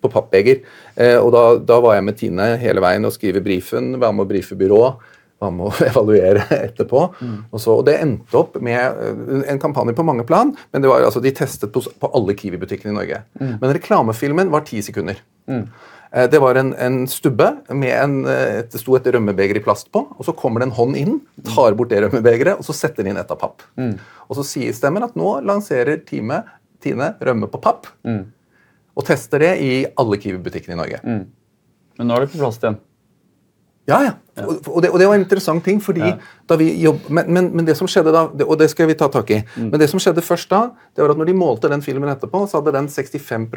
På 0.01 0.09
pappbeger. 0.13 0.63
Eh, 0.97 1.17
og 1.21 1.31
da, 1.35 1.43
da 1.59 1.81
var 1.85 1.95
jeg 1.99 2.05
med 2.07 2.17
Tine 2.21 2.47
hele 2.61 2.81
veien 2.85 3.05
og 3.05 3.13
skrive 3.13 3.43
brifen, 3.45 3.93
være 4.01 4.13
med 4.17 4.25
å 4.27 4.31
brife 4.31 4.57
byrået. 4.57 4.97
Var 5.41 5.53
med 5.57 5.71
å 5.71 5.73
evaluere 5.91 6.43
etterpå. 6.53 7.05
Og, 7.51 7.61
så, 7.61 7.77
og 7.79 7.85
det 7.89 7.99
endte 8.03 8.37
opp 8.41 8.59
med 8.61 8.81
eh, 8.81 9.45
en 9.53 9.61
kampanje 9.63 9.95
på 9.97 10.05
mange 10.05 10.25
plan, 10.29 10.51
men 10.73 10.83
det 10.85 10.91
var, 10.91 11.05
altså, 11.07 11.23
de 11.25 11.33
testet 11.37 11.73
på, 11.73 11.81
på 12.01 12.11
alle 12.17 12.35
Kiwi-butikkene 12.37 12.93
i 12.93 12.99
Norge. 12.99 13.23
Men 13.41 13.73
reklamefilmen 13.77 14.53
var 14.53 14.67
ti 14.69 14.83
sekunder. 14.85 15.23
Eh, 15.49 16.27
Det 16.33 16.41
var 16.43 16.59
en, 16.59 16.73
en 16.75 16.97
stubbe 17.09 17.47
med 17.71 17.93
en, 17.95 18.15
et, 18.27 18.73
sto 18.81 18.97
et 18.99 19.07
rømmebeger 19.15 19.57
i 19.61 19.63
plast 19.63 19.93
på. 19.95 20.03
og 20.17 20.27
Så 20.27 20.35
kommer 20.37 20.61
det 20.61 20.67
en 20.69 20.77
hånd 20.77 20.97
inn, 20.99 21.21
tar 21.47 21.77
bort 21.79 21.93
det 21.93 22.01
rømmebegeret 22.03 22.59
og 22.59 22.67
så 22.67 22.75
setter 22.75 23.07
de 23.07 23.13
inn 23.15 23.21
et 23.23 23.31
av 23.31 23.39
papp. 23.39 23.63
Og 24.27 24.37
Så 24.41 24.43
sier 24.49 24.75
stemmen 24.75 25.07
at 25.07 25.15
nå 25.19 25.37
lanserer 25.47 26.03
teamet 26.05 26.51
Tine 26.83 27.13
rømme 27.21 27.47
på 27.53 27.61
papp. 27.63 27.87
Og 29.01 29.07
tester 29.09 29.41
det 29.43 29.55
i 29.65 29.73
alle 29.99 30.21
Kiwi-butikkene 30.21 30.77
i 30.77 30.81
Norge. 30.83 31.01
Men 31.09 32.09
nå 32.09 32.17
er 32.17 32.27
det 32.27 32.33
på 32.35 32.41
plass 32.43 32.61
igjen. 32.61 32.79
Ja, 33.89 33.99
ja. 34.05 34.13
Og, 34.45 34.61
og, 34.69 34.79
det, 34.85 34.91
og 34.93 35.01
det 35.01 35.07
var 35.09 35.19
en 35.19 35.25
interessant 35.25 35.65
ting, 35.67 35.81
fordi 35.83 36.13
da 36.49 36.57
vi 36.61 36.69
jobb, 36.81 37.09
men, 37.13 37.29
men, 37.35 37.49
men 37.59 37.67
det 37.67 37.75
som 37.77 37.89
skjedde 37.91 38.13
da, 38.15 38.23
det, 38.33 38.47
og 38.47 38.59
det 38.61 38.71
skal 38.73 38.89
vi 38.89 38.97
ta 38.97 39.09
tak 39.13 39.33
i, 39.35 39.41
men 39.59 39.77
det 39.81 39.89
som 39.91 40.01
skjedde 40.01 40.23
først 40.25 40.53
da, 40.53 40.61
det 40.95 41.03
var 41.03 41.13
at 41.13 41.21
når 41.21 41.29
de 41.29 41.37
målte 41.37 41.71
den 41.73 41.83
filmen 41.85 42.09
etterpå, 42.13 42.45
så 42.49 42.61
hadde 42.61 42.73
den 42.77 42.89
65 42.93 43.49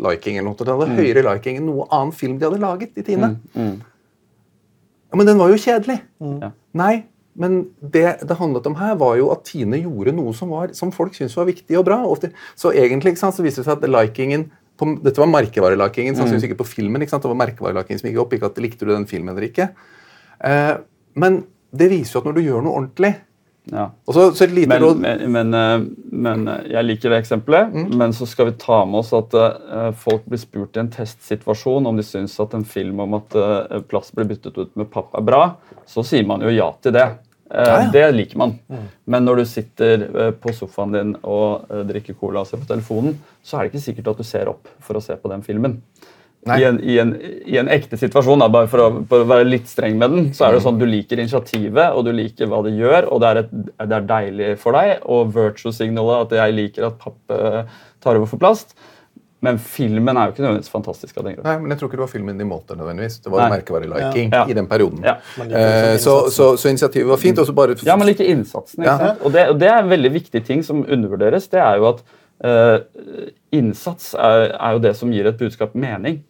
liking. 0.00 0.38
eller 0.38 0.48
noe. 0.48 0.56
Det 0.60 0.72
hadde 0.72 1.00
høyere 1.00 1.24
liking 1.26 1.60
enn 1.60 1.68
noe 1.68 1.88
annen 1.90 2.14
film 2.16 2.38
de 2.38 2.48
hadde 2.48 2.62
laget 2.62 3.00
i 3.00 3.04
Tine. 3.06 3.34
Ja, 3.56 5.18
Men 5.18 5.26
den 5.26 5.42
var 5.42 5.50
jo 5.50 5.58
kjedelig. 5.58 5.98
Ja. 6.22 6.52
Nei, 6.78 6.94
men 7.40 7.60
det 7.80 8.20
det 8.26 8.38
handlet 8.38 8.66
om 8.70 8.78
her, 8.78 8.94
var 9.00 9.16
jo 9.18 9.32
at 9.34 9.44
Tine 9.48 9.82
gjorde 9.82 10.14
noe 10.14 10.32
som, 10.36 10.52
var, 10.54 10.72
som 10.76 10.94
folk 10.94 11.16
syntes 11.18 11.36
var 11.38 11.50
viktig 11.50 11.76
og 11.80 11.86
bra. 11.88 12.00
Og 12.06 12.22
det, 12.22 12.32
så 12.58 12.72
egentlig 12.72 13.16
ikke 13.16 13.24
sant, 13.26 13.36
så 13.36 13.44
viste 13.44 13.64
det 13.64 13.68
seg 13.68 13.80
at 13.80 13.90
likingen 13.90 14.48
på, 14.80 14.90
Dette 15.04 15.20
var 15.22 15.30
merkevarelikingen, 15.30 16.16
sannsynligvis 16.16 16.50
ikke 16.50 16.62
på 16.62 16.70
filmen. 16.72 17.02
ikke 17.04 17.14
sant, 17.14 17.24
Det 17.24 17.32
var 17.32 17.42
merkevarelakingen 17.44 18.00
som 18.00 18.10
gikk 18.10 18.22
opp, 18.24 18.36
ikke 18.36 18.50
at 18.50 18.60
likte 18.64 18.86
du 18.86 18.94
den 18.94 19.08
filmen 19.10 19.34
eller 19.34 19.50
ikke. 19.50 19.70
Eh, 20.44 20.76
men 21.20 21.42
det 21.70 21.90
viser 21.92 22.16
jo 22.16 22.22
at 22.22 22.30
når 22.30 22.38
du 22.38 22.46
gjør 22.48 22.64
noe 22.64 22.78
ordentlig 22.80 23.16
Ja. 23.70 23.90
så, 24.08 24.30
så 24.34 24.46
Men, 24.48 24.80
råd 24.82 25.00
men, 25.04 25.20
men, 25.32 25.54
eh, 25.54 25.82
men 26.10 26.48
eh, 26.48 26.70
jeg 26.72 26.86
liker 26.88 27.12
det 27.12 27.18
eksempelet. 27.20 27.74
Mm. 27.74 27.90
Men 28.00 28.14
så 28.16 28.26
skal 28.26 28.48
vi 28.48 28.56
ta 28.58 28.80
med 28.88 29.02
oss 29.02 29.12
at 29.14 29.36
uh, 29.36 29.92
folk 29.92 30.24
blir 30.26 30.40
spurt 30.40 30.76
i 30.76 30.80
en 30.80 30.90
testsituasjon 30.90 31.86
om 31.86 31.96
de 32.00 32.02
syns 32.02 32.38
at 32.40 32.56
en 32.56 32.64
film 32.64 33.04
om 33.04 33.18
at 33.20 33.36
uh, 33.36 33.78
plass 33.86 34.10
blir 34.16 34.26
byttet 34.32 34.58
ut 34.58 34.72
med 34.80 34.90
papp 34.90 35.14
er 35.14 35.26
bra. 35.28 35.42
Så 35.86 36.02
sier 36.08 36.26
man 36.26 36.42
jo 36.42 36.50
ja 36.50 36.72
til 36.82 36.96
det. 36.96 37.06
Eh, 37.50 37.66
Ja, 37.66 37.80
ja. 37.82 37.90
Det 37.90 38.04
liker 38.14 38.38
man. 38.38 38.52
Men 39.10 39.24
når 39.26 39.40
du 39.42 39.44
sitter 39.50 40.04
eh, 40.06 40.30
på 40.38 40.52
sofaen 40.54 40.92
din 40.94 41.16
og 41.26 41.66
eh, 41.70 41.82
drikker 41.88 42.14
cola 42.20 42.44
og 42.44 42.46
ser 42.46 42.62
på 42.62 42.68
telefonen, 42.70 43.16
så 43.42 43.58
er 43.58 43.64
det 43.66 43.72
ikke 43.74 43.84
sikkert 43.88 44.12
at 44.12 44.22
du 44.22 44.24
ser 44.28 44.48
opp 44.52 44.68
for 44.80 44.94
å 44.96 45.02
se 45.02 45.16
på 45.18 45.28
den 45.32 45.42
filmen. 45.42 45.80
I 46.56 46.62
en, 46.64 46.78
i, 46.80 46.94
en, 47.02 47.10
I 47.44 47.58
en 47.60 47.68
ekte 47.68 47.98
situasjon, 48.00 48.40
da, 48.40 48.46
bare 48.48 48.68
for 48.70 48.80
å, 48.80 48.86
for 49.10 49.26
å 49.26 49.28
være 49.28 49.44
litt 49.44 49.66
streng 49.68 49.98
med 50.00 50.14
den, 50.14 50.30
så 50.32 50.46
er 50.46 50.54
det 50.56 50.62
sånn 50.64 50.78
du 50.80 50.86
liker 50.88 51.20
initiativet 51.20 51.92
og 51.92 52.06
du 52.06 52.14
liker 52.16 52.48
hva 52.48 52.62
det 52.64 52.72
gjør, 52.78 53.10
og 53.12 53.20
det 53.20 53.28
er, 53.28 53.40
et, 53.42 53.50
det 53.90 53.98
er 53.98 54.06
deilig 54.08 54.48
for 54.62 54.72
deg. 54.78 55.02
Og 55.04 55.34
virtue 55.34 55.74
signalet 55.76 56.22
at 56.30 56.38
jeg 56.38 56.56
liker 56.56 56.86
at 56.88 56.96
papp 57.02 57.36
tar 58.00 58.16
over 58.16 58.30
for 58.30 58.40
plast. 58.40 58.72
Men 59.42 59.56
filmen 59.58 60.16
er 60.20 60.26
jo 60.28 60.32
ikke 60.34 60.42
nødvendigvis 60.44 60.70
fantastisk 60.72 61.16
av 61.16 61.24
den 61.24 61.34
grunn. 61.38 61.46
Nei, 61.46 61.54
men 61.62 61.70
jeg 61.72 61.78
tror 61.80 61.88
ikke 61.88 61.96
det 61.96 62.04
var 62.04 62.10
filmen 62.12 62.38
de 62.38 62.44
målte 62.44 62.76
nødvendigvis. 62.76 63.14
Det 63.24 63.30
var 63.32 63.48
merkevareliking 63.50 64.32
Ja. 64.36 64.42
i 64.46 64.52
den 64.58 64.66
perioden. 64.68 65.02
Ja. 65.06 65.14
Eh, 65.40 65.96
så, 65.98 66.16
så, 66.30 66.50
så 66.60 66.68
initiativet 66.68 67.08
var 67.08 67.16
fint. 67.16 67.38
og 67.38 67.46
så 67.48 67.52
bare... 67.56 67.76
Ja, 67.86 67.96
men 67.96 68.06
like 68.10 68.24
innsatsen. 68.24 68.82
ikke 68.84 68.90
Ja. 68.92 68.98
sant? 68.98 69.22
Og 69.24 69.32
det, 69.32 69.46
og 69.48 69.58
det 69.60 69.68
er 69.72 69.78
en 69.82 69.88
veldig 69.88 70.12
viktig 70.12 70.44
ting 70.44 70.62
som 70.66 70.84
undervurderes. 70.84 71.48
Det 71.48 71.60
er 71.60 71.76
jo 71.80 71.88
at 71.88 72.02
eh, 72.44 73.30
innsats 73.56 74.12
er, 74.14 74.50
er 74.60 74.76
jo 74.76 74.82
det 74.84 74.92
som 74.96 75.10
gir 75.12 75.26
et 75.32 75.38
budskap 75.40 75.74
mening. 75.74 76.20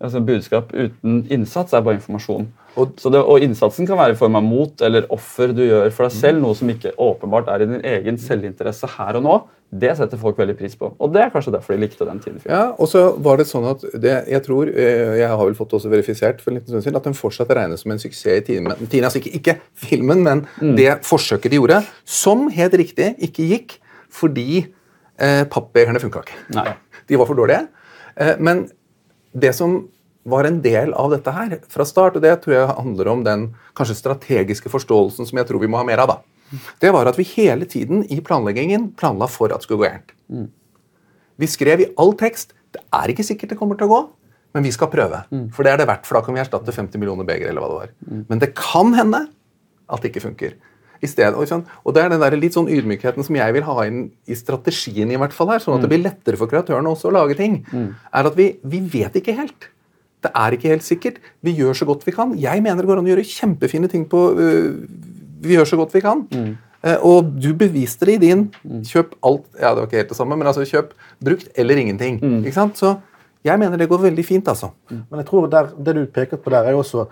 Altså 0.00 0.16
En 0.20 0.26
budskap 0.26 0.72
uten 0.74 1.26
innsats 1.32 1.72
er 1.72 1.80
bare 1.80 1.96
informasjon. 1.96 2.46
Og- 2.76 2.96
Så 3.00 3.10
det, 3.10 3.20
og 3.24 3.40
innsatsen 3.40 3.86
kan 3.86 3.96
være 3.96 4.12
i 4.12 4.14
form 4.20 4.36
av 4.36 4.42
mot 4.44 4.82
eller 4.82 5.06
offer 5.10 5.48
du 5.56 5.62
gjør 5.66 5.90
for 5.92 6.08
deg 6.08 6.12
selv, 6.12 6.40
noe 6.42 6.54
som 6.54 6.68
ikke 6.68 6.92
åpenbart 6.98 7.48
er 7.48 7.62
i 7.62 7.66
din 7.66 7.80
egen 7.82 8.18
selvinteresse 8.18 8.86
her 8.98 9.16
og 9.16 9.22
nå. 9.22 9.42
Det 9.72 9.96
setter 9.96 10.16
folk 10.18 10.36
veldig 10.36 10.56
pris 10.58 10.76
på. 10.76 10.92
Og 11.00 11.10
det 11.12 11.22
er 11.22 11.30
kanskje 11.30 11.52
derfor 11.56 11.74
de 11.74 11.80
likte 11.86 12.04
den 12.06 12.20
tiden. 12.20 12.40
Ja, 12.46 12.72
og 12.78 12.86
så 12.86 13.18
var 13.18 13.36
det 13.38 13.46
sånn 13.46 13.64
at 13.68 13.80
det, 14.00 14.28
jeg 14.28 14.42
tror, 14.44 14.68
eh, 14.68 15.16
jeg 15.18 15.28
har 15.28 15.38
vel 15.44 15.54
fått 15.54 15.72
også 15.72 15.88
verifisert 15.90 16.40
for 16.40 16.50
en 16.52 16.58
liten 16.60 16.68
stund 16.68 16.84
siden, 16.84 16.96
at 16.96 17.02
den 17.04 17.14
fortsatt 17.14 17.48
regnes 17.48 17.80
som 17.80 17.90
en 17.90 17.98
suksess 17.98 18.26
i 18.36 18.40
timen. 18.52 18.76
Tiden, 18.88 19.04
altså 19.04 19.18
ikke, 19.24 19.34
ikke 19.40 19.56
filmen, 19.74 20.22
men 20.22 20.46
det 20.76 21.00
forsøket 21.02 21.50
de 21.50 21.56
gjorde, 21.58 21.84
som 22.04 22.48
helt 22.50 22.72
riktig 22.74 23.16
ikke 23.18 23.48
gikk 23.48 23.78
fordi 24.10 24.66
eh, 25.18 25.44
pappbegerne 25.44 25.98
funka 25.98 26.20
ikke. 26.22 26.36
Nei. 26.54 26.74
De 27.08 27.16
var 27.16 27.26
for 27.26 27.34
dårlige. 27.34 27.66
Eh, 28.18 28.36
men 28.38 28.70
det 29.36 29.52
som 29.56 29.84
var 30.26 30.48
en 30.48 30.58
del 30.62 30.94
av 30.98 31.12
dette 31.14 31.30
her 31.30 31.58
fra 31.70 31.86
start, 31.86 32.16
og 32.18 32.24
det 32.24 32.34
tror 32.42 32.56
jeg 32.56 32.74
handler 32.74 33.10
om 33.12 33.22
den 33.26 33.46
kanskje 33.78 33.98
strategiske 34.00 34.72
forståelsen 34.72 35.28
som 35.28 35.38
jeg 35.38 35.46
tror 35.48 35.62
vi 35.62 35.70
må 35.70 35.78
ha 35.78 35.86
mer 35.86 36.02
av, 36.02 36.16
da. 36.16 36.60
det 36.82 36.90
var 36.94 37.06
at 37.06 37.18
vi 37.20 37.28
hele 37.36 37.68
tiden 37.70 38.02
i 38.10 38.18
planleggingen 38.24 38.90
planla 38.98 39.28
for 39.30 39.52
at 39.52 39.62
det 39.62 39.68
skulle 39.68 39.84
gå 39.84 39.90
gærent. 39.90 40.14
Vi 41.36 41.48
skrev 41.50 41.84
i 41.84 41.90
all 42.00 42.14
tekst 42.18 42.56
det 42.74 42.82
er 42.92 43.12
ikke 43.12 43.24
sikkert 43.24 43.54
det 43.54 43.58
kommer 43.60 43.78
til 43.78 43.88
å 43.88 43.92
gå, 43.92 44.00
men 44.56 44.64
vi 44.66 44.72
skal 44.74 44.90
prøve. 44.92 45.22
For 45.54 45.64
det 45.64 45.72
er 45.72 45.80
det 45.80 45.88
verdt, 45.88 46.06
for 46.08 46.18
da 46.18 46.24
kan 46.26 46.36
vi 46.36 46.42
erstatte 46.42 46.74
50 46.74 47.00
millioner 47.00 47.28
beger. 47.28 47.48
eller 47.50 47.62
hva 47.62 47.68
det 47.70 47.78
var. 47.78 47.92
Men 48.28 48.40
det 48.42 48.54
kan 48.58 48.92
hende 48.96 49.26
at 49.86 50.02
det 50.02 50.10
ikke 50.10 50.24
funker. 50.26 50.56
I 51.02 51.08
stedet, 51.10 51.34
og, 51.36 51.70
og 51.84 51.94
det 51.94 52.02
er 52.02 52.12
den 52.12 52.22
der 52.22 52.36
litt 52.40 52.56
sånn 52.56 52.68
ydmykheten 52.72 53.24
som 53.26 53.36
jeg 53.36 53.52
vil 53.56 53.64
ha 53.66 53.86
inn 53.86 54.10
i 54.26 54.36
strategien, 54.38 55.10
i 55.12 55.18
hvert 55.20 55.34
fall 55.36 55.50
her, 55.52 55.60
sånn 55.62 55.76
at 55.76 55.84
det 55.84 55.90
blir 55.92 56.04
lettere 56.04 56.38
for 56.40 56.48
kreatørene 56.50 56.88
også 56.92 57.10
å 57.10 57.16
lage 57.18 57.36
ting, 57.38 57.58
er 57.74 58.28
at 58.30 58.36
vi, 58.38 58.54
vi 58.64 58.80
vet 58.80 59.16
ikke 59.20 59.34
helt. 59.36 59.68
Det 60.24 60.30
er 60.34 60.54
ikke 60.56 60.70
helt 60.72 60.82
sikkert. 60.86 61.18
Vi 61.44 61.52
gjør 61.58 61.76
så 61.76 61.86
godt 61.86 62.06
vi 62.06 62.14
kan. 62.16 62.32
Jeg 62.40 62.62
mener 62.64 62.82
det 62.82 62.88
går 62.88 62.98
an 63.02 63.06
å 63.06 63.12
gjøre 63.12 63.26
kjempefine 63.28 63.88
ting 63.92 64.06
på 64.10 64.22
øh, 64.34 64.70
Vi 65.44 65.54
gjør 65.54 65.68
så 65.68 65.76
godt 65.78 65.92
vi 65.94 66.00
kan. 66.02 66.24
Eh, 66.82 66.96
og 67.04 67.28
du 67.42 67.52
beviste 67.54 68.06
det 68.08 68.16
i 68.16 68.22
din. 68.24 68.46
Kjøp 68.88 69.14
alt 69.22 69.44
Ja, 69.60 69.74
det 69.74 69.82
var 69.82 69.86
ikke 69.86 70.00
helt 70.00 70.08
det 70.14 70.18
samme, 70.18 70.36
men 70.40 70.48
altså 70.48 70.64
kjøp 70.66 70.94
brukt 71.22 71.48
eller 71.54 71.76
ingenting. 71.76 72.18
Ikke 72.42 72.56
sant? 72.56 72.78
Så 72.80 72.96
jeg 73.46 73.58
mener 73.62 73.78
det 73.78 73.88
går 73.88 74.02
veldig 74.08 74.24
fint, 74.26 74.48
altså. 74.48 74.72
Men 74.90 75.20
jeg 75.20 75.26
tror 75.28 75.46
der, 75.52 75.68
det 75.78 75.94
du 75.94 76.06
peker 76.06 76.36
på 76.42 76.50
der, 76.50 76.64
er 76.66 76.74
jo 76.74 76.82
også 76.82 77.06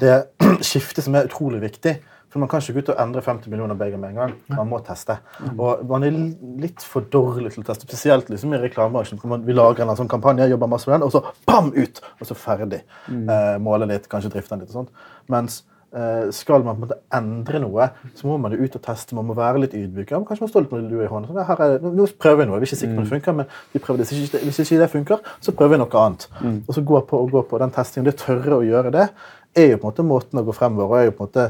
det 0.00 0.24
skiftet 0.68 1.04
som 1.04 1.14
er 1.14 1.28
utrolig 1.28 1.60
viktig. 1.62 1.98
For 2.28 2.42
Man 2.42 2.48
kan 2.50 2.60
ikke 2.60 2.74
gå 2.76 2.82
ut 2.84 2.90
og 2.92 2.98
endre 3.00 3.22
50 3.24 3.48
millioner 3.52 3.78
beger 3.78 4.00
med 4.00 4.10
en 4.12 4.18
gang. 4.20 4.34
Man 4.52 4.68
må 4.68 4.82
teste. 4.84 5.16
Og 5.54 5.86
Man 5.88 6.04
er 6.04 6.18
litt 6.60 6.84
for 6.84 7.06
dårlig 7.08 7.54
til 7.54 7.64
å 7.64 7.68
teste, 7.70 7.88
spesielt 7.88 8.28
liksom 8.28 8.52
i 8.52 8.60
reklamebransjen. 8.66 9.22
Vi 9.46 9.56
lager 9.56 9.86
en 9.86 9.96
sånn 9.96 10.10
kampanje, 10.12 10.48
jobber 10.52 10.68
masse 10.68 10.90
med 10.90 10.98
den, 10.98 11.08
og 11.08 11.14
så 11.14 11.24
bam, 11.48 11.72
ut! 11.72 12.02
Og 12.20 12.28
så 12.28 12.36
ferdig. 12.36 12.82
Eh, 13.08 13.56
måle 13.64 13.88
litt, 13.88 14.10
kanskje 14.12 14.34
drifte 14.34 14.54
den 14.56 14.66
litt. 14.66 14.74
og 14.74 14.82
sånt. 14.82 15.08
Mens 15.32 15.62
eh, 15.96 16.28
skal 16.36 16.64
man 16.66 16.76
på 16.76 16.82
en 16.82 16.84
måte 16.84 16.98
endre 17.16 17.62
noe, 17.64 17.88
så 18.18 18.28
må 18.28 18.36
man 18.42 18.52
jo 18.52 18.60
ut 18.60 18.76
og 18.76 18.84
teste. 18.84 19.16
Man 19.16 19.28
må 19.30 19.36
være 19.38 19.64
litt 19.64 19.78
ydmyk. 19.78 20.12
Ja, 20.12 20.20
kanskje 20.28 20.44
man 20.44 20.52
står 20.52 20.66
litt 20.66 20.76
med 20.76 20.92
lua 20.92 21.06
i 21.06 21.10
hånden. 21.14 21.32
Sånn, 21.32 21.48
her 21.48 21.64
er, 21.64 21.88
nå 21.88 22.08
prøver 22.20 22.42
vi 22.42 22.48
noe. 22.50 22.60
Vi 22.60 22.68
er 22.68 22.72
ikke 22.72 22.80
sikre 22.82 22.98
på 22.98 23.00
om 23.00 23.08
det 23.08 23.14
funker, 23.14 23.38
men 23.40 23.48
vi 23.72 23.80
prøver 23.86 24.02
det. 24.02 24.10
Hvis 24.12 24.28
ikke, 24.28 24.44
hvis 24.44 24.60
ikke 24.66 24.82
det 24.84 24.90
funker, 24.98 25.24
så 25.40 25.56
prøver 25.56 25.78
vi 25.78 25.80
noe 25.86 26.04
annet. 26.04 26.28
Og 26.66 26.76
så 26.76 26.84
gå 26.92 27.00
på 27.08 27.24
og 27.24 27.32
gå 27.32 27.44
på 27.48 27.64
den 27.64 27.72
testingen. 27.72 28.10
Det 28.10 28.18
tørre 28.20 28.60
å 28.60 28.66
gjøre 28.68 28.92
det 28.98 29.08
er 29.56 29.72
jo 29.72 29.78
på 29.80 29.88
en 29.88 29.90
måte 29.90 30.04
måten 30.06 30.38
å 30.42 30.44
gå 30.46 30.54
fremover 30.54 30.92
og 30.92 30.98
er 31.00 31.08
jo 31.08 31.16
på 31.16 31.24
en 31.24 31.30
måte 31.30 31.46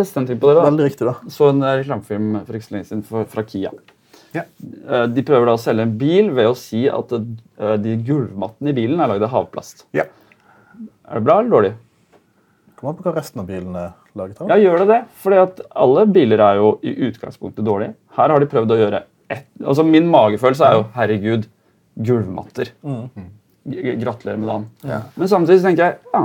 Teste 0.00 0.20
en 0.22 0.28
ting 0.28 0.40
på 0.42 0.50
det, 0.50 0.56
da. 0.58 0.66
veldig 0.68 0.86
riktig. 0.88 1.06
da. 1.08 1.16
så 1.36 1.50
en 1.52 1.62
eh, 1.62 1.76
reklamefilm 1.82 2.30
for 2.46 2.58
ikke 2.58 2.68
så 2.70 2.76
lenge 2.78 2.88
siden 2.90 3.04
fra 3.36 3.44
Kia. 3.48 3.72
Ja. 4.34 4.44
Eh, 4.88 5.06
De 5.10 5.22
prøver 5.26 5.48
da 5.50 5.56
å 5.58 5.60
selge 5.60 5.84
en 5.86 5.94
bil 6.00 6.32
ved 6.36 6.50
å 6.50 6.56
si 6.58 6.84
at 6.90 7.12
eh, 7.18 7.76
de 7.82 7.96
gulvmattene 8.06 8.72
i 8.72 8.76
bilen 8.76 9.00
er 9.02 9.10
lagd 9.12 9.26
av 9.26 9.32
havplast. 9.34 9.84
Ja. 9.96 10.06
Er 11.10 11.18
det 11.18 11.24
bra 11.26 11.40
eller 11.42 11.50
dårlig? 11.56 11.72
Kom 12.78 12.92
an 12.92 12.96
på 12.96 13.04
hva 13.08 13.12
resten 13.18 13.42
av 13.42 13.48
bilen 13.50 13.74
er 13.76 13.90
laget 14.16 14.38
av. 14.40 14.48
Ja, 14.48 14.56
gjør 14.62 14.84
det 14.84 14.86
det? 14.88 15.00
Fordi 15.20 15.40
at 15.42 15.58
alle 15.84 16.06
biler 16.08 16.40
er 16.46 16.60
jo 16.62 16.70
i 16.86 16.94
utgangspunktet 17.10 17.66
dårlige. 17.66 17.92
Her 18.16 18.32
har 18.32 18.40
de 18.40 18.48
prøvd 18.48 18.72
å 18.72 18.78
gjøre 18.80 19.02
ett 19.30 19.44
Altså 19.60 19.84
Min 19.86 20.08
magefølelse 20.10 20.64
er 20.66 20.78
jo 20.78 20.86
herregud, 20.96 21.44
gulvmatter. 22.08 22.70
Mm. 22.86 23.26
Gratulerer 24.00 24.40
med 24.40 24.48
dagen. 24.48 24.64
Ja. 24.88 25.02
Men 25.20 25.28
samtidig 25.30 25.60
tenker 25.66 25.84
jeg 25.90 25.98
ja, 26.14 26.22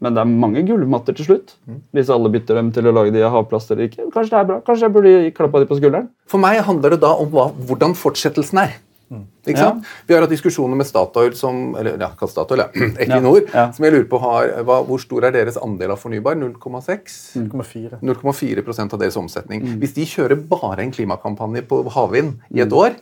men 0.00 0.14
det 0.16 0.20
er 0.22 0.30
mange 0.32 0.62
gulvmatter 0.66 1.16
til 1.16 1.26
slutt. 1.30 1.54
Hvis 1.96 2.10
alle 2.12 2.30
bytter 2.32 2.56
dem 2.60 2.70
til 2.72 2.88
å 2.88 2.92
lage 2.96 3.12
de 3.12 3.22
av 3.26 3.32
havplast 3.36 3.70
eller 3.74 3.88
ikke. 3.90 4.06
Kanskje 4.14 4.30
det 4.36 4.38
er 4.42 4.46
bra. 4.52 4.60
Kanskje 4.66 4.86
jeg 4.88 4.94
burde 4.96 5.16
klappa 5.36 5.60
de 5.60 5.66
på 5.70 5.76
skulderen. 5.80 6.08
For 6.30 6.40
meg 6.42 6.62
handler 6.64 6.96
det 6.96 7.00
da 7.02 7.14
om 7.20 7.28
hva, 7.34 7.50
hvordan 7.68 7.92
fortsettelsen 7.98 8.62
er. 8.66 8.78
Ikke 9.10 9.58
Ja. 9.58 9.70
Vi 10.06 10.14
har 10.14 10.22
hatt 10.22 10.30
diskusjoner 10.30 10.76
med 10.78 10.86
Statoil, 10.86 11.32
som, 11.34 11.74
eller 11.76 11.96
ja, 11.98 12.10
Statoil, 12.30 12.60
ja. 12.62 12.68
Equinor, 13.02 13.40
Ja. 13.52 13.64
som 13.74 13.84
jeg 13.84 13.92
lurer 13.96 14.06
på 14.08 14.20
har, 14.22 14.52
hva, 14.62 14.76
hvor 14.86 15.00
stor 15.02 15.24
er 15.26 15.32
deres 15.34 15.56
andel 15.58 15.90
av 15.96 15.98
fornybar? 15.98 16.36
0,6? 16.38 17.16
0,4. 17.50 17.98
0,4% 18.06 18.94
av 18.94 19.00
deres 19.02 19.16
omsetning. 19.18 19.64
Hvis 19.82 19.96
de 19.96 20.06
kjører 20.06 20.38
bare 20.46 20.84
en 20.84 20.92
klimakampanje 20.94 21.64
på 21.66 21.82
havvind 21.90 22.36
i 22.54 22.62
et 22.62 22.70
år, 22.72 22.94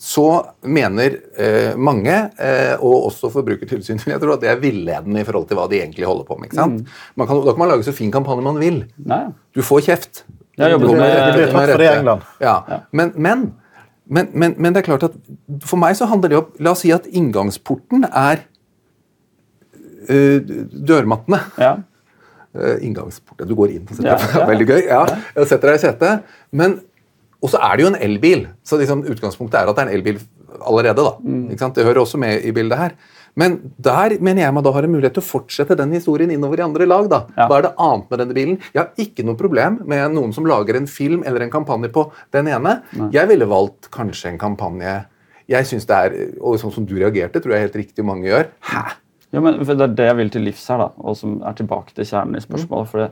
så 0.00 0.22
mener 0.64 1.18
eh, 1.36 1.74
mange, 1.76 2.14
eh, 2.40 2.74
og 2.80 3.08
også 3.10 3.28
Forbrukertilsynet, 3.34 4.06
jeg 4.08 4.20
tror 4.22 4.32
at 4.38 4.40
det 4.40 4.48
er 4.48 4.60
villedende 4.62 5.20
i 5.20 5.26
forhold 5.28 5.48
til 5.50 5.58
hva 5.60 5.66
de 5.68 5.80
egentlig 5.82 6.06
holder 6.08 6.24
på 6.24 6.38
med. 6.40 6.48
ikke 6.48 6.56
sant? 6.56 6.88
Man 7.20 7.28
kan, 7.28 7.36
da 7.44 7.52
kan 7.52 7.58
man 7.60 7.68
lage 7.74 7.84
så 7.84 7.92
fin 7.92 8.10
kampanje 8.14 8.42
man 8.46 8.56
vil. 8.62 8.78
Nei. 9.04 9.26
Du 9.52 9.60
får 9.62 9.84
kjeft. 9.90 10.22
Jeg 10.58 10.72
jobbet 10.72 10.88
Du 10.88 10.94
med- 10.96 11.52
med 11.52 11.68
det 11.68 11.76
rette. 11.76 11.90
England. 11.98 12.22
Ja. 12.40 12.56
Men, 12.92 13.12
men 13.16 13.48
men, 14.10 14.30
men, 14.32 14.54
men 14.56 14.72
det 14.72 14.80
er 14.80 14.86
klart 14.86 15.02
at 15.04 15.12
for 15.68 15.76
meg 15.76 15.92
så 15.98 16.06
handler 16.08 16.28
det 16.32 16.38
om 16.38 16.46
La 16.64 16.70
oss 16.72 16.80
si 16.80 16.88
at 16.96 17.04
inngangsporten 17.12 18.06
er 18.08 18.40
uh, 20.08 20.38
dørmattene. 20.88 21.40
Ja. 21.60 21.74
Uh, 22.56 22.78
inngangsporten 22.88 23.46
Du 23.50 23.52
går 23.58 23.74
inn 23.76 23.84
og 23.84 23.98
setter 23.98 24.14
Ja, 24.14 24.40
ja. 24.40 24.46
Veldig 24.52 24.66
gøy. 24.70 24.80
ja. 24.88 25.02
Jeg 25.36 25.50
setter 25.50 25.68
deg 25.74 25.76
i 25.76 25.82
setet. 25.84 26.30
Men 26.56 26.78
Og 27.42 27.52
så 27.52 27.60
er 27.62 27.76
det 27.76 27.84
jo 27.84 27.92
en 27.92 28.00
elbil. 28.02 28.48
Så 28.66 28.78
liksom, 28.80 29.04
utgangspunktet 29.06 29.60
er 29.60 29.70
at 29.70 29.76
det 29.76 29.84
er 29.84 29.90
en 29.90 29.94
elbil 29.98 30.18
allerede. 30.66 31.04
da. 31.04 31.14
Mm. 31.22 31.72
Det 31.74 31.84
hører 31.86 32.02
også 32.02 32.18
med 32.18 32.44
i 32.44 32.52
bildet 32.52 32.78
her. 32.78 32.96
Men 33.38 33.58
der 33.78 34.16
mener 34.18 34.42
jeg 34.42 34.54
man 34.54 34.64
da 34.66 34.72
har 34.74 34.86
en 34.86 34.90
mulighet 34.90 35.14
til 35.14 35.22
å 35.22 35.28
fortsette 35.28 35.76
den 35.78 35.92
historien 35.94 36.30
innover 36.34 36.58
i 36.58 36.64
andre 36.66 36.86
lag. 36.88 37.08
da. 37.10 37.20
Ja. 37.36 37.46
Hva 37.46 37.58
er 37.58 37.68
det 37.68 37.74
annet 37.78 38.10
med 38.10 38.22
denne 38.22 38.34
bilen? 38.34 38.56
Jeg 38.74 38.80
har 38.82 39.04
ikke 39.04 39.26
noe 39.26 39.38
problem 39.38 39.78
med 39.86 40.16
noen 40.16 40.34
som 40.34 40.48
lager 40.48 40.76
en 40.80 40.88
film 40.90 41.22
eller 41.26 41.44
en 41.46 41.52
kampanje 41.52 41.92
på 41.94 42.08
den 42.34 42.50
ene. 42.50 42.80
Jeg 43.14 43.30
ville 43.30 43.46
valgt 43.46 43.90
kanskje 43.94 44.32
en 44.32 44.42
kampanje 44.42 45.04
Jeg 45.48 45.64
synes 45.64 45.86
det 45.88 45.96
er, 45.96 46.14
og 46.44 46.58
sånn 46.60 46.74
som 46.74 46.84
du 46.84 46.98
reagerte, 46.98 47.40
tror 47.40 47.54
jeg 47.54 47.62
helt 47.62 47.76
riktig 47.80 48.04
mange 48.04 48.26
gjør. 48.28 48.50
Hæ? 48.68 48.82
Ja, 49.32 49.40
men 49.40 49.58
Det 49.64 49.80
er 49.80 49.94
det 49.96 50.04
jeg 50.04 50.16
vil 50.16 50.30
til 50.30 50.42
livs 50.44 50.66
her, 50.68 50.78
da, 50.82 50.88
og 50.98 51.16
som 51.16 51.38
er 51.40 51.54
tilbake 51.56 51.94
til 51.94 52.04
kjernen 52.04 52.36
i 52.36 52.44
spørsmålet. 52.44 52.88
for 52.88 52.98
det, 52.98 53.10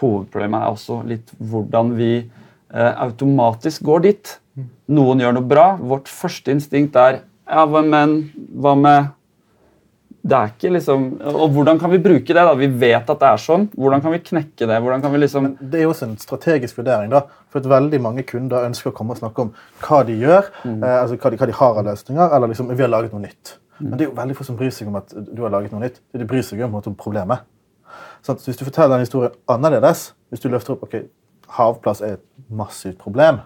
Hovedproblemet 0.00 0.62
er 0.62 0.72
også 0.72 1.06
litt 1.06 1.30
hvordan 1.38 1.96
vi 1.96 2.30
automatisk 2.74 3.82
går 3.82 4.02
dit. 4.02 4.36
Noen 4.90 5.20
gjør 5.22 5.32
noe 5.38 5.46
bra. 5.46 5.76
Vårt 5.76 6.08
første 6.10 6.52
instinkt 6.54 6.96
er 6.96 7.22
ja, 7.50 7.64
men 7.66 8.30
hva 8.62 8.76
med 8.78 9.08
Det 10.22 10.36
er 10.36 10.50
ikke 10.52 10.70
liksom 10.74 11.04
Og 11.32 11.50
hvordan 11.54 11.78
kan 11.80 11.90
vi 11.90 11.98
bruke 11.98 12.26
det? 12.28 12.34
da? 12.36 12.52
Vi 12.54 12.66
vet 12.68 13.08
at 13.10 13.18
det 13.22 13.26
er 13.26 13.40
sånn. 13.40 13.64
Hvordan 13.74 14.02
kan 14.04 14.12
vi 14.12 14.18
knekke 14.20 14.66
det? 14.68 14.76
Hvordan 14.84 15.00
kan 15.02 15.12
vi 15.14 15.18
liksom 15.22 15.46
Det 15.60 15.80
er 15.80 15.82
jo 15.86 15.90
også 15.94 16.06
en 16.10 16.16
strategisk 16.20 16.76
vurdering. 16.78 17.10
da, 17.10 17.22
for 17.48 17.58
at 17.60 17.66
Veldig 17.66 18.00
mange 18.00 18.22
kunder 18.28 18.66
ønsker 18.68 18.90
å 18.92 18.94
komme 18.94 19.10
og 19.16 19.18
snakke 19.18 19.38
om 19.46 19.54
hva 19.80 20.02
de 20.06 20.18
gjør, 20.20 20.50
Mm. 20.64 20.84
eh, 20.84 21.02
altså 21.02 21.16
hva 21.16 21.30
de, 21.30 21.36
hva 21.38 21.46
de 21.46 21.52
har 21.52 21.78
av 21.78 21.84
løsninger, 21.86 22.34
eller 22.36 22.48
liksom 22.48 22.68
vi 22.76 22.82
har 22.82 22.88
laget 22.90 23.12
noe 23.12 23.22
nytt. 23.22 23.56
Men 23.80 23.96
det 23.96 24.06
er 24.06 24.10
jo 24.10 24.16
veldig 24.20 24.36
få 24.36 24.44
som 24.44 24.56
bryr 24.56 24.70
seg 24.70 24.88
om 24.88 24.96
at 24.96 25.08
du 25.34 25.42
har 25.42 25.50
laget 25.50 25.72
noe 25.72 25.80
nytt. 25.80 26.00
Det 26.12 26.18
de 26.20 26.26
bryr 26.26 26.42
seg 26.42 26.60
om, 26.60 26.68
en 26.74 26.80
måte 26.82 26.88
om 26.88 26.94
problemet. 26.94 27.40
Så 28.22 28.34
hvis 28.36 28.58
du 28.58 28.64
forteller 28.66 28.90
den 28.98 29.06
historien 29.06 29.32
annerledes, 29.48 30.12
hvis 30.30 30.40
du 30.42 30.48
løfter 30.50 30.72
opp 30.76 30.82
ok, 30.84 31.00
havplass 31.56 32.02
er 32.06 32.18
et 32.18 32.26
massivt 32.50 32.98
problem, 33.02 33.40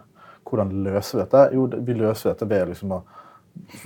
hvordan 0.49 0.73
løser 0.85 1.19
vi 1.19 1.23
dette? 1.25 1.45
Jo, 1.57 1.67
vi 1.87 1.97
løser 1.99 2.33
dette 2.33 2.49
ved 2.49 2.73
liksom 2.75 2.97
å 2.99 3.03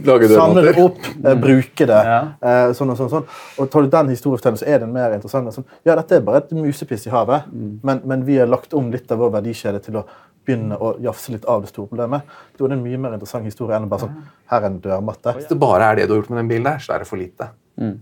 Lage 0.00 0.28
Samle 0.32 0.62
det 0.64 0.80
opp, 0.80 0.98
eh, 1.24 1.34
bruke 1.36 1.86
det. 1.86 1.98
Ja. 2.06 2.20
eh, 2.40 2.70
sånn 2.72 2.88
og 2.88 2.96
sånn, 2.96 3.10
sånn. 3.12 3.26
Og 3.60 3.68
tar 3.70 3.84
du 3.84 3.90
den 3.92 4.08
historiefortellingen, 4.14 4.62
så 4.62 4.66
er 4.66 4.78
den 4.80 4.94
mer 4.94 5.12
interessant. 5.12 5.52
Sånn, 5.52 5.66
ja, 5.84 5.94
dette 5.98 6.16
er 6.16 6.24
bare 6.24 6.40
et 6.40 6.54
musepiss 6.56 7.04
i 7.06 7.12
havet, 7.12 7.50
men, 7.52 8.00
men 8.08 8.24
vi 8.24 8.38
har 8.40 8.48
lagt 8.48 8.72
om 8.72 8.88
litt 8.90 9.12
av 9.12 9.20
vår 9.20 9.34
verdikjede 9.36 9.82
til 9.84 10.00
å 10.00 10.06
begynne 10.48 10.78
å 10.80 10.94
jafse 11.04 11.34
litt 11.34 11.44
av 11.44 11.62
det 11.62 11.68
store 11.68 11.90
problemet. 11.90 12.24
Da 12.56 12.64
er 12.64 12.72
det 12.72 12.78
en 12.78 12.84
mye 12.86 13.02
mer 13.02 13.18
interessant 13.18 13.44
historie 13.44 13.76
enn 13.76 13.90
bare 13.90 14.06
sånn 14.06 14.16
Her 14.48 14.62
er 14.62 14.70
en 14.70 14.80
dørmatte. 14.80 15.36
Hvis 15.36 15.50
det 15.52 15.60
bare 15.60 15.90
er 15.90 16.00
det 16.00 16.08
du 16.08 16.14
har 16.14 16.22
gjort 16.22 16.32
med 16.32 16.40
den 16.40 16.48
bilen 16.54 16.70
der, 16.70 16.80
så 16.80 16.96
er 16.96 17.04
det 17.04 17.10
for 17.10 17.20
lite. 17.20 17.50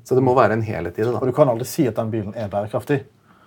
Så 0.06 0.14
det 0.16 0.22
må 0.24 0.32
være 0.36 0.54
en 0.56 0.62
helhet 0.64 0.96
i 0.96 1.02
det. 1.04 1.12
Og 1.18 1.26
du 1.26 1.34
kan 1.36 1.50
aldri 1.52 1.66
si 1.68 1.84
at 1.90 1.98
den 1.98 2.12
bilen 2.14 2.36
er 2.38 2.46
bærekraftig. 2.52 3.02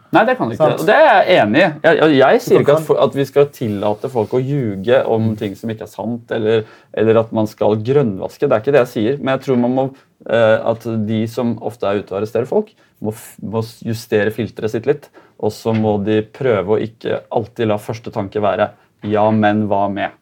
Nei, 0.09 0.23
det 0.25 0.35
kan 0.39 0.49
du 0.49 0.55
ikke. 0.55 0.67
Og 0.73 0.87
det 0.87 0.95
er 0.95 1.07
jeg 1.07 1.43
enig 1.43 1.59
i. 1.59 1.65
Jeg, 1.85 1.97
jeg, 1.99 2.13
jeg 2.17 2.41
sier 2.41 2.63
ikke 2.63 2.75
at, 2.79 2.85
for, 2.87 2.99
at 3.03 3.15
vi 3.17 3.25
skal 3.29 3.49
tillate 3.53 4.09
folk 4.09 4.33
å 4.33 4.41
ljuge 4.41 5.01
om 5.05 5.31
ting 5.37 5.53
som 5.57 5.69
ikke 5.69 5.85
er 5.85 5.91
sant, 5.91 6.33
eller, 6.33 6.63
eller 6.97 7.21
at 7.21 7.33
man 7.35 7.49
skal 7.49 7.77
grønnvaske. 7.85 8.47
Det 8.47 8.57
er 8.57 8.63
ikke 8.63 8.73
det 8.73 8.83
jeg 8.87 8.91
sier. 8.95 9.19
Men 9.21 9.35
jeg 9.35 9.43
tror 9.45 9.61
man 9.61 9.75
må, 9.77 9.85
eh, 10.25 10.57
at 10.73 10.87
de 11.09 11.21
som 11.29 11.53
ofte 11.61 11.85
er 11.85 12.01
ute 12.01 12.15
og 12.15 12.21
arresterer 12.23 12.49
folk, 12.49 12.73
må, 13.05 13.13
må 13.45 13.61
justere 13.85 14.33
filteret 14.33 14.73
sitt 14.73 14.89
litt. 14.89 15.11
Og 15.39 15.53
så 15.55 15.75
må 15.77 15.99
de 16.03 16.23
prøve 16.25 16.75
å 16.75 16.81
ikke 16.83 17.21
alltid 17.29 17.69
la 17.69 17.77
første 17.79 18.13
tanke 18.15 18.41
være 18.43 18.71
'ja, 19.05 19.29
men 19.31 19.67
hva 19.69 19.85
med'? 19.93 20.17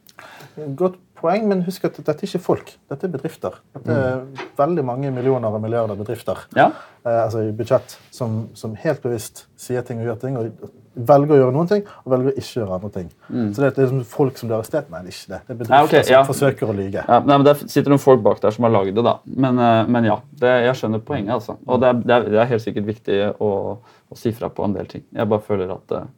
Godt 0.78 1.00
poeng, 1.20 1.48
men 1.50 1.64
husk 1.68 1.88
at 1.88 2.00
dette 2.00 2.16
er 2.16 2.30
ikke 2.30 2.44
folk. 2.44 2.74
Dette 2.92 3.08
er 3.08 3.14
bedrifter. 3.14 3.60
Dette 3.76 3.94
er 3.94 4.48
veldig 4.58 4.84
mange 4.88 5.12
millioner 5.16 5.54
og 5.54 5.64
milliarder 5.64 6.00
bedrifter. 6.00 6.44
Ja, 6.58 6.72
eh, 7.06 7.22
altså 7.24 7.46
i 7.46 7.54
budsjett, 7.56 7.98
som, 8.14 8.46
som 8.58 8.76
helt 8.80 9.02
bevisst 9.04 9.46
sier 9.60 9.86
ting 9.86 10.02
og 10.02 10.12
gjør 10.12 10.20
ting, 10.24 10.38
og 10.38 10.70
velger 10.98 11.36
å 11.36 11.40
gjøre 11.42 11.54
noen 11.56 11.70
ting, 11.70 11.84
og 12.04 12.14
velger 12.14 12.32
å 12.32 12.42
ikke 12.42 12.60
gjøre 12.60 12.78
andre 12.78 12.92
ting. 12.96 13.10
Så 13.30 13.62
det 13.62 13.70
er, 13.70 13.76
det 13.78 13.88
er 13.88 14.04
folk 14.10 14.40
som 14.40 14.50
blir 14.50 14.58
arrestert? 14.58 14.92
Nei, 14.94 15.02
det 15.06 15.14
er 15.14 15.18
ikke 15.18 15.34
det. 15.34 15.40
Det 15.40 15.56
er 15.56 15.60
bedrifter 15.62 15.78
ja, 15.78 15.90
okay, 15.90 16.04
ja. 16.14 16.22
som 16.22 16.32
forsøker 16.32 16.72
å 16.72 16.78
lyge. 16.78 17.04
Ja, 17.04 17.20
nei, 17.22 17.38
men 17.38 17.48
Det 17.48 17.56
sitter 17.66 17.94
noen 17.94 18.04
folk 18.04 18.24
bak 18.26 18.42
der 18.44 18.56
som 18.56 18.68
har 18.68 18.74
lagd 18.74 18.94
det, 18.98 19.06
da. 19.06 19.18
Men, 19.46 19.62
eh, 19.62 19.82
men 19.94 20.10
ja, 20.10 20.20
det, 20.42 20.54
jeg 20.68 20.80
skjønner 20.82 21.04
poenget. 21.06 21.34
altså. 21.38 21.58
Og 21.68 21.84
det 21.84 21.92
er, 21.92 22.00
det 22.02 22.16
er, 22.18 22.30
det 22.34 22.42
er 22.44 22.52
helt 22.54 22.66
sikkert 22.66 22.90
viktig 22.90 23.20
å, 23.38 23.52
å 23.78 24.18
si 24.18 24.34
fra 24.38 24.50
på 24.54 24.66
en 24.66 24.78
del 24.78 24.90
ting. 24.90 25.06
Jeg 25.18 25.30
bare 25.34 25.46
føler 25.46 25.76
at 25.76 25.98
eh, 26.00 26.10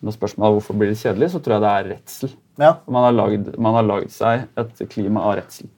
når 0.00 0.16
spørsmålet 0.16 0.48
er 0.48 0.56
hvorfor 0.58 0.80
blir 0.80 0.92
det 0.92 1.00
kjedelig, 1.00 1.32
så 1.32 1.42
tror 1.44 1.56
jeg 1.56 1.64
det 1.64 1.72
er 1.72 1.90
redsel. 1.94 2.36
Ja. 2.60 2.76
Man 2.86 3.08
har 3.08 3.16
lagd, 3.16 3.52
man 3.58 3.78
har 3.78 3.86
lagd 3.88 4.14
seg 4.14 4.48
et 4.60 4.82
klima 4.92 5.24
av 5.30 5.38
redsel. 5.40 5.70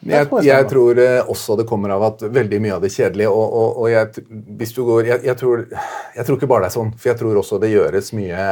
Jeg, 0.00 0.28
tror 0.30 0.44
jeg 0.46 0.64
tror 0.70 0.98
eh, 1.02 1.18
også 1.28 1.58
det 1.60 1.66
kommer 1.68 1.92
av 1.92 2.04
at 2.06 2.22
veldig 2.32 2.60
mye 2.64 2.72
av 2.78 2.80
det 2.80 2.88
kjedelige 2.94 3.28
og, 3.28 3.52
og, 3.52 3.80
og 3.82 3.90
jeg, 3.90 4.22
hvis 4.56 4.72
du 4.72 4.78
går, 4.86 5.02
jeg, 5.10 5.20
jeg, 5.28 5.36
tror, 5.36 5.64
jeg 6.16 6.24
tror 6.24 6.38
ikke 6.38 6.48
bare 6.48 6.64
det 6.64 6.70
er 6.70 6.74
sånn, 6.78 6.92
for 6.96 7.10
jeg 7.10 7.18
tror 7.20 7.40
også 7.42 7.58
det 7.60 7.70
gjøres 7.74 8.08
mye 8.16 8.46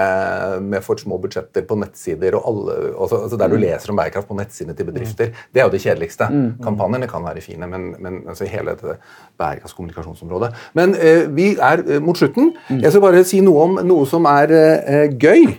med 0.67 0.85
for 0.85 1.01
små 1.01 1.17
budsjetter 1.23 1.65
på 1.71 1.79
nettsider 1.81 2.37
og 2.37 2.51
alle, 2.53 2.77
altså, 2.91 3.23
altså 3.25 3.41
der 3.41 3.55
du 3.55 3.57
leser 3.63 3.95
om 3.95 4.03
bærekraft 4.03 4.29
på 4.29 4.37
nettsidene 4.37 4.77
til 4.77 4.91
bedrifter. 4.91 5.33
Det 5.49 5.63
er 5.63 5.71
jo 5.71 5.73
det 5.73 5.81
kjedeligste. 5.87 6.29
Kampanjene 6.67 7.09
kan 7.09 7.25
være 7.25 7.45
fine, 7.47 7.71
men, 7.73 7.89
men 7.97 8.21
altså, 8.29 8.45
hele 8.53 8.77
dette 8.77 8.99
bærekraftskommunikasjonsområdet. 9.41 10.53
Men 10.77 10.93
eh, 11.01 11.25
vi 11.33 11.55
er 11.57 11.81
eh, 11.87 12.05
mot 12.05 12.21
slutten. 12.21 12.53
Jeg 12.77 12.93
skal 12.93 13.07
bare 13.09 13.25
si 13.25 13.41
noe 13.45 13.65
om 13.65 13.81
noe 13.89 14.05
som 14.11 14.29
er 14.29 14.53
eh, 14.53 15.17
gøy. 15.17 15.57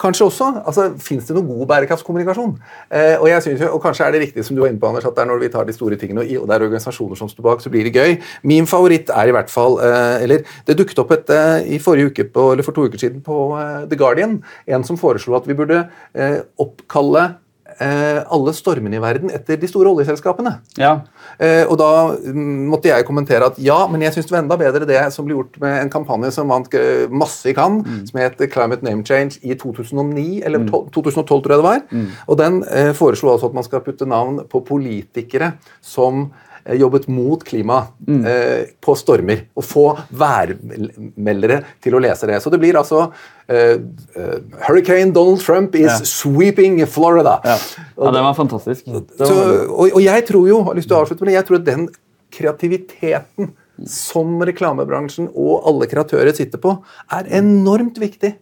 Kanskje 0.00 0.26
også, 0.26 0.62
altså 0.66 0.86
Fins 0.98 1.26
det 1.28 1.36
noe 1.36 1.46
god 1.46 1.66
bærekraftskommunikasjon? 1.70 2.54
Eh, 2.90 3.16
og 3.20 3.28
jeg 3.28 3.42
synes, 3.42 3.60
jo- 3.60 3.72
og 3.74 3.82
kanskje 3.82 4.06
er 4.06 4.12
det 4.12 4.20
riktig 4.26 4.44
som 4.44 4.56
du 4.56 4.62
var 4.62 4.68
inne 4.70 4.80
på, 4.80 4.88
Anders, 4.88 5.04
at 5.04 5.14
det 5.14 5.22
er 5.22 5.30
når 5.30 5.40
vi 5.40 5.48
tar 5.48 5.64
de 5.64 5.72
store 5.72 5.96
tingene, 5.96 6.24
og 6.40 6.48
det 6.48 6.56
er 6.56 6.66
organisasjoner 6.66 7.16
som 7.16 7.28
står 7.28 7.42
bak, 7.42 7.60
så 7.60 7.70
blir 7.70 7.84
det 7.84 7.94
gøy. 7.94 8.16
Min 8.42 8.66
favoritt 8.66 9.10
er 9.10 9.28
i 9.28 9.34
hvert 9.36 9.50
fall 9.50 9.78
eh, 9.80 10.22
Eller 10.22 10.42
det 10.66 10.78
dukket 10.78 10.98
opp 10.98 11.12
et 11.12 11.30
eh, 11.30 11.74
i 11.76 11.78
forrige 11.78 12.10
uke 12.10 12.24
på, 12.32 12.52
eller 12.52 12.62
for 12.66 12.72
to 12.72 12.86
uker 12.88 12.98
siden 12.98 13.20
på 13.22 13.36
eh, 13.58 13.86
The 13.88 13.96
Guardian, 13.96 14.42
en 14.66 14.84
som 14.84 14.96
foreslo 14.96 15.36
at 15.36 15.46
vi 15.48 15.54
burde 15.54 15.88
eh, 16.14 16.40
oppkalle 16.58 17.34
alle 17.80 18.52
stormene 18.52 18.98
i 18.98 19.02
verden 19.02 19.30
etter 19.32 19.56
de 19.56 19.68
store 19.70 19.88
oljeselskapene. 19.94 20.58
Ja, 20.76 20.98
Eh, 21.40 21.62
og 21.64 21.78
da 21.80 21.88
mm, 22.20 22.66
måtte 22.68 22.90
jeg 22.90 23.06
kommentere 23.08 23.46
at 23.48 23.58
ja, 23.62 23.78
men 23.88 24.02
jeg 24.04 24.12
syns 24.12 24.28
det 24.28 24.34
var 24.34 24.42
enda 24.42 24.58
bedre 24.60 24.88
det 24.88 25.00
som 25.14 25.24
ble 25.24 25.38
gjort 25.38 25.56
med 25.62 25.78
en 25.78 25.92
kampanje 25.92 26.34
som 26.36 26.52
vant 26.52 26.68
eh, 26.76 27.06
masse 27.08 27.48
i 27.48 27.54
Cannes, 27.56 27.86
som 28.10 28.20
het 28.20 28.42
Climate 28.52 28.84
Name 28.84 29.06
Change 29.08 29.40
i 29.40 29.56
2009, 29.56 30.42
eller 30.44 30.66
2012, 30.68 31.24
tror 31.30 31.54
jeg 31.54 31.62
det 31.62 31.68
var. 31.68 31.80
Og 32.28 32.40
den 32.40 32.60
eh, 32.68 32.92
foreslo 32.96 33.32
altså 33.32 33.48
at 33.48 33.56
man 33.56 33.66
skal 33.66 33.84
putte 33.86 34.08
navn 34.08 34.42
på 34.50 34.60
politikere 34.68 35.54
som 35.80 36.26
eh, 36.28 36.46
jobbet 36.78 37.06
mot 37.10 37.42
klima 37.44 37.80
eh, 38.06 38.68
på 38.80 38.94
stormer. 38.98 39.46
Og 39.58 39.64
få 39.66 39.84
værmeldere 40.10 41.62
til 41.82 41.96
å 41.96 42.02
lese 42.02 42.28
det. 42.30 42.40
Så 42.42 42.52
det 42.52 42.60
blir 42.62 42.78
altså 42.80 43.06
eh, 43.48 43.78
eh, 44.16 44.36
Hurricane 44.66 45.14
Donald 45.16 45.42
Trump 45.42 45.74
is 45.74 45.88
Ja. 45.88 45.96
sweeping 46.04 46.78
Florida. 46.86 47.40
ja. 47.44 47.56
ja 47.96 48.12
det 48.14 48.22
var 48.28 48.36
fantastisk. 48.38 48.84
Så, 48.86 49.32
og, 49.68 49.88
og 49.90 50.02
jeg 50.04 50.26
tror 50.28 50.46
jo, 50.48 50.60
jeg 50.60 50.68
har 50.70 50.78
lyst 50.78 50.90
til 50.92 50.98
å 50.98 51.02
avslutte 51.04 51.24
med 51.24 51.32
det, 51.32 51.38
jeg 51.40 51.48
tror 51.48 51.60
at 51.60 51.66
den 51.70 51.88
kreativiteten 52.30 53.50
som 53.88 54.36
reklamebransjen 54.44 55.30
og 55.32 55.64
alle 55.68 55.88
kreatører 55.88 56.34
sitter 56.36 56.60
på, 56.60 56.76
er 57.16 57.28
enormt 57.40 57.98
viktig. 58.00 58.34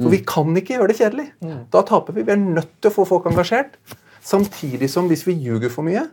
For 0.00 0.12
vi 0.12 0.22
kan 0.24 0.54
ikke 0.56 0.78
gjøre 0.78 0.92
det 0.92 0.96
kjedelig. 0.96 1.26
Da 1.72 1.82
taper 1.84 2.16
vi. 2.16 2.22
Vi 2.24 2.32
er 2.32 2.40
nødt 2.40 2.70
til 2.80 2.88
å 2.88 2.94
få 2.94 3.04
folk 3.08 3.26
engasjert. 3.28 3.74
Samtidig 4.24 4.88
som 4.92 5.08
hvis 5.08 5.26
vi 5.26 5.34
ljuger 5.44 5.72
for 5.72 5.84
mye, 5.84 6.06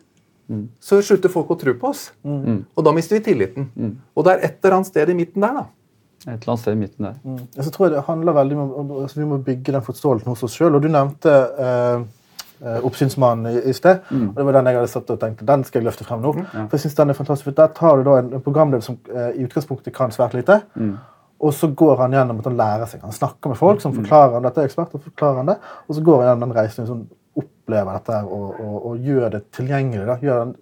så 0.80 1.02
slutter 1.04 1.32
folk 1.34 1.50
å 1.52 1.58
tro 1.60 1.74
på 1.80 1.90
oss. 1.90 2.06
Og 2.24 2.86
da 2.86 2.94
mister 2.96 3.18
vi 3.18 3.24
tilliten. 3.26 3.72
Og 4.16 4.28
det 4.28 4.36
er 4.36 4.46
et 4.48 4.60
eller 4.64 4.78
annet 4.78 4.92
sted 4.92 5.10
i 5.12 5.18
midten 5.18 5.44
der, 5.44 5.58
da. 5.58 5.66
et 6.28 6.38
eller 6.42 6.54
annet 6.54 6.64
sted 6.64 6.78
i 6.78 6.80
midten 6.80 7.08
der. 7.10 7.18
Mm. 7.24 7.42
Så 7.58 7.74
tror 7.74 7.88
jeg 7.88 7.96
det 7.98 8.06
handler 8.08 8.38
veldig 8.38 8.60
om 8.64 8.94
altså, 9.02 9.20
Vi 9.20 9.28
må 9.28 9.42
bygge 9.44 9.76
den 9.76 9.84
forståelsen 9.84 10.32
hos 10.32 10.46
oss 10.48 10.56
sjøl. 10.56 10.78
Og 10.78 10.86
du 10.86 10.88
nevnte 10.94 11.36
eh, 11.66 12.06
eh, 12.64 12.80
Oppsynsmannen 12.88 13.52
i, 13.52 13.66
i 13.70 13.76
sted. 13.76 14.00
og 14.32 14.40
Det 14.40 14.48
var 14.48 14.60
den 14.60 14.72
jeg 14.72 14.80
hadde 14.80 14.94
satt 14.96 15.14
og 15.14 15.20
tenkte, 15.22 15.46
den 15.52 15.68
skal 15.68 15.82
jeg 15.82 15.90
løfte 15.90 16.08
frem 16.08 16.24
nå. 16.24 16.34
For 16.56 16.78
jeg 16.78 16.86
synes 16.86 16.98
den 17.02 17.14
er 17.14 17.20
fantastisk, 17.20 17.52
for 17.52 17.60
Der 17.60 17.76
tar 17.76 18.00
du 18.00 18.08
da 18.08 18.18
en, 18.24 18.34
en 18.40 18.48
programleder 18.48 18.88
som 18.88 18.98
eh, 19.14 19.30
i 19.38 19.46
utgangspunktet 19.46 19.96
kan 19.96 20.16
svært 20.16 20.34
lite. 20.40 20.62
Og 21.38 21.54
så 21.54 21.68
går 21.70 22.00
han 22.02 22.16
gjennom 22.18 22.40
at 22.42 22.48
han 22.50 22.58
lærer 22.58 22.90
seg. 22.90 23.04
Han 23.06 23.14
snakker 23.14 23.52
med 23.52 23.60
folk 23.60 23.82
som 23.84 23.94
forklarer 23.94 24.40
han 24.40 24.46
dette 24.48 24.64
er 24.64 24.72
ekspert, 24.72 24.96
og 24.98 25.04
forklarer 25.06 25.44
han 25.44 25.52
det. 25.52 25.58
Og 25.86 25.98
så 25.98 26.02
går 26.02 26.24
han 26.24 26.32
gjennom 26.32 26.48
den 26.48 26.58
reisen 26.58 26.88
sånn, 26.90 27.04
opplever 27.68 27.98
dette 27.98 28.18
og, 28.32 28.60
og, 28.64 28.76
og 28.88 29.04
gjør 29.04 29.34
det 29.36 29.42
tilgjengelig. 29.56 30.06
da, 30.08 30.16
Gjør 30.24 30.54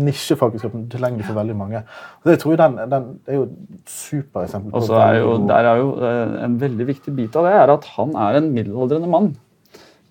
nisjefagkunnskapen 0.00 0.86
tilgjengelig 0.92 1.26
for 1.28 1.36
veldig 1.36 1.56
mange. 1.56 1.82
Og 2.22 2.30
det 2.30 2.38
tror 2.40 2.56
den, 2.56 2.78
den 2.90 3.10
er 3.28 3.36
jo 3.36 3.44
et 3.44 3.92
supereksempel. 3.92 4.72
Og 4.74 4.86
så 4.88 4.96
er 5.04 5.18
jo, 5.20 5.36
der 5.50 5.68
er 5.68 5.82
jo 5.82 5.92
eh, 6.00 6.34
En 6.46 6.56
veldig 6.60 6.86
viktig 6.88 7.14
bit 7.16 7.36
av 7.36 7.48
det 7.48 7.54
er 7.58 7.74
at 7.74 7.88
han 7.98 8.16
er 8.16 8.40
en 8.40 8.50
middelaldrende 8.54 9.10
mann. 9.12 9.32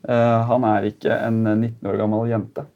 Eh, 0.06 0.38
han 0.52 0.68
er 0.70 0.92
ikke 0.92 1.18
en 1.26 1.42
19 1.44 1.90
år 1.90 2.00
gammel 2.04 2.30
jente. 2.30 2.68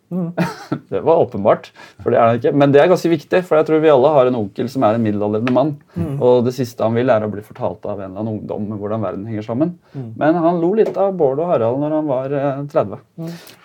det 0.91 1.01
var 1.05 1.22
åpenbart. 1.24 1.72
for 2.03 2.11
det 2.14 2.20
er 2.20 2.28
han 2.32 2.39
ikke. 2.39 2.53
Men 2.61 2.72
det 2.74 2.82
er 2.82 2.89
ganske 2.91 3.11
viktig, 3.11 3.41
for 3.47 3.59
jeg 3.59 3.68
tror 3.70 3.82
vi 3.84 3.91
alle 3.93 4.11
har 4.16 4.30
en 4.30 4.38
onkel 4.39 4.70
som 4.72 4.86
er 4.88 4.97
en 4.97 5.03
middelaldrende 5.05 5.53
mann. 5.55 5.74
Og 6.20 6.43
det 6.47 6.53
siste 6.57 6.84
han 6.86 6.95
vil, 6.97 7.09
er 7.14 7.26
å 7.26 7.32
bli 7.34 7.43
fortalt 7.45 7.86
av 7.89 7.99
en 8.01 8.09
eller 8.11 8.24
annen 8.24 8.39
ungdom 8.39 8.80
hvordan 8.80 9.03
verden 9.05 9.26
henger 9.30 9.45
sammen. 9.47 9.76
Men 10.20 10.39
han 10.43 10.61
lo 10.64 10.74
litt 10.78 10.95
av 10.97 11.14
Bård 11.20 11.41
og 11.43 11.51
Harald 11.53 11.80
når 11.84 11.97
han 11.99 12.09
var 12.09 12.38
eh, 12.39 12.64
30. 12.74 12.99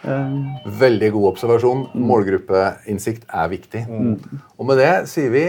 Eh, 0.05 0.37
Veldig 0.83 1.11
god 1.17 1.31
observasjon. 1.35 1.87
Målgruppeinnsikt 2.09 3.27
er 3.29 3.49
viktig. 3.53 3.85
Og 4.59 4.69
med 4.69 4.81
det 4.81 4.93
sier 5.11 5.33
vi 5.35 5.47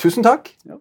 tusen 0.00 0.24
takk. 0.26 0.50
Ja. 0.68 0.80